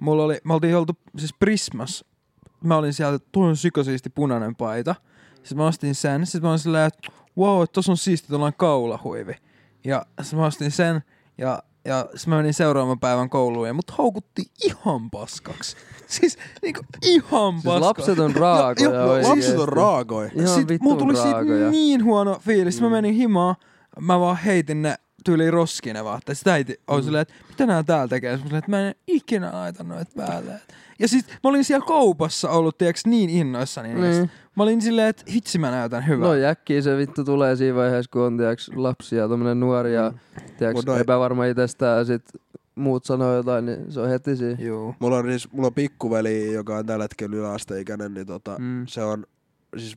mulla 0.00 0.22
oli, 0.24 0.38
me 0.44 0.54
oltiin 0.54 0.76
oltu 0.76 0.92
siis 1.18 1.34
Prismas. 1.38 2.04
Mä 2.64 2.76
olin 2.76 2.92
siellä, 2.92 3.14
että 3.14 3.28
tuo 3.32 3.46
on 3.46 3.56
sikasiisti 3.56 4.10
punainen 4.10 4.56
paita. 4.56 4.94
Sitten 5.34 5.58
mä 5.58 5.66
ostin 5.66 5.94
sen. 5.94 6.26
Sitten 6.26 6.42
mä 6.42 6.48
olin 6.48 6.58
silleen, 6.58 6.86
että 6.86 7.08
wow, 7.38 7.62
että 7.62 7.72
tossa 7.72 7.92
on 7.92 7.96
siisti 7.96 8.28
tuollainen 8.28 8.56
kaulahuivi. 8.58 9.34
Ja 9.84 10.06
sitten 10.22 10.38
mä 10.38 10.46
ostin 10.46 10.70
sen. 10.70 11.00
Ja, 11.38 11.62
ja 11.86 12.06
sitten 12.14 12.30
mä 12.30 12.36
menin 12.36 12.54
seuraavan 12.54 13.00
päivän 13.00 13.30
kouluun 13.30 13.66
ja 13.66 13.74
mut 13.74 13.90
haukutti 13.90 14.42
ihan 14.64 15.10
paskaksi. 15.10 15.76
Siis 16.06 16.38
niinku 16.62 16.80
ihan 17.02 17.52
Siis 17.52 17.64
paskaksi. 17.64 17.80
lapset 17.86 18.18
on 18.18 18.36
raakoja 18.36 18.90
Ja- 18.90 19.18
ja-. 19.20 19.28
Lapset 19.28 19.58
on 19.58 19.68
raakoi. 19.68 20.30
Ihan 20.34 20.48
Sitten 20.54 20.78
mulla 20.82 20.98
tuli 20.98 21.16
siitä 21.16 21.30
raakoja. 21.32 21.70
niin 21.70 22.04
huono 22.04 22.38
fiilis. 22.44 22.80
Mä 22.80 22.88
menin 22.90 23.14
himaan, 23.14 23.54
mä 24.00 24.20
vaan 24.20 24.36
heitin 24.36 24.82
ne 24.82 24.94
tyyli 25.24 25.50
roskiin 25.50 25.94
ne 25.94 26.04
vaatteet. 26.04 26.38
Sitten 26.38 26.52
äiti 26.52 26.80
oli 26.86 27.02
silleen, 27.02 27.22
että 27.22 27.34
mitä 27.48 27.66
nää 27.66 27.82
täällä 27.82 28.08
tekee? 28.08 28.32
Mä 28.32 28.38
silleen, 28.42 28.58
että 28.58 28.70
mä 28.70 28.80
en 28.88 28.94
ikinä 29.06 29.50
laita 29.52 29.84
noita 29.84 30.12
päälle. 30.16 30.52
Ja 30.98 31.08
sit 31.08 31.26
mä 31.28 31.50
olin 31.50 31.64
siellä 31.64 31.86
kaupassa 31.86 32.50
ollut, 32.50 32.78
tiiäks, 32.78 33.06
niin 33.06 33.30
innoissani 33.30 33.94
niistä. 33.94 34.20
Niin. 34.20 34.30
Mä 34.56 34.62
olin 34.62 34.82
silleen, 34.82 35.08
että 35.08 35.22
hitsi 35.32 35.58
mä 35.58 35.70
näytän 35.70 36.06
hyvää. 36.06 36.28
No 36.28 36.34
jäkkiä 36.34 36.82
se 36.82 36.96
vittu 36.96 37.24
tulee 37.24 37.56
siinä 37.56 37.76
vaiheessa, 37.76 38.10
kun 38.12 38.22
on 38.22 38.36
tiiäks, 38.36 38.70
lapsia, 38.74 39.28
tommonen 39.28 39.60
nuori 39.60 39.94
ja 39.94 40.12
tiiäks, 40.58 40.74
Mut 40.76 40.86
noi- 40.86 41.00
epävarma 41.00 41.44
itsestään 41.44 41.98
ja 41.98 42.04
sit 42.04 42.22
muut 42.74 43.04
sanoo 43.04 43.34
jotain, 43.36 43.66
niin 43.66 43.92
se 43.92 44.00
on 44.00 44.08
heti 44.08 44.36
siinä. 44.36 44.56
Juu. 44.64 44.94
Mulla 44.98 45.16
on, 45.16 45.24
siis, 45.24 45.52
mulla 45.52 45.66
on 45.66 45.74
pikkuveli, 45.74 46.52
joka 46.52 46.76
on 46.76 46.86
tällä 46.86 47.04
hetkellä 47.04 47.36
yläasteikäinen, 47.36 48.14
niin 48.14 48.26
tota, 48.26 48.56
Mm. 48.58 48.86
se 48.86 49.02
on 49.04 49.26
siis 49.76 49.96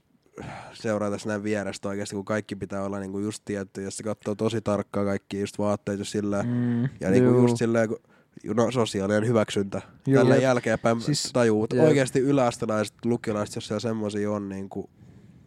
seuraa 0.74 1.12
tässä 1.12 1.30
näin 1.30 1.44
vierestä 1.44 1.90
oikeasti, 1.90 2.16
kun 2.16 2.26
kaikki 2.26 2.56
pitää 2.56 2.84
olla 2.84 3.00
niinku 3.00 3.20
just 3.20 3.42
tietty, 3.46 3.84
ja 3.84 3.92
se 3.92 4.04
katsoo 4.04 4.36
tosi 4.36 4.62
tarkkaan 4.62 5.06
kaikki 5.06 5.40
just 5.40 5.58
vaatteet 5.60 6.00
just 6.00 6.12
silleen, 6.12 6.46
Mm. 6.48 6.84
ja 7.02 7.10
niinku 7.10 7.30
Juu. 7.30 7.42
just 7.42 7.58
silleen, 7.58 7.90
kun 7.90 7.98
no, 8.44 8.72
sosiaalinen 8.72 9.28
hyväksyntä. 9.28 9.82
Joo. 10.08 10.22
Tällä 10.24 10.36
jälkeenpäin 10.36 11.02
Siis- 11.02 11.22
siis, 11.24 11.34
tajuu, 11.34 11.64
että 11.64 11.76
Jep. 11.76 11.86
oikeasti 11.86 12.20
yläastelaiset, 12.20 12.96
lukilaiset, 13.06 13.56
jos 13.56 13.68
siellä 13.68 13.80
semmosia 13.80 14.32
on 14.32 14.50
niinku 14.50 14.90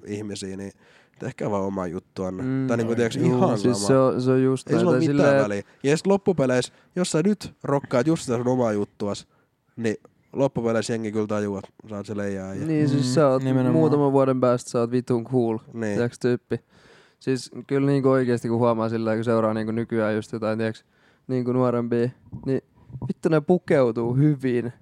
ihmisiä, 0.07 0.57
niin 0.57 0.73
tehkää 1.19 1.51
vaan 1.51 1.63
oma 1.65 1.87
juttuanne. 1.87 2.43
Mm. 2.43 2.49
Mm. 2.49 2.67
Tai 2.67 2.77
niinku 2.77 2.95
tiedätkö, 2.95 3.19
Juu, 3.19 3.37
ihan 3.39 3.59
siis 3.59 3.77
sama. 3.77 3.87
se 3.89 3.99
on, 3.99 4.23
se 4.23 4.31
on 4.31 4.43
just 4.43 4.71
Ei 4.71 4.77
sillä 4.79 4.91
ole 4.91 4.99
mitään 4.99 5.17
silleen, 5.17 5.43
väliä. 5.43 5.63
Ja 5.83 5.97
sitten 5.97 6.13
loppupeleissä, 6.13 6.73
jos 6.97 7.11
sä 7.11 7.23
nyt 7.25 7.55
rokkaat 7.63 8.07
just 8.07 8.23
sitä 8.23 8.37
sun 8.37 8.49
omaa 8.49 8.73
juttuas, 8.73 9.27
niin 9.77 9.97
loppupeleissä 10.33 10.93
jengi 10.93 11.13
kyllä 11.13 11.27
tajuu, 11.27 11.57
että 11.57 11.71
sä 11.91 11.97
oot 11.97 12.07
se 12.07 12.17
leijaa. 12.17 12.55
Ja... 12.55 12.67
Niin 12.67 12.87
Mm, 12.87 12.91
siis 12.93 13.15
sä 13.15 13.29
oot 13.29 13.43
nimenomaan. 13.43 13.75
muutaman 13.75 14.13
vuoden 14.13 14.41
päästä 14.41 14.71
sä 14.71 14.81
oot 14.81 14.91
vitun 14.91 15.25
cool, 15.25 15.59
Niin. 15.73 15.95
tiiäks 15.95 16.19
tyyppi. 16.19 16.61
Siis 17.21 17.51
kyllä 17.67 17.87
niinku 17.87 18.09
oikeesti 18.09 18.49
kun 18.49 18.59
huomaa 18.59 18.89
sillä 18.89 19.15
kun 19.15 19.25
seuraa 19.25 19.55
niinku 19.55 19.73
nykyään 19.73 20.15
just 20.15 20.33
jotain 20.33 20.59
tiiäks 20.59 20.85
niinku 21.29 21.53
nuorempia, 21.53 22.09
niin 22.47 22.61
vittu 23.09 23.29
ne 23.29 23.41
pukeutuu 23.41 24.15
hyvin. 24.15 24.73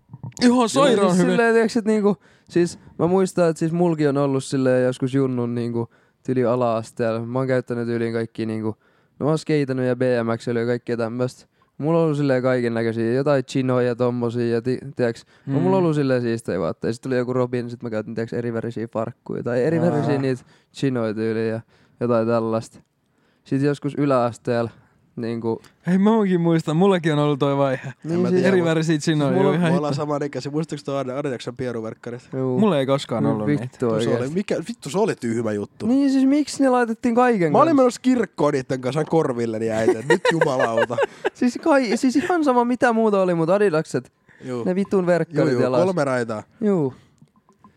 Ihan 0.43 0.69
sairaan 0.69 1.11
siis 1.11 1.23
hyvin. 1.23 1.33
Silleen, 1.33 1.55
tiiäks, 1.55 1.77
et 1.77 1.85
niinku, 1.85 2.17
siis 2.49 2.79
mä 2.99 3.07
muistan, 3.07 3.51
että 3.51 3.59
siis 3.59 3.73
mulki 3.73 4.07
on 4.07 4.17
ollut 4.17 4.45
silleen 4.45 4.85
joskus 4.85 5.15
junnun 5.15 5.55
niinku 5.55 5.89
tyli 6.27 6.45
ala-asteella. 6.45 7.27
Mä 7.27 7.39
oon 7.39 7.49
käyttänyt 7.49 7.87
tyyliin 7.87 8.13
kaikki 8.13 8.47
niinku, 8.47 8.77
no 9.19 9.25
mä 9.25 9.31
oon 9.31 9.39
skeitannut 9.39 9.87
ja 9.87 9.97
BMX 9.97 10.47
ja 10.47 10.67
kaikkea 10.67 10.97
tämmöstä. 10.97 11.47
Mulla 11.79 11.99
on 11.99 12.05
ollut 12.05 12.17
silleen 12.17 12.43
kaiken 12.43 12.75
näköisiä, 12.75 13.13
jotain 13.13 13.45
chinoja 13.45 13.87
ja 13.87 13.97
tommosia 13.97 14.55
ja 14.55 14.63
ti, 14.63 14.79
tiiäks, 14.97 15.25
mm. 15.47 15.55
no, 15.55 15.61
mulla 15.61 15.77
on 15.77 15.83
ollut 15.83 15.95
silleen 15.95 16.23
siistejä 16.23 16.61
vaatteita. 16.61 16.93
Sitten 16.93 17.11
tuli 17.11 17.19
joku 17.19 17.33
Robin, 17.33 17.71
sit 17.71 17.83
mä 17.83 17.91
käytin 17.91 18.15
tiiäks 18.15 18.33
erivärisiä 18.33 18.89
farkkuja 18.89 19.43
tai 19.43 19.65
erivärisiä 19.65 20.19
niitä 20.19 20.43
chinoja 20.75 21.15
tyyliin 21.15 21.49
ja 21.49 21.61
jotain 22.01 22.27
tällaista. 22.27 22.81
Sitten 23.45 23.67
joskus 23.67 23.95
yläasteella, 23.99 24.71
niinku, 25.21 25.63
Hei 25.87 25.99
mä 25.99 26.11
oonkin 26.17 26.41
muistan, 26.41 26.77
mullakin 26.77 27.13
on 27.13 27.19
ollut 27.19 27.39
toi 27.39 27.57
vaihe. 27.57 27.93
niin 28.05 28.29
siis, 28.29 28.45
Eri 28.45 28.59
mut- 28.61 28.65
värisiä 28.65 28.99
chinoja, 28.99 29.31
Mulla, 29.33 29.43
joo, 29.45 29.53
me 29.53 29.59
ihan 29.59 29.73
ollaan 29.73 29.93
hitto. 29.93 30.03
saman 30.03 30.23
ikäisiä. 30.23 30.53
Muistatko 30.53 30.83
tuo 30.85 30.97
Adiaksen 31.17 31.57
pieruverkkarit? 31.57 32.29
juu. 32.33 32.59
Mulla 32.59 32.79
ei 32.79 32.87
koskaan 32.87 33.23
No 33.25 33.31
ollut 33.33 33.47
niitä. 33.47 33.63
vittu 33.63 34.01
Se 34.01 34.17
oli, 34.19 34.29
mikä, 34.29 34.57
vittu, 34.69 34.91
se 34.91 34.99
oli 34.99 35.15
tyhmä 35.15 35.53
juttu. 35.53 35.87
Niin 35.87 36.11
siis 36.11 36.27
miksi 36.27 36.63
ne 36.63 36.69
laitettiin 36.69 37.15
kaiken 37.15 37.53
Mä 37.53 37.59
olin 37.59 37.77
menossa 37.77 38.01
kirkkoon 38.01 38.53
niitten 38.53 38.81
kanssa 38.81 39.05
korvilleni 39.05 39.71
äiti, 39.71 39.97
että 39.99 40.13
nyt 40.15 40.21
jumalauta. 40.33 40.97
Siis, 41.35 41.59
kai, 41.63 41.97
siis 41.97 42.17
ihan 42.17 42.45
sama 42.45 42.65
mitä 42.65 42.93
muuta 42.93 43.23
oli, 43.23 43.35
mutta 43.35 43.55
Adidakset, 43.55 44.13
Juu, 44.45 44.65
ne 44.65 44.75
vitun 44.75 45.01
juu, 45.01 45.07
verkkarit 45.07 45.53
juu 45.53 45.63
jalas. 45.63 45.85
kolme 45.85 46.05
raitaa. 46.05 46.43
Juu. 46.61 46.95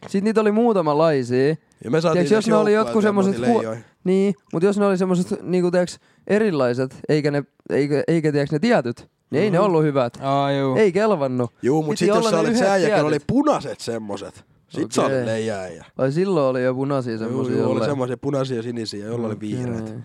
Sitten 0.07 0.23
niitä 0.23 0.41
oli 0.41 0.51
muutamanlaisia. 0.51 1.55
Ja 1.83 1.91
me 1.91 2.01
saatiin 2.01 2.25
Tiedätkö, 2.25 2.35
jos 2.37 2.47
ne 2.47 2.55
oli 2.55 2.73
jotkut 2.73 3.03
huo- 3.03 3.41
leijoja. 3.41 3.79
Niin, 4.03 4.33
mutta 4.53 4.65
jos 4.65 4.77
ne 4.77 4.85
oli 4.85 4.97
semmoiset 4.97 5.41
niinku 5.43 5.71
tiiäks, 5.71 5.99
erilaiset, 6.27 6.95
eikä 7.09 7.31
ne, 7.31 7.43
eikä, 7.69 8.03
eikä 8.07 8.31
tiiäks, 8.31 8.51
ne 8.51 8.59
tietyt, 8.59 9.07
niin 9.31 9.43
ei 9.43 9.51
ne 9.51 9.57
Mhm. 9.57 9.65
ollut 9.65 9.83
hyvät. 9.83 10.17
Aa, 10.21 10.51
juu. 10.51 10.75
Ei 10.75 10.91
kelvannut. 10.91 11.51
Juu, 11.61 11.81
mut 11.83 11.89
Piti 11.89 11.97
sit 11.99 12.07
jos 12.07 12.25
sä 12.29 12.39
olit 12.39 12.57
jolla 12.89 13.07
oli 13.07 13.19
punaiset 13.27 13.79
semmoset. 13.79 14.45
Sit 14.69 14.91
sä 14.91 15.01
Okei. 15.01 15.15
olit 15.15 15.25
leijääjä. 15.25 15.85
Ai 15.97 16.11
silloin 16.11 16.45
oli 16.45 16.63
jo 16.63 16.73
punaisia 16.73 17.13
Juu, 17.13 17.19
semmosia. 17.19 17.57
juu, 17.57 17.71
oli 17.71 17.85
semmosia 17.85 18.17
punaisia 18.17 18.57
ja 18.57 18.63
sinisiä, 18.63 19.05
jolla 19.05 19.27
oli 19.27 19.39
vihreät. 19.39 19.81
Okei. 19.83 19.95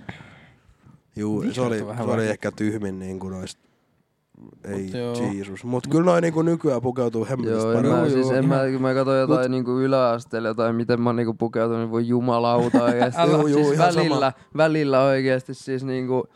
Juu, 1.17 1.45
se 1.53 1.61
oli, 1.61 1.79
se 1.79 2.03
oli 2.03 2.27
ehkä 2.29 2.53
tyhmin 2.53 2.99
niinku 2.99 3.29
noista. 3.29 3.68
Ei, 4.65 4.83
Mut 4.83 4.95
joo. 4.95 5.33
Jeesus. 5.33 5.65
Mut 5.65 5.87
kyllä 5.87 6.05
noin 6.05 6.23
niinku 6.23 6.43
nykyään 6.43 6.83
pukeutuu 6.83 7.27
hemmetisti 7.31 7.63
Joo, 7.63 7.73
en 7.73 7.77
paremmin. 7.77 8.01
Joo, 8.01 8.11
siis 8.11 8.27
joo, 8.27 8.39
en 8.39 8.49
mä, 8.49 8.63
mä 8.81 8.95
katsoin 8.95 9.21
jotain 9.21 9.51
niinku 9.51 9.79
yläasteella 9.79 10.49
jotain, 10.49 10.75
miten 10.75 11.01
mä 11.01 11.13
niinku 11.13 11.35
pukeutunut, 11.35 11.81
niin 11.81 11.91
voi 11.91 12.09
jumalauta 12.09 12.83
oikeesti. 12.85 13.21
Älä. 13.21 13.37
Juu, 13.37 13.49
siis 13.49 13.79
välillä, 13.79 14.33
välillä 14.57 15.03
oikeesti 15.03 15.55
siis 15.55 15.85
niinku... 15.85 16.29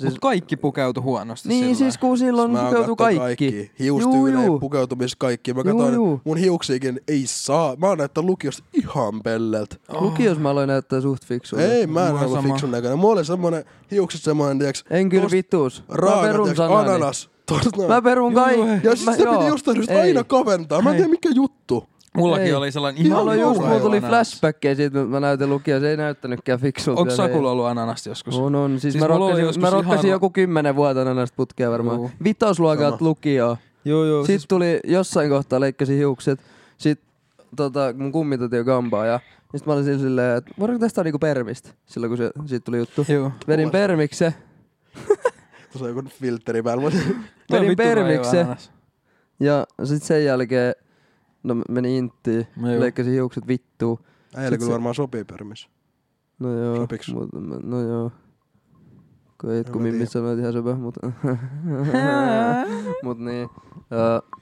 Siis, 0.00 0.12
Mut 0.12 0.18
kaikki 0.20 0.56
pukeutu 0.56 1.02
huonosti 1.02 1.48
Niin 1.48 1.60
sillä 1.64 1.74
siis 1.74 1.98
kun 1.98 2.18
silloin 2.18 2.56
oon 2.56 2.66
pukeutuu 2.66 2.96
kaikki. 2.96 3.18
kaikki. 3.18 3.70
Juu. 3.78 4.60
pukeutumis 4.60 5.16
kaikki. 5.16 5.54
Mä 5.54 5.64
katsoin, 5.64 5.94
juu. 5.94 6.20
mun 6.24 6.36
hiuksiikin 6.36 7.00
ei 7.08 7.22
saa. 7.26 7.76
Mä 7.76 7.86
oon 7.88 7.98
näyttää 7.98 8.24
lukiosta 8.24 8.64
ihan 8.72 9.22
pelleltä. 9.22 9.76
Lukios 10.00 10.38
mä 10.38 10.50
aloin 10.50 10.68
näyttää 10.68 11.00
suht 11.00 11.24
fiksulta. 11.26 11.64
Ei, 11.64 11.86
mä 11.86 12.08
en 12.08 12.18
sama. 12.18 12.42
fiksun 12.42 12.70
näköinen. 12.70 12.98
Mulla 12.98 13.14
oli 13.14 13.24
semmonen 13.24 13.64
hiukset 13.90 14.22
semmonen, 14.22 14.58
tiiäks, 14.58 14.84
En 14.90 15.08
kyllä 15.08 15.22
tosta 15.22 15.36
vituus. 15.36 15.84
Mä 15.88 15.96
raaka, 15.96 16.22
perun 16.22 16.44
tiiäks, 16.44 16.56
sanani. 16.56 16.90
ananas. 16.90 17.30
Tosta. 17.46 17.88
Mä 17.88 18.02
perun 18.02 18.34
kaikki. 18.34 18.86
ja 18.88 18.96
sit 18.96 19.06
mä, 19.06 19.12
se 19.12 19.16
piti 19.18 19.28
joo. 19.34 19.48
jostain 19.48 19.76
syystä 19.76 19.94
Ei. 19.94 20.00
aina 20.00 20.24
kaventaa. 20.24 20.82
Mä 20.82 20.90
en 20.90 20.96
tiedä 20.96 21.10
mikä 21.10 21.28
juttu. 21.34 21.84
Mullakin 22.16 22.46
Ei. 22.46 22.54
oli 22.54 22.72
sellainen 22.72 23.02
Mä 23.02 23.06
ihan 23.06 23.20
aloin 23.20 23.40
just, 23.40 23.60
mulla 23.60 23.80
tuli 23.80 24.00
flashbackkejä 24.00 24.74
siitä, 24.74 24.98
mä 24.98 25.20
näytin 25.20 25.50
lukio, 25.50 25.80
se 25.80 25.90
ei 25.90 25.96
näyttänytkään 25.96 26.60
fiksulta. 26.60 27.00
Onko 27.00 27.14
Sakulla 27.14 27.50
ollut 27.50 27.66
ananasta 27.66 28.08
joskus? 28.08 28.38
On, 28.38 28.54
on. 28.54 28.70
Siis, 28.70 28.82
Siis 28.82 28.94
mä 28.94 29.08
mulla 29.08 29.30
rokkasin, 29.30 29.60
mä 29.60 29.70
rokkasin 29.70 29.98
ihan- 29.98 30.10
joku 30.10 30.30
kymmenen 30.30 30.76
vuotena 30.76 31.14
näistä 31.14 31.36
putkea 31.36 31.70
varmaan. 31.70 31.96
Juu. 31.96 32.10
Vitosluokalta 32.24 32.98
Sama. 32.98 33.08
lukioon. 33.08 33.56
Joo, 33.84 34.04
joo. 34.04 34.22
Sitten 34.22 34.38
Siis, 34.40 34.48
tuli 34.48 34.80
jossain 34.84 35.30
kohtaa 35.30 35.60
leikkasin 35.60 35.96
hiukset. 35.98 36.40
Sitten 36.78 37.08
tota, 37.56 37.94
mun 37.96 38.12
kummi 38.12 38.38
otti 38.44 38.56
jo 38.56 38.64
kampaa 38.64 39.06
ja 39.06 39.20
sitten 39.42 39.62
mä 39.66 39.72
olin 39.72 39.84
sillä 39.84 39.98
silleen, 39.98 40.36
että 40.38 40.50
voidaanko 40.58 40.84
testaa 40.84 41.04
niinku 41.04 41.18
permistä, 41.18 41.70
silloin 41.86 42.10
kun 42.10 42.16
se, 42.18 42.30
siitä 42.46 42.64
tuli 42.64 42.78
juttu. 42.78 43.06
joo. 43.08 43.32
Vedin 43.48 43.62
Mulla- 43.68 43.72
permikse, 43.72 44.34
Tuossa 45.72 45.84
on 45.84 45.88
joku 45.88 46.02
filtteri 46.08 46.62
päällä. 46.62 46.82
on 46.86 46.92
vedin 47.52 47.76
permikse 47.76 48.46
ja 49.40 49.66
sitten 49.84 50.06
sen 50.06 50.24
jälkeen 50.24 50.74
no 51.42 51.54
meni 51.68 51.98
inttiin, 51.98 52.46
No 52.56 52.70
joo. 52.72 52.80
leikkasin 52.80 53.12
hiukset 53.12 53.46
vittuun. 53.48 53.98
Äijälle 54.34 54.54
Sit 54.54 54.58
kyllä 54.58 54.68
se- 54.68 54.72
varmaan 54.72 54.94
sopii 54.94 55.24
permis. 55.24 55.68
No 56.38 56.58
joo, 56.58 56.76
Sopiks? 56.76 57.12
mut, 57.14 57.28
no 57.62 57.80
joo. 57.80 58.12
Kun 59.40 59.50
ei 59.52 59.64
kun 59.64 59.76
mä 59.76 59.82
mimmit 59.82 59.98
tiedä. 59.98 60.10
sanoit 60.10 60.38
ihan 60.38 60.52
söpö, 60.52 60.74
mut, 60.74 60.94
mut 63.04 63.18
niin. 63.18 63.44
Uh, 63.44 64.40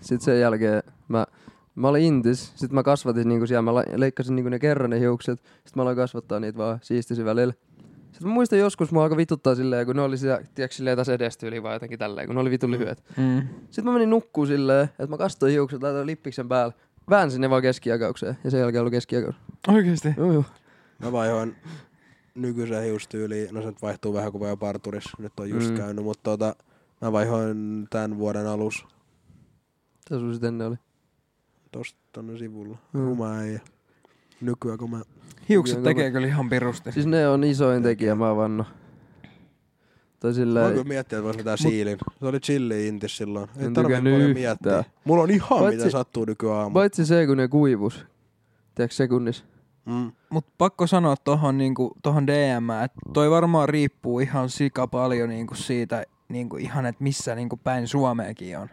sitten 0.00 0.20
sen 0.24 0.40
jälkeen 0.40 0.82
mä, 1.08 1.26
mä 1.74 1.88
olin 1.88 2.02
intis, 2.04 2.52
sit 2.56 2.72
mä 2.72 2.82
kasvatin 2.82 3.28
niinku 3.28 3.46
siellä, 3.46 3.62
mä 3.62 3.74
leikkasin 3.96 4.36
niinku 4.36 4.48
ne 4.48 4.58
kerran 4.58 4.90
ne 4.90 5.00
hiukset, 5.00 5.42
sit 5.66 5.76
mä 5.76 5.82
aloin 5.82 5.96
kasvattaa 5.96 6.40
niitä 6.40 6.58
vaan 6.58 6.78
siistisin 6.82 7.24
välillä. 7.24 7.54
Sitten 8.12 8.28
mä 8.28 8.34
muistan 8.34 8.58
joskus 8.58 8.92
mua 8.92 9.02
alkoi 9.02 9.16
vituttaa 9.16 9.54
silleen, 9.54 9.86
kun 9.86 9.96
ne 9.96 10.02
oli 10.02 10.18
siellä, 10.18 10.40
tiedätkö 10.54 10.74
silleen 10.76 10.96
tässä 10.96 11.14
edestyyliin 11.14 11.62
vai 11.62 11.74
jotenkin 11.74 11.98
tälleen, 11.98 12.26
kun 12.26 12.34
ne 12.36 12.40
oli 12.40 12.50
vitun 12.50 12.70
lyhyet. 12.70 13.04
Mm. 13.16 13.48
Sitten 13.64 13.84
mä 13.84 13.92
menin 13.92 14.10
nukkuu 14.10 14.46
silleen, 14.46 14.84
että 14.84 15.06
mä 15.06 15.16
kastoin 15.18 15.52
hiukset, 15.52 15.82
laitoin 15.82 16.06
lippiksen 16.06 16.48
päälle, 16.48 16.74
väänsin 17.10 17.40
ne 17.40 17.50
vaan 17.50 17.62
keskijakaukseen 17.62 18.38
ja 18.44 18.50
sen 18.50 18.60
jälkeen 18.60 18.80
ollut 18.80 18.90
keskijakaus. 18.92 19.34
Oikeesti? 19.68 20.14
Joo 20.16 20.32
joo. 20.32 20.44
Mä 20.98 21.12
vaihoin 21.12 21.56
nykyiseen 22.34 22.84
hiustyyliin. 22.84 23.54
No 23.54 23.60
se 23.62 23.66
nyt 23.66 23.82
vaihtuu 23.82 24.14
vähän 24.14 24.32
kuin 24.32 24.40
vaan 24.40 24.58
parturissa. 24.58 25.10
Nyt 25.18 25.40
on 25.40 25.50
just 25.50 25.66
Mm. 25.68 25.72
mm. 25.72 25.76
käynyt, 25.78 26.04
mutta 26.04 26.22
tota, 26.30 26.54
mä 27.00 27.12
vaihoin 27.12 27.86
tämän 27.90 28.18
vuoden 28.18 28.46
alus 28.46 28.84
Mitä 29.96 30.20
sun 30.20 30.32
sitten 30.32 30.48
ennen 30.48 30.66
oli? 30.66 30.76
tosta 31.72 31.98
tonne 32.12 32.38
sivulla. 32.38 32.78
Mm. 32.92 33.00
Mm. 33.00 33.06
Ruma 33.06 33.32
äijä. 33.32 33.60
Nykyään 34.40 34.78
kun 34.78 34.90
mä... 34.90 35.00
Hiukset 35.48 35.74
Jonka 35.76 35.90
tekee 35.90 36.10
kyllä 36.10 36.26
ihan 36.26 36.48
pirusti. 36.48 36.92
Siis 36.92 37.06
ne 37.06 37.28
on 37.28 37.44
isoin 37.44 37.82
tekijä, 37.82 38.14
mä 38.14 38.36
vanno. 38.36 38.64
Tai 40.20 40.30
Mä 40.30 40.34
silleen, 40.34 40.70
kyllä 40.70 40.84
miettiä, 40.84 41.18
että 41.18 41.24
vois 41.24 41.36
mitään 41.36 41.58
siilin. 41.58 41.98
Se 42.20 42.26
oli 42.26 42.40
chilli 42.40 42.88
intis 42.88 43.16
silloin. 43.16 43.48
Ei 43.58 43.66
En 43.66 43.74
tarvitse 43.74 44.00
paljon 44.02 44.20
yhtään. 44.20 44.34
miettiä. 44.34 44.84
Mulla 45.04 45.22
on 45.22 45.30
ihan 45.30 45.58
Paitsi- 45.60 45.76
mitä 45.78 45.90
sattuu 45.90 46.24
nykyään 46.24 46.72
paitsi 46.72 47.06
se, 47.06 47.26
kun 47.26 47.36
ne 47.36 47.48
kuivus. 47.48 48.06
Tiedätkö 48.74 48.94
sekunnissa? 48.94 49.44
Mm. 49.86 50.12
Mut 50.30 50.46
pakko 50.58 50.86
sanoa 50.86 51.16
tohon, 51.16 51.58
niinku, 51.58 51.92
tohon 52.02 52.26
DM, 52.26 52.70
että 52.84 52.98
toi 53.12 53.30
varmaan 53.30 53.68
riippuu 53.68 54.20
ihan 54.20 54.48
sika 54.48 54.86
paljon 54.86 55.28
niinku 55.28 55.54
siitä, 55.54 56.04
niinku 56.28 56.56
ihan, 56.56 56.86
että 56.86 57.02
missä 57.04 57.34
niinku 57.34 57.56
päin 57.56 57.88
Suomeakin 57.88 58.58
on. 58.58 58.68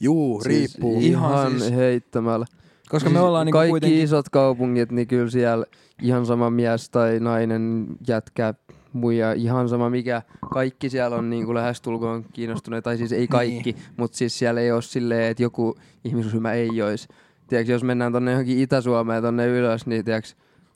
Juu, 0.00 0.42
riippuu. 0.44 1.00
Siis 1.00 1.10
Ihan 1.12 1.32
Ihan 1.32 1.60
siis- 1.60 1.72
heittämällä. 1.72 2.46
Koska 2.90 3.10
me 3.10 3.20
ollaan 3.20 3.46
niinku 3.46 3.56
Kaikki 3.56 3.70
kuitenkin... 3.70 4.00
isot 4.00 4.28
kaupungit, 4.28 4.92
niin 4.92 5.06
kyllä 5.06 5.30
siellä 5.30 5.66
ihan 6.02 6.26
sama 6.26 6.50
mies 6.50 6.90
tai 6.90 7.20
nainen, 7.20 7.86
jätkä, 8.08 8.54
muija, 8.92 9.32
ihan 9.32 9.68
sama 9.68 9.90
mikä. 9.90 10.22
Kaikki 10.50 10.90
siellä 10.90 11.16
on 11.16 11.30
niin 11.30 11.44
kuin 11.44 11.54
lähestulkoon 11.54 12.24
kiinnostuneet, 12.32 12.84
tai 12.84 12.96
siis 12.96 13.12
ei 13.12 13.28
kaikki, 13.28 13.72
niin. 13.72 13.82
mutta 13.96 14.16
siis 14.16 14.38
siellä 14.38 14.60
ei 14.60 14.72
ole 14.72 14.82
silleen, 14.82 15.30
että 15.30 15.42
joku 15.42 15.74
ihmisryhmä 16.04 16.52
ei 16.52 16.82
olisi. 16.82 17.08
Tiedätkö, 17.46 17.72
jos 17.72 17.84
mennään 17.84 18.12
tonne 18.12 18.30
johonkin 18.30 18.58
Itä-Suomeen 18.58 19.22
tonne 19.22 19.46
ylös, 19.46 19.86
niin 19.86 20.04
tiedätkö, 20.04 20.30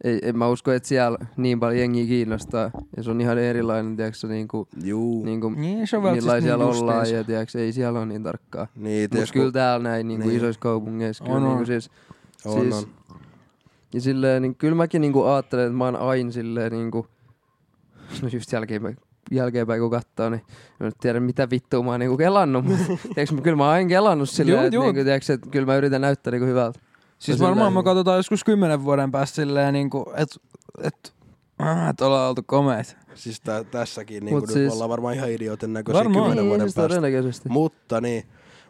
ei, 0.05 0.19
en 0.23 0.39
mä 0.39 0.49
usko, 0.49 0.73
että 0.73 0.89
siellä 0.89 1.19
niin 1.37 1.61
paljon 1.61 1.79
jengiä 1.81 2.07
kiinnostaa. 2.07 2.71
Ja 2.97 3.03
se 3.03 3.11
on 3.11 3.21
ihan 3.21 3.39
erilainen, 3.39 3.97
tiedätkö, 3.97 4.27
niin 4.29 4.49
kuin, 4.49 4.69
Juu. 4.85 5.25
niin 5.25 5.41
kuin, 5.41 5.61
Niin, 5.61 5.87
se 5.87 5.97
on 5.97 6.03
välttämättä 6.03 6.25
millaisia 6.27 6.47
siellä 6.49 6.65
niin 6.65 6.81
ollaan, 6.83 6.99
justiinsa. 6.99 7.17
ja 7.21 7.25
tiedätkö, 7.25 7.59
ei 7.59 7.73
siellä 7.73 7.99
ole 7.99 8.07
niin 8.07 8.23
tarkkaa. 8.23 8.67
Niin, 8.77 9.09
Mutta 9.15 9.33
kyllä 9.33 9.53
täällä 9.53 9.83
näin 9.89 10.09
niin 10.09 10.21
kuin 10.21 10.29
Niin. 10.29 10.37
isoissa 10.37 10.61
kaupungeissa, 10.61 11.25
kyllä 11.25 11.37
On, 11.37 11.43
niin 11.43 11.51
on. 11.51 11.57
kuin 11.57 11.67
siis, 11.67 11.91
on, 12.45 12.61
siis- 12.61 12.75
on. 12.75 12.85
ja 13.95 14.01
silleen, 14.01 14.43
niin 14.43 14.55
kyllä 14.55 14.75
mäkin 14.75 15.01
niinku 15.01 15.23
ajattelen, 15.25 15.67
että 15.67 15.77
mä 15.79 15.85
oon 15.85 15.97
aina 15.97 16.31
silleen 16.33 16.73
niinku, 16.73 17.07
no 18.23 18.29
just 18.33 18.53
jälkeenpäin, 18.53 18.97
jälkeenpäin 19.31 19.81
kun 19.81 19.91
katsoo, 19.91 20.31
niin 20.31 20.43
mä 20.81 20.87
nyt 20.87 20.95
tiedän 21.01 21.23
mitä 21.23 21.51
vittua 21.51 21.83
mä 21.83 21.91
oon 21.91 22.01
niinku 22.01 22.17
kelannut, 22.17 22.65
mutta 22.65 22.85
tiedätkö, 23.15 23.37
kyllä 23.43 23.57
mä 23.57 23.65
oon 23.65 23.73
aina 23.73 23.89
kelannut 23.89 24.29
silleen, 24.31 24.57
Juu, 24.57 24.65
että 24.65 24.75
juu. 24.77 24.85
niinku, 24.85 25.05
tiedätkö, 25.05 25.33
että 25.33 25.51
kyllä 25.51 25.67
mä 25.67 25.77
yritän 25.77 26.01
näyttää 26.01 26.31
niinku 26.31 26.47
hyvältä. 26.47 26.81
Siis 27.25 27.41
varmaan 27.41 27.73
me 27.73 27.83
katsotaan 27.83 28.17
joskus 28.17 28.45
kymmenen 28.45 28.85
vuoden 28.85 29.11
päästä 29.11 29.35
silleen 29.37 29.73
niinku, 29.73 30.05
että 30.17 30.37
et, 30.83 31.15
ah, 31.59 31.89
et 31.89 32.01
ollaan 32.01 32.29
oltu 32.29 32.43
komeet. 32.47 32.97
Siis 33.15 33.41
tä, 33.41 33.65
tässäkin 33.65 34.25
niin 34.25 34.39
kuin 34.39 34.47
siis- 34.47 34.57
nyt 34.65 34.73
ollaan 34.73 34.91
varmaan 34.91 35.15
ihan 35.15 35.31
idiootin 35.31 35.73
näköisiä 35.73 35.99
Varmaan. 35.99 36.23
kymmenen 36.25 36.43
niin, 36.45 36.49
vuoden 36.49 36.67
siis 36.69 36.75
päästä. 36.75 36.95
Mutta 37.49 38.01
niin, 38.01 38.25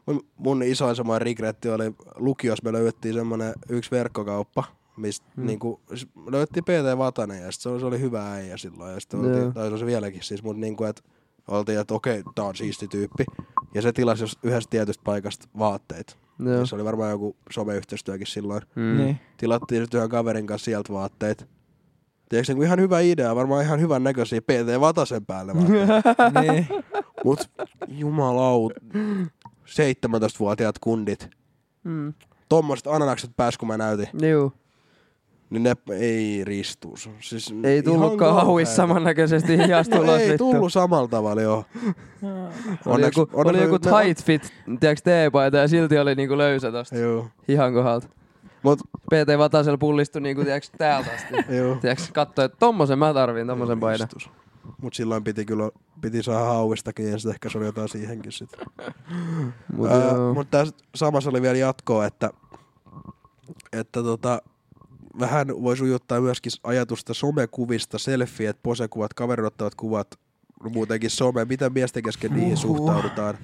mun, 0.06 0.26
mun 0.36 0.62
isoin 0.62 0.96
semmoinen 0.96 1.22
regretti 1.22 1.68
oli 1.70 1.94
lukiossa 2.16 2.64
me 2.64 2.72
löydettiin 2.72 3.14
semmoinen 3.14 3.52
yksi 3.68 3.90
verkkokauppa, 3.90 4.64
mistä 4.96 5.26
Hmm. 5.36 5.46
niinku, 5.46 5.80
s- 5.94 6.06
löydettiin 6.30 6.64
PT 6.64 6.98
Vatanen 6.98 7.42
ja 7.42 7.52
sit 7.52 7.60
se 7.62 7.68
oli, 7.68 7.80
se 7.80 7.86
oli 7.86 8.00
hyvä 8.00 8.32
äijä 8.32 8.56
silloin 8.56 8.94
ja 8.94 9.00
sitten 9.00 9.20
oltiin, 9.20 9.52
tai 9.52 9.66
se 9.66 9.72
on 9.72 9.78
se 9.78 9.86
vieläkin 9.86 10.22
siis, 10.22 10.42
mutta 10.42 10.60
niinku, 10.60 10.84
että 10.84 11.02
oltiin, 11.48 11.78
että 11.80 11.94
okei, 11.94 12.22
tää 12.34 12.44
on 12.44 12.56
siisti 12.56 12.88
tyyppi. 12.88 13.24
Ja 13.74 13.82
se 13.82 13.92
tilasi 13.92 14.22
jos 14.22 14.38
yhdestä 14.42 14.70
tietystä 14.70 15.04
paikasta 15.04 15.48
vaatteita. 15.58 16.16
Joo. 16.38 16.66
Se 16.66 16.74
oli 16.74 16.84
varmaan 16.84 17.10
joku 17.10 17.36
someyhteistyökin 17.50 18.26
silloin. 18.26 18.62
Mm. 18.74 18.96
Niin. 18.96 19.20
Tilattiin 19.36 19.82
sitten 19.82 19.98
yhden 19.98 20.10
kaverin 20.10 20.46
kanssa 20.46 20.64
sieltä 20.64 20.92
vaatteet. 20.92 21.48
Tiedätkö, 22.28 22.52
niinku 22.52 22.62
ihan 22.62 22.80
hyvä 22.80 23.00
idea, 23.00 23.36
varmaan 23.36 23.64
ihan 23.64 23.80
hyvän 23.80 24.04
näköisiä 24.04 24.40
PT 24.42 24.80
Vatasen 24.80 25.26
päälle 25.26 25.54
vaatteet. 25.54 25.88
niin. 26.42 26.66
Mut 27.24 27.50
jumalaut, 27.88 28.72
17-vuotiaat 29.66 30.78
kundit. 30.78 31.28
Mm. 31.84 32.14
Tommoset 32.48 32.86
ananakset 32.86 33.30
pääs 33.36 33.58
kun 33.58 33.68
mä 33.68 33.76
näytin, 33.76 34.08
Juu. 34.30 34.52
Niin 35.50 35.62
ne 35.62 35.76
ei 35.98 36.44
ristus. 36.44 37.10
Siis 37.20 37.54
Ei 37.64 37.82
tullutkaan 37.82 38.34
hauis 38.34 38.46
kauheeta. 38.46 38.72
samannäköisesti 38.72 39.56
hiasta 39.66 39.96
No 39.98 40.14
ei 40.16 40.28
vittu. 40.28 40.52
tullut 40.52 40.72
samalla 40.72 41.08
tavalla 41.08 41.42
joo. 41.42 41.64
Oli 42.86 43.02
joku, 43.04 43.20
oli 43.20 43.48
onneksi 43.48 43.68
joku 43.68 43.78
ne- 43.84 44.04
tight 44.04 44.24
fit, 44.26 44.52
tiedätkö, 44.80 45.02
teepaita 45.04 45.56
ja 45.56 45.68
silti 45.68 45.98
oli 45.98 46.14
niinku 46.14 46.38
löysä 46.38 46.72
tosta 46.72 46.96
Joo. 46.98 47.26
hihan 47.48 47.72
kohdalta. 47.74 48.08
Mut 48.62 48.78
PT 49.06 49.38
Vatasella 49.38 49.78
pullistui 49.78 50.22
niinku, 50.22 50.44
tiedätkö, 50.44 50.76
täältä 50.78 51.10
asti. 51.14 51.56
joo. 51.56 51.76
Tiedätkö, 51.80 52.04
katsoi, 52.12 52.44
että 52.44 52.56
tommosen 52.58 52.98
mä 52.98 53.14
tarviin, 53.14 53.46
tommosen 53.46 53.80
paidan. 53.80 54.08
Mut 54.82 54.94
silloin 54.94 55.24
piti 55.24 55.44
kyllä 55.44 55.70
piti 56.00 56.22
saada 56.22 56.44
hauistakin 56.44 57.10
ja 57.10 57.18
sit 57.18 57.30
ehkä 57.30 57.48
se 57.48 57.58
oli 57.58 57.66
jotain 57.66 57.88
siihenkin 57.88 58.32
sit. 58.32 58.50
Mut 59.72 59.90
Ää, 59.90 60.08
joo. 60.14 60.34
Mutta 60.34 60.58
tässä 60.58 60.74
samassa 60.94 61.30
oli 61.30 61.42
vielä 61.42 61.58
jatkoa, 61.58 62.06
että, 62.06 62.30
että 63.72 64.02
tota, 64.02 64.42
vähän 65.18 65.48
voi 65.48 65.76
sujuttaa 65.76 66.20
myöskin 66.20 66.52
ajatusta 66.62 67.14
somekuvista, 67.14 67.98
selfieet, 67.98 68.58
posekuvat, 68.62 69.14
kaverin 69.14 69.46
ottavat 69.46 69.74
kuvat, 69.74 70.18
no 70.64 70.70
muutenkin 70.70 71.10
some, 71.10 71.44
miten 71.44 71.72
miesten 71.72 72.02
kesken 72.02 72.32
niihin 72.32 72.52
Uhuh. 72.52 72.76
suhtaudutaan. 72.76 73.38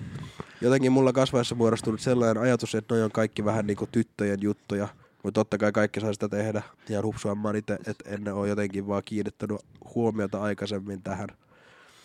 Jotenkin 0.61 0.93
mulla 0.93 1.12
kasvaessa 1.12 1.55
muodostunut 1.55 2.01
sellainen 2.01 2.43
ajatus, 2.43 2.75
että 2.75 2.95
noi 2.95 3.05
on 3.05 3.12
kaikki 3.12 3.45
vähän 3.45 3.66
niinku 3.66 3.87
tyttöjen 3.87 4.39
juttuja, 4.43 4.89
mutta 5.23 5.41
totta 5.41 5.59
kai 5.59 5.73
kaikki 5.73 6.01
saa 6.01 6.12
sitä 6.12 6.29
tehdä. 6.29 6.62
Ja 6.89 7.01
rupsuamman 7.01 7.57
itse, 7.57 7.79
että 7.87 8.11
en 8.11 8.35
ole 8.35 8.49
jotenkin 8.49 8.87
vaan 8.87 9.03
kiinnittänyt 9.05 9.59
huomiota 9.95 10.43
aikaisemmin 10.43 11.03
tähän. 11.03 11.29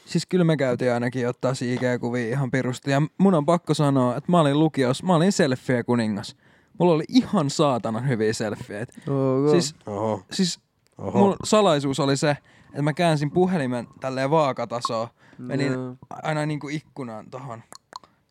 Siis 0.06 0.26
kyllä 0.26 0.44
me 0.44 0.58
käytiin 0.58 0.94
ainakin 0.94 1.28
ottaa 1.28 1.52
IG-kuvia 1.52 2.30
ihan 2.30 2.52
pirusti. 2.52 2.92
Ja 2.92 3.02
mun 3.18 3.34
on 3.34 3.46
pakko 3.46 3.74
sanoa, 3.74 4.18
että 4.18 4.32
mä 4.32 4.42
olin 4.42 4.60
lukios, 4.60 5.04
mä 5.04 5.16
olin 5.16 5.32
selfie 5.32 5.84
kuningas. 5.84 6.36
Mulla 6.80 6.94
oli 6.94 7.04
ihan 7.10 7.50
saatana 7.50 8.00
hyviä 8.00 8.34
selfieitä. 8.34 8.94
Okay. 9.02 9.52
Siis, 9.52 9.76
Oho, 9.86 10.24
siis 10.32 10.60
oho. 10.98 11.20
mun 11.20 11.36
salaisuus 11.44 12.00
oli 12.00 12.18
se, 12.18 12.38
että 12.70 12.82
mä 12.82 12.94
käänsin 12.94 13.32
puhelimen 13.32 13.88
tälleen 14.00 14.30
vaakatasoon. 14.32 15.08
Menin 15.38 15.74
Joo. 15.74 15.96
aina 16.10 16.46
niinku 16.46 16.68
ikkunaan 16.70 17.30
tohon. 17.30 17.64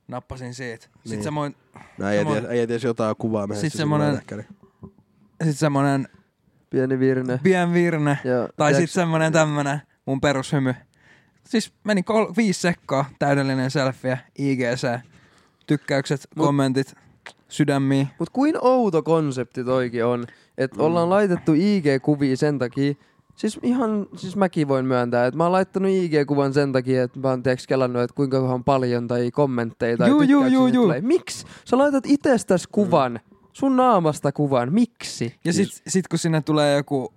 Nappasin 0.08 0.54
siitä. 0.54 0.84
Sitten 0.84 1.10
Niin. 1.10 1.22
semmoinen, 1.22 1.58
No 1.98 2.08
ei, 2.08 2.18
Samoin- 2.24 2.40
ties, 2.40 2.50
ei 2.52 2.66
ties 2.66 2.84
jotain 2.84 3.16
kuvaa 3.18 3.46
mehän 3.46 3.60
Sit 3.60 3.72
semmonen- 3.72 4.14
Ehkä, 4.14 4.36
niin. 4.36 4.46
sit 5.44 5.58
semmonen 5.58 6.08
Pieni 6.70 6.98
virne. 6.98 7.40
pien 7.42 7.72
virne. 7.72 8.18
Ja, 8.24 8.48
Tai 8.56 8.70
tiedätkö- 8.70 8.80
sit 8.86 8.90
semmonen 8.90 9.32
tämmönen 9.32 9.82
mun 10.06 10.20
perushymy. 10.20 10.74
Siis 11.44 11.72
meni 11.84 12.02
kol- 12.02 12.32
viisi 12.36 12.60
sekkaa, 12.60 13.04
täydellinen 13.18 13.70
selfie, 13.70 14.18
IGC, 14.38 15.00
tykkäykset, 15.66 16.20
Mut- 16.36 16.46
kommentit, 16.46 16.94
sydämiä. 17.48 18.06
Mut 18.18 18.30
kuin 18.30 18.54
outo 18.60 19.02
konsepti 19.02 19.64
toikin 19.64 20.04
on, 20.04 20.26
että 20.58 20.76
Mm. 20.78 20.84
ollaan 20.84 21.10
laitettu 21.10 21.52
IG-kuvia 21.52 22.36
sen 22.36 22.58
takia, 22.58 22.94
Siis 23.36 23.58
ihan, 23.62 24.06
siis 24.16 24.36
mäkin 24.36 24.68
voin 24.68 24.86
myöntää, 24.86 25.26
että 25.26 25.38
mä 25.38 25.44
oon 25.44 25.52
laittanut 25.52 25.90
IG-kuvan 25.90 26.52
sen 26.52 26.72
takia, 26.72 27.02
että 27.02 27.18
mä 27.20 27.28
oon 27.28 27.42
tiiäks 27.42 27.66
kelannut, 27.66 28.02
että 28.02 28.14
kuinka 28.16 28.40
kohan 28.40 28.64
paljon 28.64 29.08
tai 29.08 29.30
kommentteja 29.30 29.96
tai 29.96 30.08
Juu, 30.08 30.22
juu, 30.22 30.42
tykkäyksiä 30.42 30.58
juu, 30.58 30.92
juu. 30.92 30.92
Miksi? 31.00 31.46
Sä 31.64 31.78
laitat 31.78 32.04
itsestäsi 32.06 32.68
kuvan, 32.72 33.20
sun 33.52 33.76
naamasta 33.76 34.32
kuvan, 34.32 34.72
miksi? 34.72 35.34
Ja 35.44 35.52
sit, 35.52 35.68
sit 35.86 36.08
kun 36.08 36.18
sinne 36.18 36.40
tulee 36.40 36.76
joku, 36.76 37.12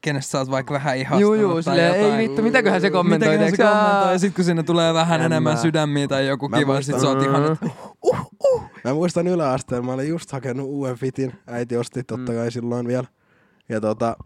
kenestä 0.00 0.30
sä 0.30 0.38
oot 0.38 0.50
vaikka 0.50 0.74
vähän 0.74 0.96
ihastunut 0.96 1.20
Juu, 1.20 1.34
juu, 1.34 1.52
tai 1.54 1.62
silleen, 1.62 1.94
ei 1.94 2.18
vittu, 2.28 2.42
mitäköhän 2.42 2.80
se 2.80 2.90
kommentoi? 2.90 3.28
Mitäköhän 3.28 3.50
se 3.56 3.62
kommentoi, 3.62 4.12
ja 4.12 4.18
sit 4.18 4.34
kun 4.34 4.44
sinne 4.44 4.62
tulee 4.62 4.94
vähän 4.94 5.20
En 5.20 5.26
enemmän 5.26 5.54
mä. 5.54 5.60
sydämiä 5.62 6.08
tai 6.08 6.26
joku 6.26 6.48
Mä 6.48 6.58
kiva, 6.58 6.80
sit 6.82 6.94
muistan- 6.94 7.00
sä 7.00 7.18
oot 7.18 7.22
ihan, 7.28 7.52
että 7.52 7.66
Mä 8.84 8.94
muistan 8.94 9.26
yläasteen, 9.26 9.84
mä 9.84 9.92
olin 9.92 10.08
just 10.08 10.32
hakenut 10.32 10.66
uuden 10.66 10.96
fitin. 10.96 11.32
Äiti 11.46 11.76
osti 11.76 12.04
totta 12.04 12.32
Mm. 12.32 12.38
kai 12.38 12.50
silloin 12.52 12.86
vielä. 12.86 13.06
Ja 13.68 13.80
tota, 13.80 14.16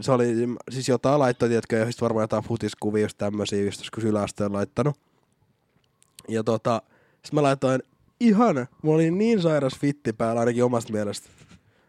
se 0.00 0.12
oli 0.12 0.34
siis 0.70 0.88
jotain 0.88 1.18
laittoi, 1.18 1.48
tiedätkö, 1.48 1.86
sit 1.90 2.00
varmaan 2.00 2.22
jotain 2.24 2.44
futiskuvia, 2.44 3.02
just 3.02 3.18
tämmösiä, 3.18 3.64
just 3.64 3.80
joskus 3.80 4.04
yläasteen 4.04 4.52
laittanut. 4.52 4.96
Ja 6.28 6.44
tota, 6.44 6.82
sit 7.24 7.32
mä 7.34 7.42
laitoin 7.42 7.82
ihan, 8.20 8.66
mulla 8.82 8.94
oli 8.96 9.10
niin 9.10 9.42
sairas 9.42 9.78
fitti 9.78 10.12
päällä 10.12 10.40
ainakin 10.40 10.64
omasta 10.64 10.92
mielestä. 10.92 11.28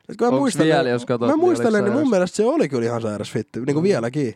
Et 0.09 0.17
kun 0.17 0.27
mä 0.27 0.31
muistelen, 0.39 0.67
vielä, 0.75 0.89
jos 0.89 1.05
katot, 1.05 1.27
mä 1.29 1.33
niin 1.33 1.39
muistelen, 1.45 1.83
niin 1.83 1.93
mun 1.93 2.09
mielestä 2.09 2.35
se 2.37 2.45
oli 2.45 2.69
kyllä 2.69 2.85
ihan 2.85 3.01
sairas 3.01 3.31
fitti, 3.31 3.59
niin 3.59 3.73
kuin 3.73 3.77
Mm. 3.77 3.83
vieläkin. 3.83 4.35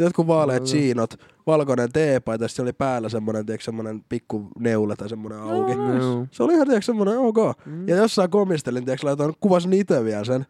Jotkut 0.00 0.26
vaaleat 0.26 0.62
Mm. 0.62 0.66
chiinot, 0.66 1.14
valkoinen 1.46 1.92
teepaita, 1.92 2.48
sitten 2.48 2.62
oli 2.62 2.72
päällä 2.72 3.08
semmonen, 3.08 3.46
tiedätkö, 3.46 3.64
semmonen 3.64 4.04
pikku 4.08 4.48
neula 4.58 4.96
tai 4.96 5.08
semmonen 5.08 5.38
auki. 5.38 5.72
Joo. 5.72 6.26
Se 6.30 6.42
oli 6.42 6.54
ihan 6.54 6.66
tiiäks, 6.66 6.86
semmoinen 6.86 7.18
ok. 7.18 7.36
Mm. 7.66 7.88
Ja 7.88 7.96
jossain 7.96 8.30
komistelin, 8.30 8.84
tiiäks, 8.84 9.04
laitoin, 9.04 9.34
kuvasin 9.40 9.72
itse 9.72 10.04
vielä 10.04 10.24
sen. 10.24 10.46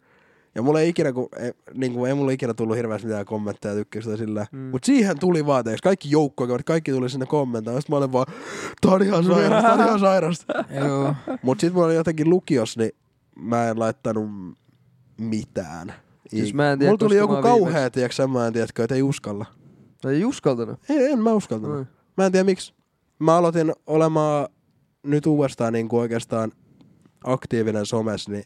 Ja 0.55 0.61
mulla 0.61 0.79
ei 0.81 0.89
ikinä, 0.89 1.13
kun, 1.13 1.29
ei, 1.39 1.51
niin 1.73 1.93
kuin, 1.93 2.09
ei 2.09 2.15
mulla 2.15 2.31
ikinä 2.31 2.53
tullut 2.53 2.77
hirveästi 2.77 3.07
mitään 3.07 3.25
kommentteja 3.25 3.75
tykkäystä 3.75 4.17
sillä. 4.17 4.45
Mm. 4.51 4.59
Mm. 4.59 4.65
Mut 4.71 4.83
siihen 4.83 5.19
tuli 5.19 5.45
vaan, 5.45 5.63
tiiäks, 5.63 5.81
kaikki 5.81 6.11
joukkoja, 6.11 6.59
kaikki 6.65 6.91
tuli 6.91 7.09
sinne 7.09 7.25
kommentoimaan. 7.25 7.81
Sitten 7.81 7.93
mä 7.93 7.97
olin 7.97 8.11
vaan, 8.11 8.25
tää 8.81 8.91
on 8.91 9.01
ihan 9.03 9.23
sairasta, 9.23 9.61
tää 9.61 9.73
on 9.73 9.79
ihan 9.87 9.99
sairasta. 9.99 10.53
Mut 11.43 11.59
sit 11.59 11.73
mulla 11.73 11.85
oli 11.87 11.95
jotenkin 11.95 12.29
lukios, 12.29 12.77
niin 12.77 12.91
mä 13.35 13.69
en 13.69 13.79
laittanut 13.79 14.29
mitään. 15.17 15.93
Siis 16.29 16.53
mä 16.53 16.71
en 16.71 16.79
tiedä, 16.79 16.89
mulla 16.89 16.97
tuli 16.97 17.15
joku 17.17 17.35
mä 17.35 17.41
kauhea, 17.41 17.73
viimeksi- 17.81 17.91
tiiäks, 17.93 18.15
semmoinen, 18.15 18.53
tiedätkö, 18.53 18.83
että 18.83 18.95
ei 18.95 19.01
uskalla. 19.03 19.45
Ei 20.07 20.25
uskaltanut. 20.25 20.79
Ei, 20.89 21.11
en 21.11 21.19
mä 21.23 21.33
uskaltanut. 21.33 21.75
Noin. 21.75 21.87
Mä 22.17 22.25
en 22.25 22.31
tiedä 22.31 22.43
miksi. 22.43 22.73
Mä 23.19 23.35
aloitin 23.37 23.73
olemaan 23.87 24.47
nyt 25.03 25.25
uudestaan 25.25 25.73
niin 25.73 25.89
kuin 25.89 25.99
oikeastaan 25.99 26.51
aktiivinen 27.23 27.85
somessa, 27.85 28.31
niin 28.31 28.43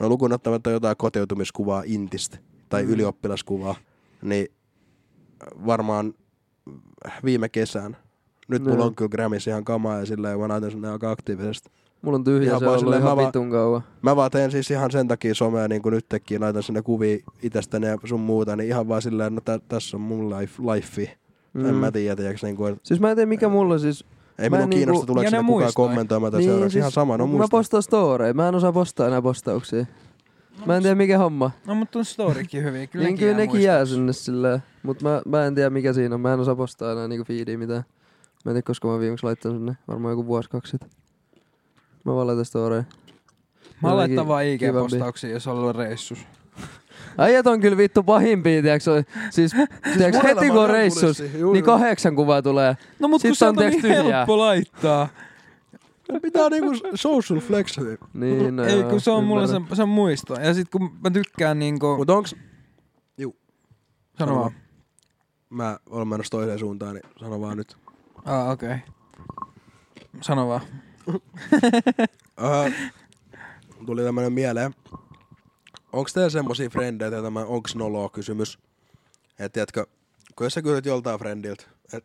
no 0.00 0.08
lukuun 0.08 0.32
ottamatta 0.32 0.70
jotain 0.70 0.96
kotiutumiskuvaa 0.96 1.82
Intistä 1.86 2.38
tai 2.68 2.82
Mm. 2.82 2.88
mm. 2.88 2.94
ylioppilaskuvaa, 2.94 3.74
niin 4.22 4.46
varmaan 5.66 6.14
viime 7.24 7.48
kesän. 7.48 7.96
Nyt 8.48 8.62
No. 8.62 8.70
mulla 8.70 8.84
on 8.84 8.94
kyllä 8.94 9.08
Grammys 9.08 9.46
ihan 9.46 9.64
kamaa 9.64 9.98
ja 9.98 10.06
silleen 10.06 10.38
mä 10.40 10.48
näytän 10.48 10.70
sinne 10.70 10.90
aika 10.90 11.10
aktiivisesti. 11.10 11.70
Mulla 12.02 12.16
on 12.16 12.24
tyhjä 12.24 12.48
Ihan 12.48 12.60
se 12.60 12.68
ollut 12.68 12.94
ihan 12.94 13.02
mä 13.02 13.16
vaan- 13.16 13.26
vitun 13.26 13.50
kauan. 13.50 13.82
Mä 14.02 14.16
vaan 14.16 14.30
teen 14.30 14.50
siis 14.50 14.70
ihan 14.70 14.90
sen 14.90 15.08
takia 15.08 15.34
somea 15.34 15.68
niin 15.68 15.82
kuin 15.82 15.92
nytkin, 16.12 16.40
laitan 16.40 16.62
sinne 16.62 16.82
kuvia 16.82 17.18
itsestäni 17.42 17.86
ja 17.86 17.98
sun 18.04 18.20
muuta, 18.20 18.56
niin 18.56 18.68
ihan 18.68 18.88
vaan 18.88 19.02
silleen, 19.02 19.34
no 19.34 19.40
tä, 19.44 19.60
tässä 19.68 19.96
on 19.96 20.00
mun 20.00 20.30
life, 20.30 20.62
life. 20.74 21.16
Mm. 21.54 21.64
En 21.66 21.74
mä 21.74 21.92
tiedä, 21.92 22.16
tiedäks, 22.16 22.42
niin 22.42 22.56
kuin, 22.56 22.80
Siis 22.82 23.00
mä 23.00 23.10
en 23.10 23.16
tiedä 23.16 23.28
mikä 23.28 23.48
mulla 23.48 23.78
siis... 23.78 24.04
ei 24.38 24.50
Mä 24.50 24.56
minun 24.56 24.62
en 24.64 24.70
kiinnosta, 24.70 24.92
niinku- 24.92 25.06
tuleeko 25.06 25.30
sinne 25.30 25.42
kukaan 25.42 25.46
muistoi. 25.62 25.72
kommentoimaan 25.88 26.32
tai 26.32 26.42
seuraavaksi. 26.42 26.78
Ihan 26.78 26.90
sama, 26.90 27.16
no 27.18 27.24
Niin, 27.24 27.32
mä 27.34 27.38
muista. 27.38 27.50
postaan 27.56 27.82
storeja. 27.82 28.34
Mä 28.34 28.48
en 28.48 28.54
osaa 28.54 28.72
postaa 28.72 29.06
enää 29.06 29.22
postauksia. 29.22 29.86
Mä 30.66 30.76
en 30.76 30.82
tiedä 30.82 30.94
mikä 30.94 31.18
homma. 31.18 31.50
No 31.66 31.74
mutta 31.74 31.98
on 31.98 32.04
storykin 32.04 32.64
hyviä. 32.64 32.86
Kyllä, 32.86 33.04
Niin 33.04 33.12
nekin 33.14 33.18
kyllä 33.18 33.30
jää 33.32 33.36
nekin 33.46 33.62
jää 33.62 33.84
sinne 33.86 34.12
silleen. 34.12 34.62
Mut 34.82 35.02
mä, 35.02 35.22
mä 35.26 35.46
en 35.46 35.54
tiedä 35.54 35.70
mikä 35.70 35.92
siinä 35.92 36.14
on. 36.14 36.20
Mä 36.20 36.32
en 36.34 36.40
osaa 36.40 36.56
postaa 36.56 36.92
enää 36.92 37.08
niinku 37.08 37.24
feediä 37.24 37.58
mitään. 37.58 37.84
Mä 38.44 38.50
en 38.50 38.54
tiedä 38.54 38.62
koska 38.62 38.88
mä 38.88 38.98
viimeksi 39.00 39.26
laittanut 39.26 39.58
sinne. 39.58 39.76
Varmaan 39.88 40.12
joku 40.12 40.26
vuosi 40.26 40.50
kaksi 40.50 40.70
sitten. 40.70 40.90
Mä 42.04 42.14
vaan 42.14 42.26
laitan 42.26 42.44
storeja. 42.44 42.84
Mä 43.82 43.96
laitan 43.96 44.28
vaan. 44.28 44.44
IG-postauksia, 44.44 45.30
jos 45.30 45.46
on 45.46 45.58
ollut 45.58 45.76
reissus. 45.76 46.18
Äijät 47.18 47.46
on 47.46 47.60
kyllä 47.60 47.76
vittu 47.76 48.02
pahimpia, 48.02 48.62
tiiäks? 48.62 48.88
o- 48.88 49.02
Siis, 49.30 49.52
tiiäks, 49.96 50.18
heti 50.22 50.48
kun 50.48 50.58
on 50.62 50.70
reissus, 50.70 51.22
niin 51.52 51.64
kahdeksan 51.64 52.16
kuvaa 52.16 52.42
tulee. 52.42 52.76
No 52.98 53.08
mut 53.08 53.22
Sit 53.22 53.28
kun 53.28 53.36
se 53.36 53.46
on 53.46 53.58
on 53.58 53.70
niin 53.70 53.82
tyhjää. 53.82 54.02
helppo 54.02 54.38
laittaa. 54.38 55.08
Pitää 56.22 56.48
niinku 56.48 56.70
social 56.94 57.40
flex. 57.40 57.78
Niin, 58.14 58.56
no 58.56 58.64
Ei 58.64 58.82
kun 58.82 59.00
se 59.00 59.10
on 59.10 59.24
mulla 59.24 59.46
se, 59.46 59.54
ymmärrän. 59.56 59.76
se 59.76 59.82
on 59.82 59.88
muisto. 59.88 60.34
Ja 60.40 60.54
sit 60.54 60.68
kun 60.68 60.90
mä 61.04 61.10
tykkään 61.10 61.58
niinku... 61.58 61.96
Mut 61.96 62.10
onks, 62.10 62.34
Sano 64.18 64.36
vaan. 64.40 64.50
mä 65.50 65.78
olen 65.90 66.08
menossa 66.08 66.30
toiseen 66.30 66.58
suuntaan, 66.58 66.94
niin 66.94 67.10
sano 67.20 67.40
vaan 67.40 67.56
nyt. 67.56 67.76
Ah, 68.24 68.50
okei. 68.50 68.68
Okay. 68.68 68.78
Sano 70.20 70.48
vaan. 70.48 70.60
Tuli 73.86 74.02
tämmönen 74.02 74.32
mieleen. 74.32 74.74
Onks 75.92 76.12
teillä 76.12 76.30
semmosia 76.30 76.70
frendejä, 76.70 77.22
tämä 77.22 77.44
onks 77.44 77.74
noloa 77.76 78.08
kysymys? 78.08 78.58
Et 79.38 79.52
tiedätkö, 79.52 79.86
kun 80.36 80.46
jos 80.46 80.54
sä 80.54 80.62
kysyt 80.62 80.86
joltain 80.86 81.18
frendiltä, 81.18 81.64
et 81.92 82.04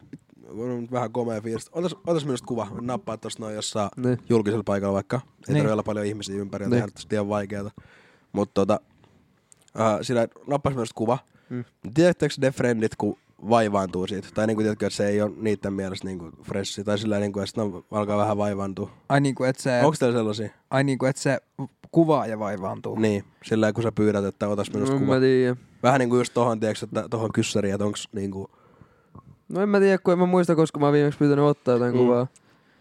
vähän 0.91 1.11
komea 1.11 1.41
fiilis, 1.41 1.69
otas, 1.71 1.95
otas 2.07 2.25
minusta 2.25 2.45
kuva, 2.47 2.67
nappaa 2.81 3.17
tosta 3.17 3.43
noin 3.43 3.55
jossain 3.55 3.89
Niin. 3.97 4.17
julkisella 4.29 4.63
paikalla 4.63 4.93
vaikka. 4.93 5.15
Ei 5.17 5.31
Niin. 5.31 5.45
tarvitse 5.47 5.71
olla 5.73 5.83
paljon 5.83 6.05
ihmisiä 6.05 6.35
ympäri, 6.35 6.65
Niin. 6.65 6.71
tehdä 6.71 6.87
liian 7.11 7.29
vaikeeta. 7.29 7.71
Mutta 8.31 8.53
tota, 8.53 8.79
uh, 9.75 9.81
sillä 10.01 10.27
nappas 10.47 10.73
minusta 10.73 10.93
kuva. 10.95 11.17
Mm. 11.49 11.65
Tiedättekö 11.93 12.33
ne 12.41 12.51
frendit, 12.51 12.95
kun 12.95 13.17
vaivaantuu 13.49 14.07
siitä? 14.07 14.27
Tai 14.33 14.47
niinku 14.47 14.61
tiedätkö, 14.61 14.85
että 14.85 14.97
se 14.97 15.07
ei 15.07 15.21
ole 15.21 15.31
niiden 15.37 15.73
mielestä 15.73 16.07
niinku 16.07 16.31
fressi. 16.43 16.83
Tai 16.83 16.97
sillä 16.97 17.19
niinku, 17.19 17.39
että 17.39 17.61
ne 17.63 17.71
alkaa 17.91 18.17
vähän 18.17 18.37
vaivaantua. 18.37 18.89
Ai 19.09 19.21
niinku 19.21 19.43
et 19.43 19.59
se, 19.59 19.81
Onko 19.83 19.95
teillä 19.99 20.17
sellaisia? 20.17 20.49
ai 20.69 20.83
niinku 20.83 21.05
et 21.05 21.17
se 21.17 21.37
kuvaa 21.91 22.27
ja 22.27 22.39
vaivaantuu. 22.39 22.95
Niin, 22.99 23.23
sillä 23.43 23.73
kun 23.73 23.83
sä 23.83 23.91
pyydät, 23.91 24.25
että 24.25 24.47
otas 24.47 24.73
minusta 24.73 24.93
No, 24.93 24.99
kuva. 24.99 25.13
mä 25.13 25.19
tiedä. 25.19 25.55
Vähän 25.83 25.99
niinku 25.99 26.17
just 26.17 26.33
tohon, 26.33 26.59
tiedätkö, 26.59 26.85
että 26.85 27.09
tohon 27.09 27.31
kyssäriin, 27.33 27.73
että 27.73 27.85
onks 27.85 28.09
niinku... 28.11 28.49
No 29.49 29.61
en 29.61 29.69
mä 29.69 29.79
tiedä, 29.79 29.97
kun 29.97 30.11
en 30.11 30.19
mä 30.19 30.25
muista, 30.25 30.55
koska 30.55 30.79
mä 30.79 30.85
oon 30.85 30.93
viimeksi 30.93 31.19
pyytänyt 31.19 31.45
ottaa 31.45 31.73
jotain 31.73 31.93
mm. 31.93 31.97
kuvaa. 31.97 32.27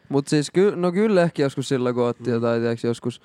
Mut 0.08 0.28
siis 0.28 0.50
ky- 0.50 0.72
no 0.76 0.92
kyllä 0.92 1.22
ehkä 1.22 1.42
joskus 1.42 1.68
silloin, 1.68 1.94
kun 1.94 2.04
otti 2.04 2.30
jotain, 2.30 2.60
tiiäks, 2.62 2.84
joskus. 2.84 3.20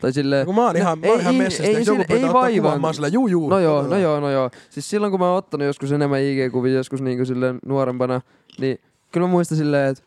Tai 0.00 0.12
silleen... 0.12 0.46
Kun 0.46 0.54
mä 0.54 0.66
oon 0.66 0.76
ihan, 0.76 0.98
mä 0.98 1.06
oon 1.06 1.20
ihan 1.20 1.34
messissä, 1.34 1.62
ei, 1.64 1.72
jos 1.72 1.86
joku 1.86 2.02
sille- 2.02 2.06
pyytää 2.08 2.16
ei 2.18 2.24
ottaa 2.30 2.50
kuvan, 2.62 2.80
mä 2.80 2.86
oon 2.86 2.94
sillä 2.94 3.08
juu 3.08 3.26
juu. 3.26 3.48
No 3.50 3.58
joo, 3.58 3.82
no 3.82 3.98
joo, 3.98 4.20
no 4.20 4.30
joo. 4.30 4.50
Siis 4.70 4.90
silloin 4.90 5.10
kun 5.10 5.20
mä 5.20 5.28
oon 5.28 5.36
ottanut 5.38 5.66
joskus 5.66 5.92
enemmän 5.92 6.20
IG-kuvia, 6.20 6.68
joskus 6.74 7.02
niinku 7.02 7.24
silleen 7.24 7.58
nuorempana, 7.66 8.20
niin 8.60 8.78
kyllä 9.12 9.26
mä 9.26 9.30
muistan 9.30 9.58
silleen, 9.58 9.90
että 9.90 10.02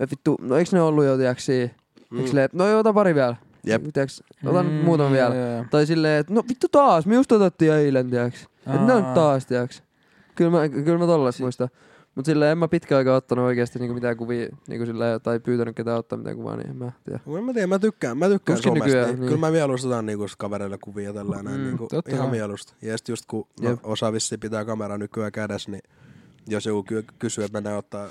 et 0.00 0.10
vittu, 0.10 0.36
no 0.40 0.56
eiks 0.56 0.72
ne 0.72 0.82
ollut 0.82 1.04
jo, 1.04 1.16
tiiäks? 1.16 1.46
Mm. 2.10 2.18
Mm. 2.20 2.26
Silleen, 2.26 2.44
että 2.44 2.56
no 2.56 2.68
joo, 2.68 2.80
ota 2.80 2.92
pari 2.92 3.14
vielä. 3.14 3.36
Jep. 3.66 3.82
Tiiäks, 3.92 4.22
otan 4.46 4.66
Mm, 4.66 4.72
mm, 4.72 4.78
muutaman 4.84 5.12
vielä. 5.12 5.34
joo, 5.34 5.50
joo. 5.54 5.64
Tai 5.70 5.86
silleen, 5.86 6.20
että 6.20 6.34
no 6.34 6.42
vittu 6.48 6.66
taas, 6.72 7.06
me 7.06 7.14
just 7.14 7.32
otettiin 7.32 7.72
eilen, 7.72 8.10
tiiäks. 8.10 8.42
Et 8.74 8.86
ne 8.86 8.92
on 8.92 9.04
Aa. 9.04 9.14
taas, 9.14 9.46
tiiäks. 9.46 9.82
Kyllä 10.34 10.50
mä, 10.50 10.68
kyllä 10.68 10.98
mä 10.98 11.06
tollas 11.06 11.40
muistan. 11.40 11.68
Mut 12.16 12.26
silleen 12.26 12.52
en 12.52 12.58
mä 12.58 12.68
pitkään 12.68 12.96
aikaa 12.98 13.16
ottanut 13.16 13.44
oikeesti 13.44 13.78
niinku 13.78 13.94
mitään 13.94 14.16
kuvia, 14.16 14.48
niinku 14.68 14.86
silleen, 14.86 15.20
tai 15.20 15.40
pyytänyt 15.40 15.76
ketään 15.76 15.98
ottaa 15.98 16.18
mitään 16.18 16.36
kuvaa, 16.36 16.56
niin 16.56 16.70
en 16.70 16.76
mä 16.76 16.92
tiedä. 17.04 17.20
Mä 17.26 17.38
en 17.38 17.54
tiedä, 17.54 17.66
mä 17.66 17.78
tykkään, 17.78 18.18
mä 18.18 18.28
tykkään 18.28 18.56
Tuskin 18.56 18.70
somesta. 18.70 18.86
nykyään, 18.86 19.08
niin. 19.20 19.28
Kyllä 19.28 19.40
mä 19.40 19.50
mieluusti 19.50 19.86
otan 19.88 20.06
niinku 20.06 20.26
kavereille 20.38 20.78
kuvia 20.78 21.12
tällä 21.12 21.42
näin. 21.42 21.60
Mm, 21.60 21.64
niinku, 21.66 21.88
ihan 22.08 22.30
mieluusti. 22.30 22.72
Ja 22.82 22.98
sit 22.98 23.08
just 23.08 23.24
kun 23.26 23.48
no, 23.60 23.78
osa 23.82 24.12
vissi 24.12 24.38
pitää 24.38 24.64
kamera 24.64 24.98
nykyään 24.98 25.32
kädessä, 25.32 25.70
niin 25.70 25.82
jos 26.48 26.66
joku 26.66 26.82
ky- 26.82 27.04
kysyy, 27.18 27.44
että 27.44 27.56
mennään 27.56 27.78
ottaa 27.78 28.08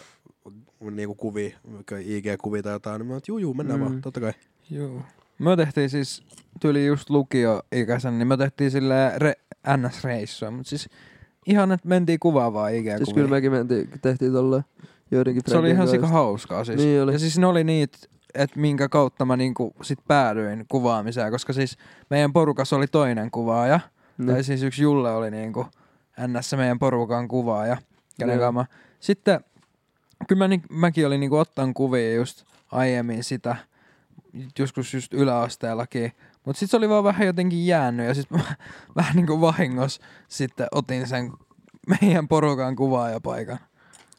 niinku 0.91 1.15
kuvia, 1.15 1.57
IG-kuvia 1.99 2.63
tai 2.63 2.73
jotain, 2.73 2.99
niin 2.99 3.07
mä 3.07 3.13
oon, 3.13 3.21
juu 3.27 3.37
juu, 3.37 3.53
mennään 3.53 3.79
Mm. 3.79 3.85
vaan, 3.85 4.01
totta 4.01 4.19
kai. 4.19 4.33
Joo. 4.69 5.01
Me 5.39 5.55
tehtiin 5.55 5.89
siis, 5.89 6.23
tyyli 6.59 6.85
just 6.85 7.09
lukio-ikäisen, 7.09 8.17
niin 8.17 8.27
me 8.27 8.37
tehtiin 8.37 8.71
sille 8.71 9.11
re- 9.17 9.57
NS-reissua, 9.77 10.51
mutta 10.51 10.69
siis 10.69 10.89
ihan, 11.45 11.71
että 11.71 11.87
mentiin 11.87 12.19
kuvaavaan 12.19 12.71
IG-kuviin. 12.71 12.97
Siis 12.97 13.13
kyllä 13.13 13.29
mekin 13.29 13.51
mentiin, 13.51 13.89
tehtiin 14.01 14.33
tolle 14.33 14.63
joidenkin 15.11 15.43
Se 15.47 15.57
oli 15.57 15.69
ihan 15.69 15.87
sika 15.87 16.07
hauskaa 16.07 16.65
siis. 16.65 16.77
Niin 16.77 17.01
oli. 17.01 17.13
Ja 17.13 17.19
siis 17.19 17.37
ne 17.37 17.47
oli 17.47 17.63
niitä, 17.63 17.97
että 18.33 18.59
minkä 18.59 18.89
kautta 18.89 19.25
mä 19.25 19.37
niinku 19.37 19.73
sit 19.81 19.99
päädyin 20.07 20.65
kuvaamiseen, 20.67 21.31
koska 21.31 21.53
siis 21.53 21.77
meidän 22.09 22.33
porukassa 22.33 22.75
oli 22.75 22.87
toinen 22.87 23.31
kuvaaja, 23.31 23.79
Niin. 24.17 24.29
tai 24.29 24.43
siis 24.43 24.63
yksi 24.63 24.83
Julle 24.83 25.11
oli 25.11 25.31
niinku 25.31 25.65
NS 26.27 26.53
meidän 26.57 26.79
porukan 26.79 27.27
kuvaaja, 27.27 27.77
kenen 28.19 28.39
kanssa 28.39 28.51
mä. 28.51 28.65
Sitten 28.99 29.39
kyllä 30.27 30.47
mä, 30.47 30.55
mäkin 30.69 31.07
olin 31.07 31.19
niinku 31.19 31.37
ottanut 31.37 31.75
kuvia 31.75 32.13
just 32.15 32.43
aiemmin 32.71 33.23
sitä, 33.23 33.55
joskus 34.59 34.93
just 34.93 35.13
yläasteellakin, 35.13 36.11
mutta 36.45 36.59
sitten 36.59 36.71
se 36.71 36.77
oli 36.77 36.89
vaan 36.89 37.03
vähän 37.03 37.27
jotenkin 37.27 37.67
jäänyt 37.67 38.07
ja 38.07 38.13
sitten 38.13 38.37
mä 38.37 38.43
vähän 38.95 39.15
niinku 39.15 39.41
vahingossa 39.41 40.01
sitten 40.27 40.67
otin 40.71 41.07
sen 41.07 41.31
meidän 42.01 42.27
porukan 42.27 42.75
kuvaajapaikan. 42.75 43.59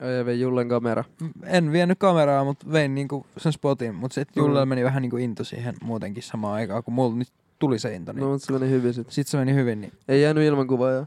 Ai 0.00 0.26
vei 0.26 0.40
Jullen 0.40 0.68
kamera. 0.68 1.04
En 1.44 1.72
vienyt 1.72 1.98
kameraa, 1.98 2.44
mutta 2.44 2.72
vein 2.72 2.94
niinku 2.94 3.26
sen 3.36 3.52
spotin, 3.52 3.94
mutta 3.94 4.14
sitten 4.14 4.42
Mm. 4.42 4.46
Julle 4.46 4.66
meni 4.66 4.84
vähän 4.84 5.02
niinku 5.02 5.16
into 5.16 5.44
siihen 5.44 5.74
muutenkin 5.82 6.22
samaan 6.22 6.54
aikaan, 6.54 6.84
kun 6.84 6.94
mulla 6.94 7.16
nyt 7.16 7.28
tuli 7.58 7.78
se 7.78 7.94
into. 7.94 8.12
Niin 8.12 8.20
No 8.20 8.30
mut 8.30 8.42
se 8.42 8.52
meni 8.52 8.70
hyvin 8.70 8.94
sit. 8.94 9.10
sitten 9.10 9.30
se 9.30 9.36
meni 9.38 9.54
hyvin, 9.54 9.80
niin 9.80 9.92
Ei 10.08 10.22
jäänyt 10.22 10.44
ilman 10.44 10.66
kuvaajaa. 10.66 11.06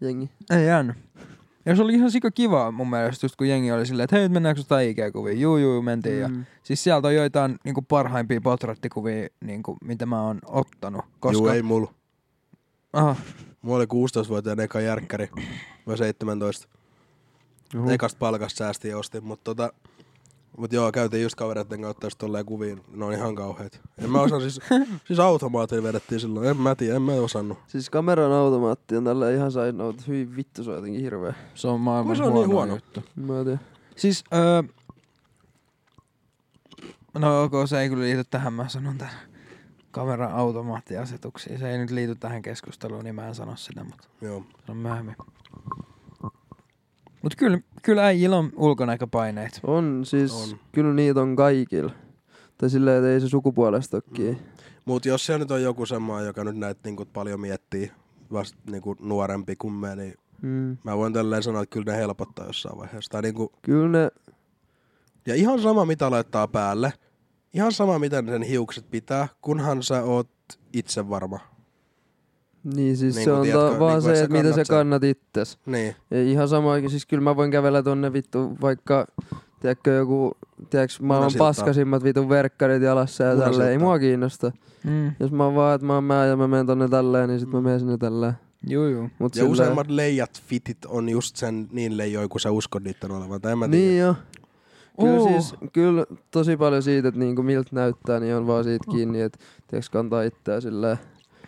Jengi. 0.00 0.30
ei 0.50 0.66
jäänyt. 0.66 0.96
Ja 1.66 1.76
se 1.76 1.82
oli 1.82 1.94
ihan 1.94 2.10
sika 2.10 2.30
kiva 2.30 2.70
mun 2.70 2.90
mielestä, 2.90 3.24
just 3.24 3.36
kun 3.36 3.48
jengi 3.48 3.72
oli 3.72 3.86
silleen, 3.86 4.04
että 4.04 4.16
hei, 4.16 4.28
mennäänkö 4.28 4.60
jotain 4.60 4.90
IG-kuvia? 4.90 5.32
Juu, 5.32 5.56
juu, 5.56 5.82
mentiin. 5.82 6.30
Mm. 6.30 6.38
Ja 6.38 6.44
siis 6.62 6.84
sieltä 6.84 7.08
on 7.08 7.14
joitain 7.14 7.58
niinku 7.64 7.82
parhaimpia 7.82 8.40
portrettikuvia, 8.40 9.28
niinku, 9.44 9.76
mitä 9.84 10.06
mä 10.06 10.22
oon 10.22 10.38
ottanut. 10.46 11.04
Koska... 11.20 11.38
Juu, 11.38 11.48
ei 11.48 11.62
mulla. 11.62 11.94
Aha. 12.92 13.16
Mulla 13.62 13.76
oli 13.76 13.84
16-vuotiaan 13.84 14.60
eka 14.60 14.80
järkkäri, 14.80 15.28
vai 15.86 15.98
17. 15.98 16.68
Uhu. 17.78 17.90
Ekasta 17.90 18.18
palkasta 18.18 18.58
säästin 18.58 18.90
ja 18.90 18.98
ostin, 18.98 19.24
mutta 19.24 19.44
tota, 19.44 19.72
mut 20.56 20.72
joo, 20.72 20.92
käytiin 20.92 21.22
just 21.22 21.34
kavereiden 21.34 21.82
kautta 21.82 22.06
just 22.06 22.18
tolleen 22.18 22.46
kuviin. 22.46 22.80
Ne 22.94 23.04
on 23.04 23.12
ihan 23.12 23.34
kauheet. 23.34 23.80
En 23.98 24.10
mä 24.10 24.20
osaa 24.20 24.40
siis, 24.40 24.60
siis 25.06 25.18
automaatilla 25.18 25.82
vedettiin 25.82 26.20
silloin. 26.20 26.48
En 26.48 26.56
mä 26.56 26.74
tiedä, 26.74 26.96
en 26.96 27.02
mä 27.02 27.12
osannut. 27.12 27.58
Siis 27.66 27.90
kameran 27.90 28.32
automaatti 28.32 28.96
on 28.96 29.04
tällä 29.04 29.30
ihan 29.30 29.50
note. 29.72 30.02
Hyvin 30.08 30.36
vittu 30.36 30.64
se 30.64 30.70
on 30.70 30.76
jotenkin 30.76 31.00
hirveä. 31.00 31.34
Se 31.54 31.68
on 31.68 31.80
maailman 31.80 32.16
Se 32.16 32.22
on 32.22 32.34
niin 32.34 32.48
huono, 32.48 32.74
juttu. 32.74 33.02
Mä 33.16 33.38
en 33.38 33.44
tiedä. 33.44 33.58
Siis, 33.96 34.24
öö, 34.34 34.62
no 37.14 37.42
ok, 37.42 37.52
se 37.66 37.80
ei 37.80 37.88
kyllä 37.88 38.02
liity 38.02 38.24
tähän, 38.24 38.52
mä 38.52 38.68
sanon 38.68 38.98
tämän 38.98 39.14
kameran 39.90 40.32
automaattiasetuksiin. 40.32 41.58
Se 41.58 41.70
ei 41.70 41.78
nyt 41.78 41.90
liity 41.90 42.14
tähän 42.14 42.42
keskusteluun, 42.42 43.04
niin 43.04 43.14
mä 43.14 43.28
en 43.28 43.34
sano 43.34 43.56
sitä, 43.56 43.84
mutta 43.84 44.08
Joo. 44.20 44.44
se 44.66 44.72
on 44.72 44.76
myöhemmin. 44.76 45.16
Mut 47.22 47.36
kyllä, 47.36 47.58
kyllä 47.82 48.04
äijillä 48.06 48.36
on 48.36 48.50
ulkonäköpaineet. 48.56 49.60
On 49.62 50.00
siis, 50.04 50.32
On. 50.52 50.58
kyllä 50.72 50.94
niitä 50.94 51.20
on 51.20 51.36
kaikilla. 51.36 51.92
Tai 52.58 52.70
silleen, 52.70 52.96
että 52.96 53.10
ei 53.10 53.20
se 53.20 53.28
sukupuolesta 53.28 53.96
ole 53.96 54.02
kiinni. 54.14 54.42
Mut 54.84 55.04
jos 55.06 55.26
se 55.26 55.38
nyt 55.38 55.50
on 55.50 55.62
joku 55.62 55.86
semmoinen, 55.86 56.26
joka 56.26 56.44
nyt 56.44 56.56
näitä 56.56 56.80
niinku 56.84 57.04
paljon 57.12 57.40
miettii, 57.40 57.92
vasta 58.32 58.58
niinku 58.70 58.96
nuorempi 59.00 59.56
kuin 59.56 59.72
me, 59.74 59.96
niin 59.96 60.14
Mm. 60.42 60.76
mä 60.84 60.96
voin 60.96 61.12
tälleen 61.12 61.42
sanoa, 61.42 61.62
että 61.62 61.72
kyllä 61.72 61.92
ne 61.92 61.98
helpottaa 61.98 62.46
jossain 62.46 62.78
vaiheessa. 62.78 63.10
Tai 63.10 63.22
niinku, 63.22 63.52
Kyllä 63.62 63.88
ne, 63.88 64.10
ja 65.26 65.34
ihan 65.34 65.60
sama 65.60 65.84
mitä 65.84 66.10
laittaa 66.10 66.48
päälle, 66.48 66.92
ihan 67.54 67.72
sama 67.72 67.98
miten 67.98 68.26
sen 68.26 68.42
hiukset 68.42 68.90
pitää, 68.90 69.28
kunhan 69.40 69.82
sä 69.82 70.02
oot 70.02 70.28
itse 70.72 71.08
varma. 71.08 71.38
Niin 72.64 72.96
siis 72.96 73.14
Niin 73.16 73.24
se 73.24 73.32
on 73.32 73.42
tiedätkö, 73.42 73.70
ta- 73.72 73.78
vaan 73.78 73.92
niin 73.92 74.02
se, 74.16 74.22
että 74.22 74.42
mitä 74.42 74.52
sä 74.54 74.64
kannat 74.68 75.04
itses. 75.04 75.58
Niin. 75.66 75.94
Ja 76.10 76.22
ihan 76.22 76.48
sama, 76.48 76.70
siis 76.88 77.06
kyllä 77.06 77.22
mä 77.22 77.36
voin 77.36 77.50
kävellä 77.50 77.82
tonne 77.82 78.12
vittu 78.12 78.56
vaikka, 78.60 79.06
tiedätkö 79.60 79.90
joku, 79.90 80.32
tiedätkö 80.70 80.96
maailman 81.04 81.30
paskasimmat 81.38 82.04
vitun 82.04 82.28
verkkarit 82.28 82.82
jalassa 82.82 83.24
ja 83.24 83.36
tälleen. 83.36 83.70
Ei 83.70 83.78
mua 83.78 83.98
kiinnosta. 83.98 84.52
Mm. 84.84 85.12
Jos 85.20 85.32
mä 85.32 85.44
oon 85.44 85.54
vaan, 85.54 85.74
että 85.74 85.86
mä 85.86 85.94
oon 85.94 86.04
mä 86.04 86.26
ja 86.26 86.36
mä 86.36 86.48
menen 86.48 86.66
tonne 86.66 86.88
tälleen, 86.88 87.28
niin 87.28 87.40
sit 87.40 87.50
mä 87.52 87.60
menen 87.60 87.80
sinne 87.80 87.98
tälleen. 87.98 88.32
Juu, 88.68 88.86
juu. 88.86 89.08
Mut 89.18 89.36
Ja 89.36 89.40
silleen- 89.42 89.52
useimmat 89.52 89.90
leijat 89.90 90.42
fitit 90.46 90.78
on 90.86 91.08
just 91.08 91.36
sen 91.36 91.68
niin 91.72 91.96
leijoi, 91.96 92.28
kun 92.28 92.40
sä 92.40 92.50
uskot 92.50 92.82
niiden 92.84 93.10
olevan. 93.10 93.40
Tai 93.40 93.52
en 93.52 93.58
mä 93.58 93.68
tiedä. 93.68 93.84
Niin 93.86 93.98
jo. 93.98 94.14
Kyllä, 95.00 95.12
Oo. 95.20 95.28
siis, 95.28 95.54
kyllä 95.72 96.06
tosi 96.30 96.56
paljon 96.56 96.82
siitä, 96.82 97.08
että 97.08 97.20
niinku 97.20 97.42
miltä 97.42 97.68
näyttää, 97.72 98.20
niin 98.20 98.34
on 98.34 98.46
vaan 98.46 98.64
siitä 98.64 98.84
kiinni, 98.90 99.20
että 99.20 99.38
tiiäks, 99.68 99.90
kantaa 99.90 100.22
itseä 100.22 100.60
silleen. 100.60 100.96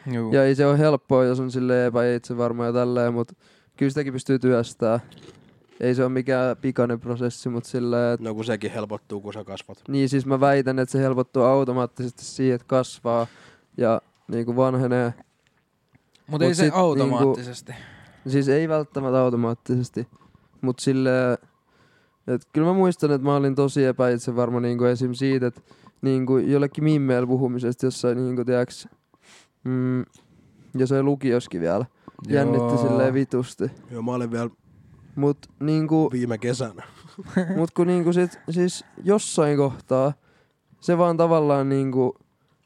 Juu. 0.06 0.32
Ja 0.32 0.44
ei 0.44 0.54
se 0.54 0.66
ole 0.66 0.78
helppoa, 0.78 1.24
jos 1.24 1.40
on 1.40 1.50
silleen 1.50 1.86
epäitsevarma 1.86 2.66
ja 2.66 2.72
tälleen, 2.72 3.14
mutta 3.14 3.34
kyllä 3.76 3.90
sitäkin 3.90 4.12
pystyy 4.12 4.38
työstää. 4.38 5.00
Ei 5.80 5.94
se 5.94 6.02
ole 6.02 6.12
mikään 6.12 6.56
pikainen 6.56 7.00
prosessi, 7.00 7.48
mutta 7.48 7.68
silleen, 7.68 8.14
että 8.14 8.28
No 8.28 8.34
kun 8.34 8.44
sekin 8.44 8.70
helpottuu, 8.70 9.20
kun 9.20 9.32
sä 9.32 9.44
kasvat. 9.44 9.78
niin 9.88 10.08
siis 10.08 10.26
mä 10.26 10.40
väitän, 10.40 10.78
että 10.78 10.92
se 10.92 10.98
helpottuu 10.98 11.42
automaattisesti 11.42 12.24
siihen, 12.24 12.54
että 12.54 12.66
kasvaa 12.68 13.26
ja 13.76 14.02
niinku 14.28 14.56
vanhenee. 14.56 15.14
Mutta 16.26 16.44
ei 16.44 16.50
Mut 16.50 16.56
se 16.56 16.64
sit 16.64 16.74
automaattisesti. 16.74 17.72
Siis 18.28 18.48
ei 18.48 18.68
välttämättä 18.68 19.20
automaattisesti, 19.20 20.08
mutta 20.60 20.82
silleen, 20.82 21.38
että 22.26 22.48
kyllä 22.52 22.66
mä 22.66 22.72
muistan, 22.72 23.10
että 23.10 23.24
mä 23.24 23.36
olin 23.36 23.54
tosi 23.54 23.84
epäitsevarma 23.84 24.60
niinku 24.60 24.84
esim. 24.84 25.14
siitä, 25.14 25.46
että 25.46 25.60
niinku 26.02 26.38
jollekin 26.38 26.84
mimmeillä 26.84 27.26
puhumisesta 27.26 27.86
jossain 27.86 28.24
niinku 28.24 28.44
tiiäks, 28.44 28.88
mm, 29.64 30.04
jossain 30.74 31.04
lukioskin 31.04 31.60
vielä. 31.60 31.86
Jännitti 32.28 32.78
silleen 32.78 33.14
vitusti. 33.14 33.70
Joo, 33.90 34.02
mä 34.02 34.12
olin 34.12 34.30
vielä 34.30 34.50
Mut 35.16 35.38
niinku, 35.60 36.08
viime 36.12 36.38
kesänä. 36.38 36.82
mut 37.56 37.70
kun 37.70 37.86
niinku 37.86 38.12
sit, 38.12 38.40
siis 38.50 38.84
jossain 39.04 39.56
kohtaa 39.56 40.12
se 40.80 40.98
vaan 40.98 41.16
tavallaan 41.16 41.68
niinku, 41.68 42.16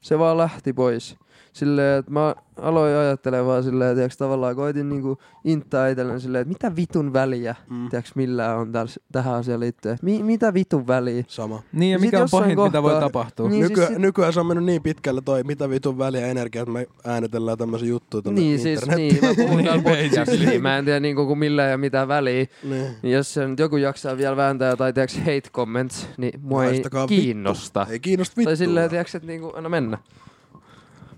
se 0.01 0.19
vaan 0.19 0.37
lähti 0.37 0.73
pois. 0.73 1.17
Silleen, 1.57 1.99
että 1.99 2.11
mä 2.11 2.35
aloin 2.61 2.95
ajattelemaan 2.95 3.47
vaan 3.47 3.63
silleen, 3.63 3.99
että 3.99 4.17
tavallaan 4.17 4.55
koitin 4.55 4.89
niinku 4.89 5.17
intaa 5.43 5.87
itselleni 5.87 6.19
silleen, 6.19 6.41
että 6.41 6.49
mitä 6.67 6.75
vitun 6.75 7.13
väliä, 7.13 7.55
Mm. 7.69 7.89
tiiäks 7.89 8.15
millään 8.15 8.57
on 8.57 8.71
täs, 8.71 8.99
tähän 9.11 9.33
asiaan 9.35 9.59
liittyen. 9.59 9.97
Mi- 10.01 10.23
mitä 10.23 10.53
vitun 10.53 10.87
väliä? 10.87 11.23
Sama. 11.27 11.61
Niin 11.73 11.91
ja 11.91 11.99
mikä 11.99 12.17
on 12.17 12.21
jossain 12.21 12.43
pahinta, 12.43 12.63
mitä 12.65 12.83
voi 12.83 12.91
kohtaa- 12.91 13.09
tapahtua. 13.09 13.49
Niin, 13.49 13.61
Nyky- 13.63 13.75
siis 13.75 13.87
sit- 13.87 13.97
Nykyään 13.97 14.33
se 14.33 14.39
on 14.39 14.45
mennyt 14.45 14.65
niin 14.65 14.81
pitkälle 14.83 15.21
toi, 15.25 15.43
mitä 15.43 15.69
vitun 15.69 15.97
väliä 15.97 16.27
energiaa, 16.27 16.61
että 16.63 16.71
me 16.73 16.87
äänetellään 17.05 17.57
tämmöisiä 17.57 17.89
juttuja 17.89 18.21
tonne 18.21 18.41
Niin 18.41 18.59
siis, 18.59 18.87
niin, 18.95 19.15
mä 19.21 19.33
puhun 19.35 19.63
täällä 19.63 19.81
Niin, 19.83 20.09
podcastiin. 20.09 20.61
Mä 20.61 20.77
en 20.77 20.85
tiedä 20.85 20.99
niinku 20.99 21.25
kuin 21.25 21.39
millään 21.39 21.71
ja 21.71 21.77
mitä 21.77 22.07
väliä. 22.07 22.45
Niin. 22.63 22.87
Niin 23.01 23.13
jos 23.13 23.33
se 23.33 23.47
nyt 23.47 23.59
joku 23.59 23.77
jaksaa 23.77 24.17
vielä 24.17 24.35
vääntää 24.35 24.69
jotain, 24.69 24.93
tiiäks, 24.93 25.17
hate 25.17 25.49
comments, 25.53 26.07
niin 26.17 26.39
mua 26.41 26.65
ei 26.65 26.81
kiinnosta. 27.07 27.87
Ei 27.89 27.99
kiinnosta 27.99 28.33
vittua. 28.37 28.49
Tai 28.49 28.57
silleen, 28.57 28.89
tiiäks, 28.89 29.15
että 29.15 29.27
niinku, 29.27 29.53
anna 29.55 29.69
mennä. 29.69 29.97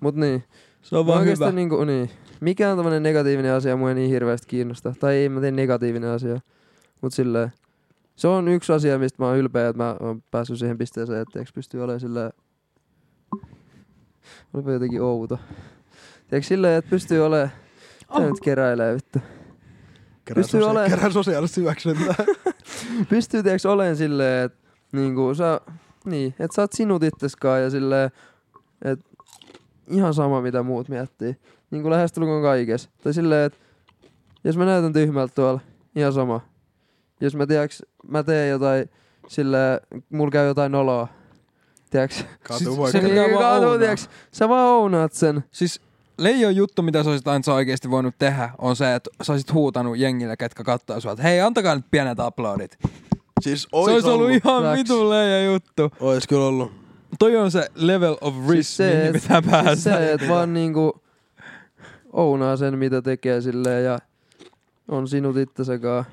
Mut 0.01 0.15
niin. 0.15 0.43
Se 0.81 0.97
on 0.97 1.07
vaan 1.07 1.25
hyvä. 1.25 1.51
niinku, 1.51 1.83
niin. 1.83 2.09
Mikä 2.41 2.71
on 2.71 2.77
tämmönen 2.77 3.03
negatiivinen 3.03 3.53
asia, 3.53 3.77
mua 3.77 3.89
ei 3.89 3.95
niin 3.95 4.09
hirveästi 4.09 4.47
kiinnosta. 4.47 4.93
Tai 4.99 5.15
ei 5.15 5.29
mä 5.29 5.41
teen 5.41 5.55
negatiivinen 5.55 6.09
asia. 6.09 6.39
Mut 7.01 7.13
silleen. 7.13 7.51
Se 8.15 8.27
on 8.27 8.47
yksi 8.47 8.73
asia, 8.73 8.99
mistä 8.99 9.23
mä 9.23 9.27
oon 9.27 9.37
ylpeä, 9.37 9.67
että 9.69 9.83
mä 9.83 9.95
oon 9.99 10.23
päässyt 10.31 10.59
siihen 10.59 10.77
pisteeseen, 10.77 11.21
että 11.21 11.39
eikö 11.39 11.51
pysty 11.55 11.77
olemaan 11.79 11.99
silleen... 11.99 12.31
Olipa 14.53 14.71
jotenkin 14.71 15.01
outo. 15.01 15.39
Tiedätkö 16.27 16.47
silleen, 16.47 16.77
että 16.77 16.89
pystyy 16.89 17.25
olemaan... 17.25 17.51
Tää 18.13 18.19
nyt 18.19 18.39
keräilee 18.43 18.95
vittu. 18.95 19.19
Kerää, 20.25 20.41
pystyy 20.41 20.61
sosia- 20.61 20.69
ole- 20.69 20.89
kerää 20.89 21.09
sosiaalista 21.09 21.61
hyväksyntää. 21.61 22.15
Pystyy 23.09 23.43
tiedätkö 23.43 23.71
olemaan 23.71 23.95
silleen, 23.95 24.45
että 24.45 24.69
niinku 24.91 25.35
sä... 25.35 25.61
Niin, 26.05 26.35
että 26.39 26.55
sä 26.55 26.61
oot 26.61 26.73
sinut 26.73 27.03
itseskaan 27.03 27.61
ja 27.61 27.69
silleen, 27.69 28.11
että 28.85 29.08
ihan 29.89 30.13
sama 30.13 30.41
mitä 30.41 30.63
muut 30.63 30.89
miettii. 30.89 31.35
Niin 31.71 31.81
kuin 31.81 31.91
lähestulkoon 31.91 32.41
kaikessa. 32.41 32.89
Tai 33.03 33.13
silleen, 33.13 33.45
että 33.45 33.59
jos 34.43 34.57
mä 34.57 34.65
näytän 34.65 34.93
tyhmältä 34.93 35.35
tuolla, 35.35 35.59
ihan 35.95 36.13
sama. 36.13 36.41
Jos 37.21 37.35
mä 37.35 37.47
tiedäks, 37.47 37.83
mä 38.07 38.23
teen 38.23 38.49
jotain 38.49 38.89
silleen, 39.27 39.79
mulla 40.09 40.31
käy 40.31 40.47
jotain 40.47 40.71
noloa. 40.71 41.07
Tiedäks? 41.89 42.25
Siis 42.57 42.77
voi 42.77 42.91
se 42.91 43.01
ounaa. 43.33 43.77
tiedäks, 43.77 44.09
sä 44.31 44.49
vaan 44.49 44.67
ounaat 44.67 45.13
sen. 45.13 45.43
Siis 45.51 45.81
leijon 46.17 46.55
juttu, 46.55 46.81
mitä 46.81 47.03
sä 47.03 47.09
olisit 47.09 47.27
aina 47.27 47.53
oikeasti 47.53 47.91
voinut 47.91 48.15
tehdä, 48.19 48.49
on 48.57 48.75
se, 48.75 48.95
että 48.95 49.09
sä 49.23 49.33
olisit 49.33 49.53
huutanut 49.53 49.97
jengille, 49.97 50.37
ketkä 50.37 50.63
katsoo 50.63 50.99
sua, 50.99 51.11
että 51.11 51.23
hei, 51.23 51.41
antakaa 51.41 51.75
nyt 51.75 51.85
pienet 51.91 52.19
aplodit. 52.19 52.77
Siis 53.41 53.61
se 53.61 53.67
ois 53.71 53.93
olisi 53.93 54.07
ollut 54.07 54.29
ihan 54.29 54.63
Facts. 54.63 54.77
vitun 54.77 55.09
leijon 55.09 55.53
juttu. 55.53 55.91
Ois 55.99 56.27
kyllä 56.27 56.45
ollut. 56.45 56.88
Toi 57.19 57.37
on 57.37 57.51
se 57.51 57.67
level 57.75 58.17
of 58.21 58.35
risk, 58.49 58.67
Siis 58.67 58.77
se, 58.77 58.93
mihin 58.95 59.15
et- 59.15 59.21
pitää 59.21 59.41
päästä. 59.41 59.75
Siis 59.75 59.83
se, 59.83 60.13
että 60.13 60.27
vaan 60.27 60.53
niinku 60.53 61.01
ounaa 62.13 62.57
sen, 62.57 62.77
mitä 62.77 63.01
tekee 63.01 63.41
silleen 63.41 63.85
ja 63.85 63.99
on 64.87 65.07
sinut 65.07 65.37
itsesäkaan. 65.37 66.05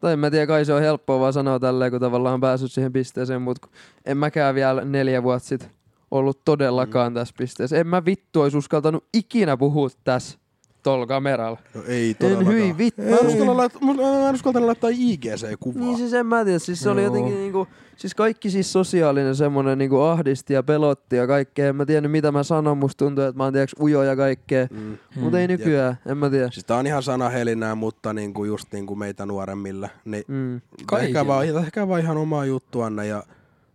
Tai 0.00 0.12
en 0.12 0.18
mä 0.18 0.30
tiedä, 0.30 0.46
kai 0.46 0.64
se 0.64 0.72
on 0.72 0.80
helppoa 0.82 1.20
vaan 1.20 1.32
sanoa 1.32 1.58
tälleen, 1.60 1.90
kun 1.90 2.00
tavallaan 2.00 2.34
on 2.34 2.40
päässyt 2.40 2.72
siihen 2.72 2.92
pisteeseen, 2.92 3.42
mutta 3.42 3.68
en 4.04 4.16
mäkään 4.16 4.54
vielä 4.54 4.84
neljä 4.84 5.22
vuotta 5.22 5.48
sitten 5.48 5.70
ollut 6.10 6.40
todellakaan 6.44 7.12
mm. 7.12 7.14
tässä 7.14 7.34
pisteessä. 7.38 7.76
En 7.76 7.86
mä 7.86 8.04
vittu 8.04 8.40
olisi 8.40 8.56
uskaltanut 8.56 9.04
ikinä 9.14 9.56
puhua 9.56 9.88
tässä 10.04 10.38
tol 10.82 11.06
kameralla. 11.06 11.58
No 11.74 11.82
ei 11.88 12.08
En 12.10 12.16
todellakaan. 12.16 12.54
hyi 12.56 12.78
vittu. 12.78 13.02
Mä 13.02 13.16
en 13.16 13.26
uskalla 13.26 13.56
laittaa, 13.56 13.80
en 14.28 14.34
uskaltanut 14.34 14.66
laittaa 14.66 14.90
IGC-kuvaa. 14.90 15.80
Niin 15.82 15.96
siis 15.96 16.12
en 16.14 16.26
mä 16.26 16.44
tiedä, 16.44 16.58
siis 16.58 16.80
se 16.80 16.90
oli 16.90 17.00
Joo. 17.02 17.06
jotenkin 17.14 17.34
niinku, 17.40 17.66
siis 17.96 18.14
kaikki 18.14 18.50
siis 18.50 18.72
sosiaalinen 18.72 19.36
semmonen 19.36 19.78
niinku 19.78 20.00
ahdisti 20.00 20.54
ja 20.54 20.62
pelotti 20.62 21.16
ja 21.16 21.26
kaikkea. 21.26 21.68
En 21.68 21.76
mä 21.76 21.86
tiennyt 21.86 22.12
mitä 22.12 22.32
mä 22.32 22.42
sanon, 22.42 22.78
musta 22.78 23.04
tuntuu, 23.04 23.24
että 23.24 23.36
mä 23.36 23.44
oon 23.44 23.52
tiedäks 23.52 23.74
ujo 23.80 24.02
ja 24.02 24.16
kaikkea. 24.16 24.66
Mm. 24.70 24.78
Mm. 24.78 24.98
Mut 25.22 25.34
ei 25.34 25.48
nykyään, 25.48 25.98
en 26.06 26.16
mä 26.18 26.30
tiedä. 26.30 26.50
Siis 26.50 26.64
tää 26.66 26.76
on 26.76 26.86
ihan 26.86 27.02
sanahelinää, 27.02 27.74
mutta 27.74 28.12
niinku 28.12 28.44
just 28.44 28.72
niinku 28.72 28.94
meitä 28.94 29.26
nuoremmilla. 29.26 29.88
Niin 30.04 30.24
Mm. 30.28 30.60
Ehkä 31.00 31.26
vaan, 31.26 31.46
ehkä 31.46 31.88
vaan 31.88 32.00
ihan 32.00 32.16
omaa 32.16 32.44
juttuanne 32.44 33.06
ja 33.06 33.22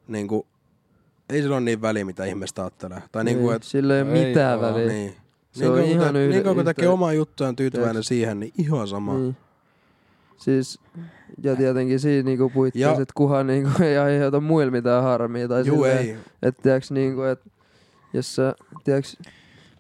niinku, 0.08 0.48
ei 1.30 1.42
sillä 1.42 1.56
ole 1.56 1.64
niin 1.66 1.82
väliä, 1.82 2.06
mitä 2.06 2.26
ihmistä 2.26 2.62
ajattelee. 2.62 3.02
Tai 3.12 3.24
niinku, 3.24 3.50
Ei, 3.50 3.56
et, 3.56 3.64
sillä 3.64 3.96
ei 3.96 4.02
ole 4.02 4.12
mitään 4.28 4.62
väliä. 4.62 4.88
niin. 4.88 5.16
Se 5.58 5.64
niin 5.66 5.74
on 5.74 5.80
ihan 5.84 6.16
yhden- 6.16 6.30
niin 6.30 6.44
kauan 6.44 6.56
kun 6.56 6.66
tekee 6.66 6.88
omaa 6.90 7.14
juttuaan 7.14 7.56
tyytyväinen 7.56 7.92
Tiedätkö? 7.94 8.08
siihen, 8.08 8.40
niin 8.40 8.54
ihan 8.58 8.88
sama. 8.88 9.14
Niin. 9.18 9.36
Siis, 10.38 10.80
ja 11.44 11.56
tietenkin 11.56 12.00
siinä 12.00 12.24
niinku 12.26 12.50
puitteissa, 12.50 12.92
että 13.02 13.14
kuhan 13.16 13.48
niinku 13.48 13.70
ei 13.84 13.98
aiheuta 13.98 14.40
muille 14.40 14.72
mitään 14.72 15.04
harmia. 15.04 15.48
Tai 15.48 15.64
Juu 15.68 15.76
silleen, 15.84 15.98
ei. 15.98 16.16
Että 16.42 16.62
tiiäks 16.64 16.92
niinku, 16.92 17.22
että 17.22 17.50
jos 18.14 18.36
sä, 18.36 18.56
tiiäks, 18.84 19.18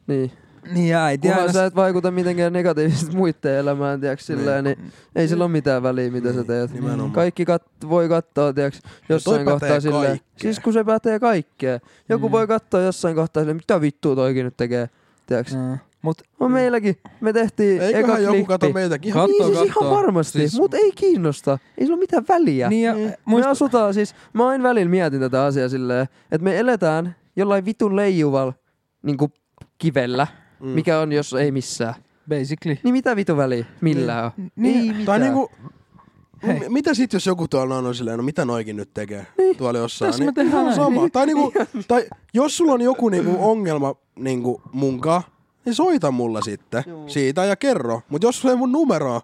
niin, 0.07 0.31
Niin 0.73 0.95
äiti 0.95 1.27
kunhan 1.27 1.53
sä 1.53 1.65
et 1.65 1.75
vaikuta 1.75 2.11
mitenkään 2.11 2.53
negatiivisesti 2.53 3.15
muiden 3.15 3.55
elämään, 3.57 4.01
tiiäks, 4.01 4.25
silleen, 4.25 4.63
niin 4.63 4.77
ei 5.15 5.27
sillä 5.27 5.43
ole 5.43 5.51
mitään 5.51 5.83
väliä, 5.83 6.11
mitä 6.11 6.29
sä 6.29 6.35
Niin, 6.35 6.47
teet. 6.47 6.73
nimenomaan. 6.73 7.11
Kaikki 7.11 7.43
kat- 7.45 7.89
voi 7.89 8.09
katsoa, 8.09 8.53
tiiäks, 8.53 8.81
jossain 9.09 9.35
toi 9.35 9.53
kohtaa 9.53 9.79
silleen, 9.79 10.07
kaikkeen. 10.07 10.31
siis 10.41 10.59
kun 10.59 10.73
se 10.73 10.83
pätee 10.83 11.19
kaikkeen. 11.19 11.79
Joku 12.09 12.27
Mm. 12.27 12.31
voi 12.31 12.47
katsoa 12.47 12.81
jossain 12.81 13.15
kohtaa 13.15 13.41
silleen, 13.41 13.57
mitä 13.57 13.81
vittua 13.81 14.15
toikin 14.15 14.45
nyt 14.45 14.57
tekee, 14.57 14.89
tiiäks. 15.27 15.53
Mm. 15.55 15.77
Mut 16.01 16.21
On 16.39 16.51
meilläkin, 16.51 16.95
me 17.21 17.33
tehtiin 17.33 17.81
eka 17.81 17.97
Eiköhän 17.97 18.23
joku 18.23 18.33
klippi. 18.33 18.47
kato 18.47 18.69
meitäkin. 18.73 19.09
Ihan, 19.09 19.29
Kattoo, 19.29 19.47
niin 19.47 19.57
siis 19.57 19.69
ihan 19.77 19.91
varmasti, 19.91 20.39
Siis- 20.39 20.59
mut 20.59 20.73
ei 20.73 20.91
kiinnosta. 20.95 21.57
Ei 21.77 21.85
sillä 21.85 21.93
ole 21.95 21.99
mitään 21.99 22.25
väliä. 22.29 22.69
Niin 22.69 22.83
ja 22.85 22.93
Me 22.93 23.17
muista, 23.25 23.49
asutaan 23.49 23.93
siis, 23.93 24.15
mä 24.33 24.47
aina 24.47 24.63
välillä 24.63 24.89
mietin 24.89 25.19
tätä 25.19 25.43
asiaa 25.45 25.69
silleen, 25.69 26.07
että 26.31 26.43
me 26.43 26.57
eletään 26.59 27.15
jollain 27.35 27.65
vitun 27.65 27.95
leijuval 27.95 28.51
niinku 29.03 29.31
kivellä, 29.77 30.27
Mm. 30.59 30.67
mm. 30.67 30.71
mikä 30.73 30.99
on 30.99 31.11
jos 31.11 31.33
ei 31.33 31.51
missään. 31.51 31.93
basically. 32.29 32.77
Niin 32.83 32.93
mitä 32.93 33.15
vitun 33.15 33.37
väliä 33.37 33.65
millään 33.81 34.25
on? 34.25 34.31
Niin, 34.55 34.85
mitään. 34.87 35.05
Tai 35.05 35.19
niinku, 35.19 35.51
Hei. 36.47 36.59
M- 36.59 36.73
mitä 36.73 36.93
sit 36.93 37.13
jos 37.13 37.25
joku 37.25 37.47
tuolla 37.47 37.77
on 37.77 37.95
silleen, 37.95 38.17
no 38.17 38.23
mitä 38.23 38.45
noikin 38.45 38.75
nyt 38.75 38.93
tekee 38.93 39.27
Niin. 39.37 39.57
tuolla 39.57 39.79
jossain? 39.79 40.11
Tässä 40.11 40.23
me 40.23 40.25
niin, 40.25 40.33
tehdään 40.35 40.51
ihan 40.53 40.65
näin. 40.65 40.75
sama. 40.75 41.09
Tai, 41.09 41.25
niinku, 41.25 41.53
tai 41.87 42.05
jos 42.33 42.57
sulla 42.57 42.73
on 42.73 42.81
joku 42.81 43.09
niinku 43.09 43.35
ongelma 43.39 43.95
niinku 44.19 44.61
munkaan, 44.71 45.21
niin 45.65 45.75
soita 45.75 46.11
mulle 46.11 46.39
sitten 46.41 46.83
Joo. 46.87 47.03
siitä 47.09 47.45
ja 47.45 47.55
kerro. 47.55 48.01
Mutta 48.09 48.27
jos 48.27 48.39
sulla 48.41 48.51
ei 48.53 48.57
mun 48.57 48.71
numeroa, 48.71 49.21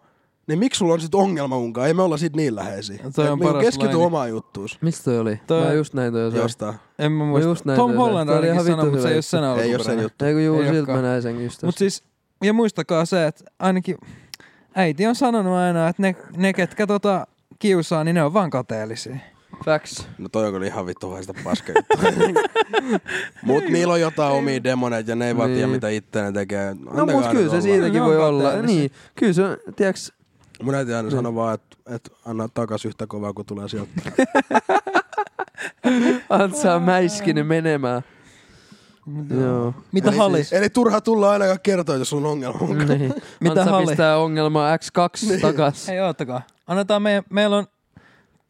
niin 0.48 0.60
miksi 0.60 0.78
sulla 0.78 0.94
on 0.94 1.02
sit 1.02 1.16
ongelma 1.16 1.60
munkaan? 1.60 1.88
Ei 1.88 1.94
me 1.94 2.02
olla 2.04 2.18
sit 2.18 2.36
niin 2.36 2.56
läheisiä. 2.56 3.00
Toi 3.16 3.26
Et 3.26 3.32
on 3.32 3.40
paras 3.40 3.62
keskity 3.64 3.86
laini. 3.94 4.04
omaan 4.06 4.30
juttuus. 4.30 4.78
Mistä 4.82 5.04
toi 5.04 5.20
oli? 5.20 5.40
Toi- 5.48 5.66
Mä 5.66 5.74
just 5.74 5.94
näin 5.94 6.14
toi 6.14 6.22
jossain. 6.22 6.42
Jostain. 6.44 6.76
En 7.00 7.12
mä 7.12 7.26
muista. 7.26 7.50
just 7.50 7.66
näin 7.66 7.78
Tom. 7.80 7.94
Holland 7.94 8.30
Toi 8.30 8.38
oli 8.40 8.48
ihan 8.48 8.64
sanoi, 8.66 8.78
vittu 8.78 8.86
mutta 8.92 9.02
se 9.02 9.10
ei 9.10 9.16
ole 9.16 9.22
sen 9.22 9.44
Ei 9.44 9.50
oo 9.50 9.56
sen 9.58 9.72
alkuperäinen. 9.74 10.04
juttu. 10.04 10.26
Ei 10.26 10.34
kun 10.34 10.44
juu, 10.44 10.64
siltä 10.64 10.92
mä 10.92 11.02
näin 11.02 11.22
sen 11.22 11.44
just 11.44 11.64
Mut 11.64 11.78
siis, 11.78 12.04
ja 12.44 12.54
muistakaa 12.54 13.06
se, 13.06 13.28
että 13.28 13.44
ainakin 13.60 13.98
äiti 14.76 15.06
on 15.08 15.16
sanonut 15.16 15.54
aina, 15.54 15.88
että 15.88 16.02
ne, 16.02 16.16
ne 16.38 16.54
ketkä 16.54 16.88
tota 16.88 17.28
kiusaa, 17.60 18.04
niin 18.04 18.16
ne 18.16 18.24
on 18.24 18.34
vaan 18.34 18.50
kateellisia. 18.50 19.16
Facts. 19.66 20.08
No 20.18 20.30
toi 20.30 20.46
on 20.48 20.54
kyllä 20.54 20.66
ihan 20.66 20.86
vittu 20.86 21.10
haista 21.10 21.34
paska 21.44 21.74
Mut 23.44 23.64
niillä 23.64 23.94
on 23.94 24.02
jotain 24.02 24.34
omia 24.34 24.64
demoneita 24.64 25.12
ja 25.12 25.16
ne 25.16 25.28
ei 25.28 25.38
vaan 25.38 25.50
tiedä 25.50 25.62
Niin. 25.68 25.70
mitä 25.76 25.90
itse 25.90 26.22
ne 26.22 26.32
tekee. 26.32 26.74
No 26.74 26.92
Antakaa 27.02 27.22
mut 27.22 27.32
kyllä 27.32 27.44
se 27.44 27.50
olla. 27.50 27.62
siitäkin 27.62 27.94
Ne 27.94 28.02
voi 28.08 28.18
olla. 28.18 28.62
Niin, 28.62 28.92
kyllä 29.16 29.34
se, 29.34 29.44
tiiäks, 29.76 30.14
Mun 30.64 30.76
äiti 30.76 30.94
aina 30.94 31.02
Niin. 31.10 31.12
sanoi 31.18 31.36
vaan, 31.36 31.54
että 31.56 31.78
et 31.96 32.10
anna 32.26 32.48
takas 32.54 32.86
yhtä 32.86 33.08
kovaa, 33.08 33.34
kun 33.34 33.46
tulee 33.46 33.70
sieltä. 33.70 33.92
Antsaa 36.30 36.80
mäiskinen 36.80 37.46
menemään. 37.46 38.02
Joo. 39.40 39.74
Mitä 39.92 40.10
eli, 40.10 40.18
Hali? 40.18 40.42
Eli 40.52 40.70
turha 40.70 41.02
tulla 41.02 41.32
ainakaan 41.32 41.60
kertoa, 41.64 41.96
jos 41.96 42.10
sun 42.10 42.26
ongelma 42.26 42.60
on. 42.62 42.78
niin. 42.78 43.14
Mitä 43.40 43.52
Antsa 43.62 43.72
Hali? 43.72 43.86
pistää 43.88 44.18
ongelmaa 44.18 44.76
X2 44.78 45.28
Niin. 45.30 45.42
takas. 45.42 45.88
Hei, 45.88 46.00
oottakaa. 46.02 46.42
Annetaan 46.68 47.02
meidän, 47.02 47.24
meillä 47.30 47.58
on, 47.58 47.66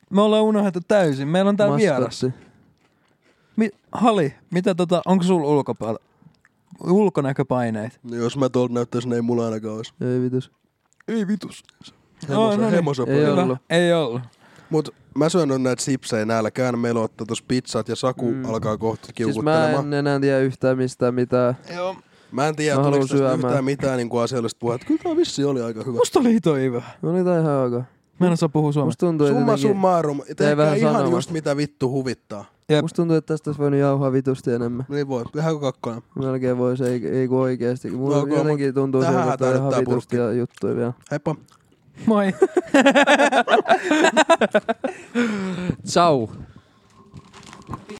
me 0.09 0.21
ollaan 0.21 0.43
unohdettu 0.43 0.79
täysin. 0.87 1.27
Meillä 1.27 1.49
on 1.49 1.57
täällä 1.57 1.77
vieras. 1.77 2.25
Mi, 3.55 3.69
Hali, 3.91 4.33
mitä 4.51 4.75
tota, 4.75 5.01
onko 5.05 5.23
sulla 5.23 5.47
ulkopäällä 5.47 5.99
ulkonäköpaineita? 6.83 7.97
No, 8.03 8.15
jos 8.15 8.37
mä 8.37 8.49
tuolta 8.49 8.73
näyttäisin, 8.73 9.09
niin 9.09 9.15
ei 9.15 9.21
mulla 9.21 9.45
ainakaan 9.45 9.75
olisi. 9.75 9.93
Ei 10.01 10.21
vitus. 10.21 10.51
Ei 11.07 11.27
vitus. 11.27 11.63
No, 12.27 12.35
Hemosa, 12.35 12.57
no 12.57 12.63
niin. 12.63 12.73
hemosa 12.75 13.03
Ei 13.07 13.25
ollut. 13.25 13.57
Ei 13.69 13.93
ollut. 13.93 14.21
Mut 14.73 14.89
mä 15.17 15.29
syön 15.29 15.47
nyt 15.49 15.61
näitä 15.61 15.83
sipsejä 15.83 16.25
nälkään. 16.25 16.79
Meillä 16.79 17.01
on 17.01 17.09
tossa 17.27 17.43
pizzat 17.47 17.89
ja 17.89 17.95
Saku 17.95 18.31
Mm. 18.31 18.45
alkaa 18.45 18.77
kohta 18.77 19.05
Siis 19.05 19.09
mä 19.09 19.13
kiukuttelemaan. 19.15 19.85
en 19.87 19.93
enää 19.93 20.19
tiedä 20.19 20.39
yhtään 20.39 20.77
mistään 20.77 21.13
mitään. 21.13 21.57
Joo. 21.75 21.95
Mä 22.31 22.47
en 22.47 22.55
tiedä, 22.55 22.75
Mä 22.75 22.81
tuliko 22.83 22.91
haluan 22.95 23.01
tästä 23.09 23.17
syömään. 23.17 23.39
yhtään 23.39 23.63
mitään 23.65 23.97
niin 23.97 24.09
asiallista 24.23 24.59
puhetta. 24.59 24.87
Kyllä 24.87 25.01
tää 25.03 25.15
vissi 25.15 25.43
oli 25.43 25.61
aika 25.61 25.83
hyvä. 25.83 25.97
Musta 25.97 26.19
oli 26.19 26.33
hito 26.33 26.55
hyvä. 26.55 26.81
Oli 27.03 27.23
tää 27.23 27.39
ihan 27.39 27.53
ok. 27.65 27.83
Mä 28.19 28.27
en 28.27 28.33
osaa 28.33 28.49
puhua 28.49 28.71
suomea. 28.71 28.85
Musta 28.85 29.05
tuntuu, 29.05 29.27
Summa 29.27 29.39
jotenkin- 29.41 29.61
summarum. 29.69 30.21
Tehkää 30.27 30.57
vähän 30.57 30.77
ihan 30.77 30.93
sanomatta. 30.93 31.17
just 31.17 31.31
mitä 31.31 31.57
vittu 31.57 31.89
huvittaa. 31.91 32.45
Jep. 32.69 32.81
Musta 32.81 32.95
tuntuu, 32.95 33.17
että 33.17 33.33
tästä 33.33 33.49
olisi 33.49 33.61
voinut 33.61 33.79
jauhaa 33.79 34.11
vitusti 34.11 34.51
enemmän. 34.51 34.85
Niin 34.89 35.07
voi. 35.07 35.23
Tehdäänkö 35.33 35.59
kakkonen? 35.61 36.01
Melkein 36.19 36.57
voisi, 36.57 36.83
ei, 36.83 37.07
ei 37.07 37.27
kun 37.27 37.39
oikeesti. 37.39 37.91
Mulla 37.91 38.17
No, 38.17 38.25
no, 38.25 38.35
jotenkin 38.35 38.73
tuntuu 38.73 39.01
siltä, 39.03 39.33
että 39.33 39.47
on 39.47 39.55
ihan 39.55 39.73
vitusti 39.79 40.15
ja 40.17 40.31
juttuja 40.33 40.75
vielä. 40.75 40.93
Heippa. 41.11 41.35
Mooi. 42.05 42.33
Ciao. 45.85 46.29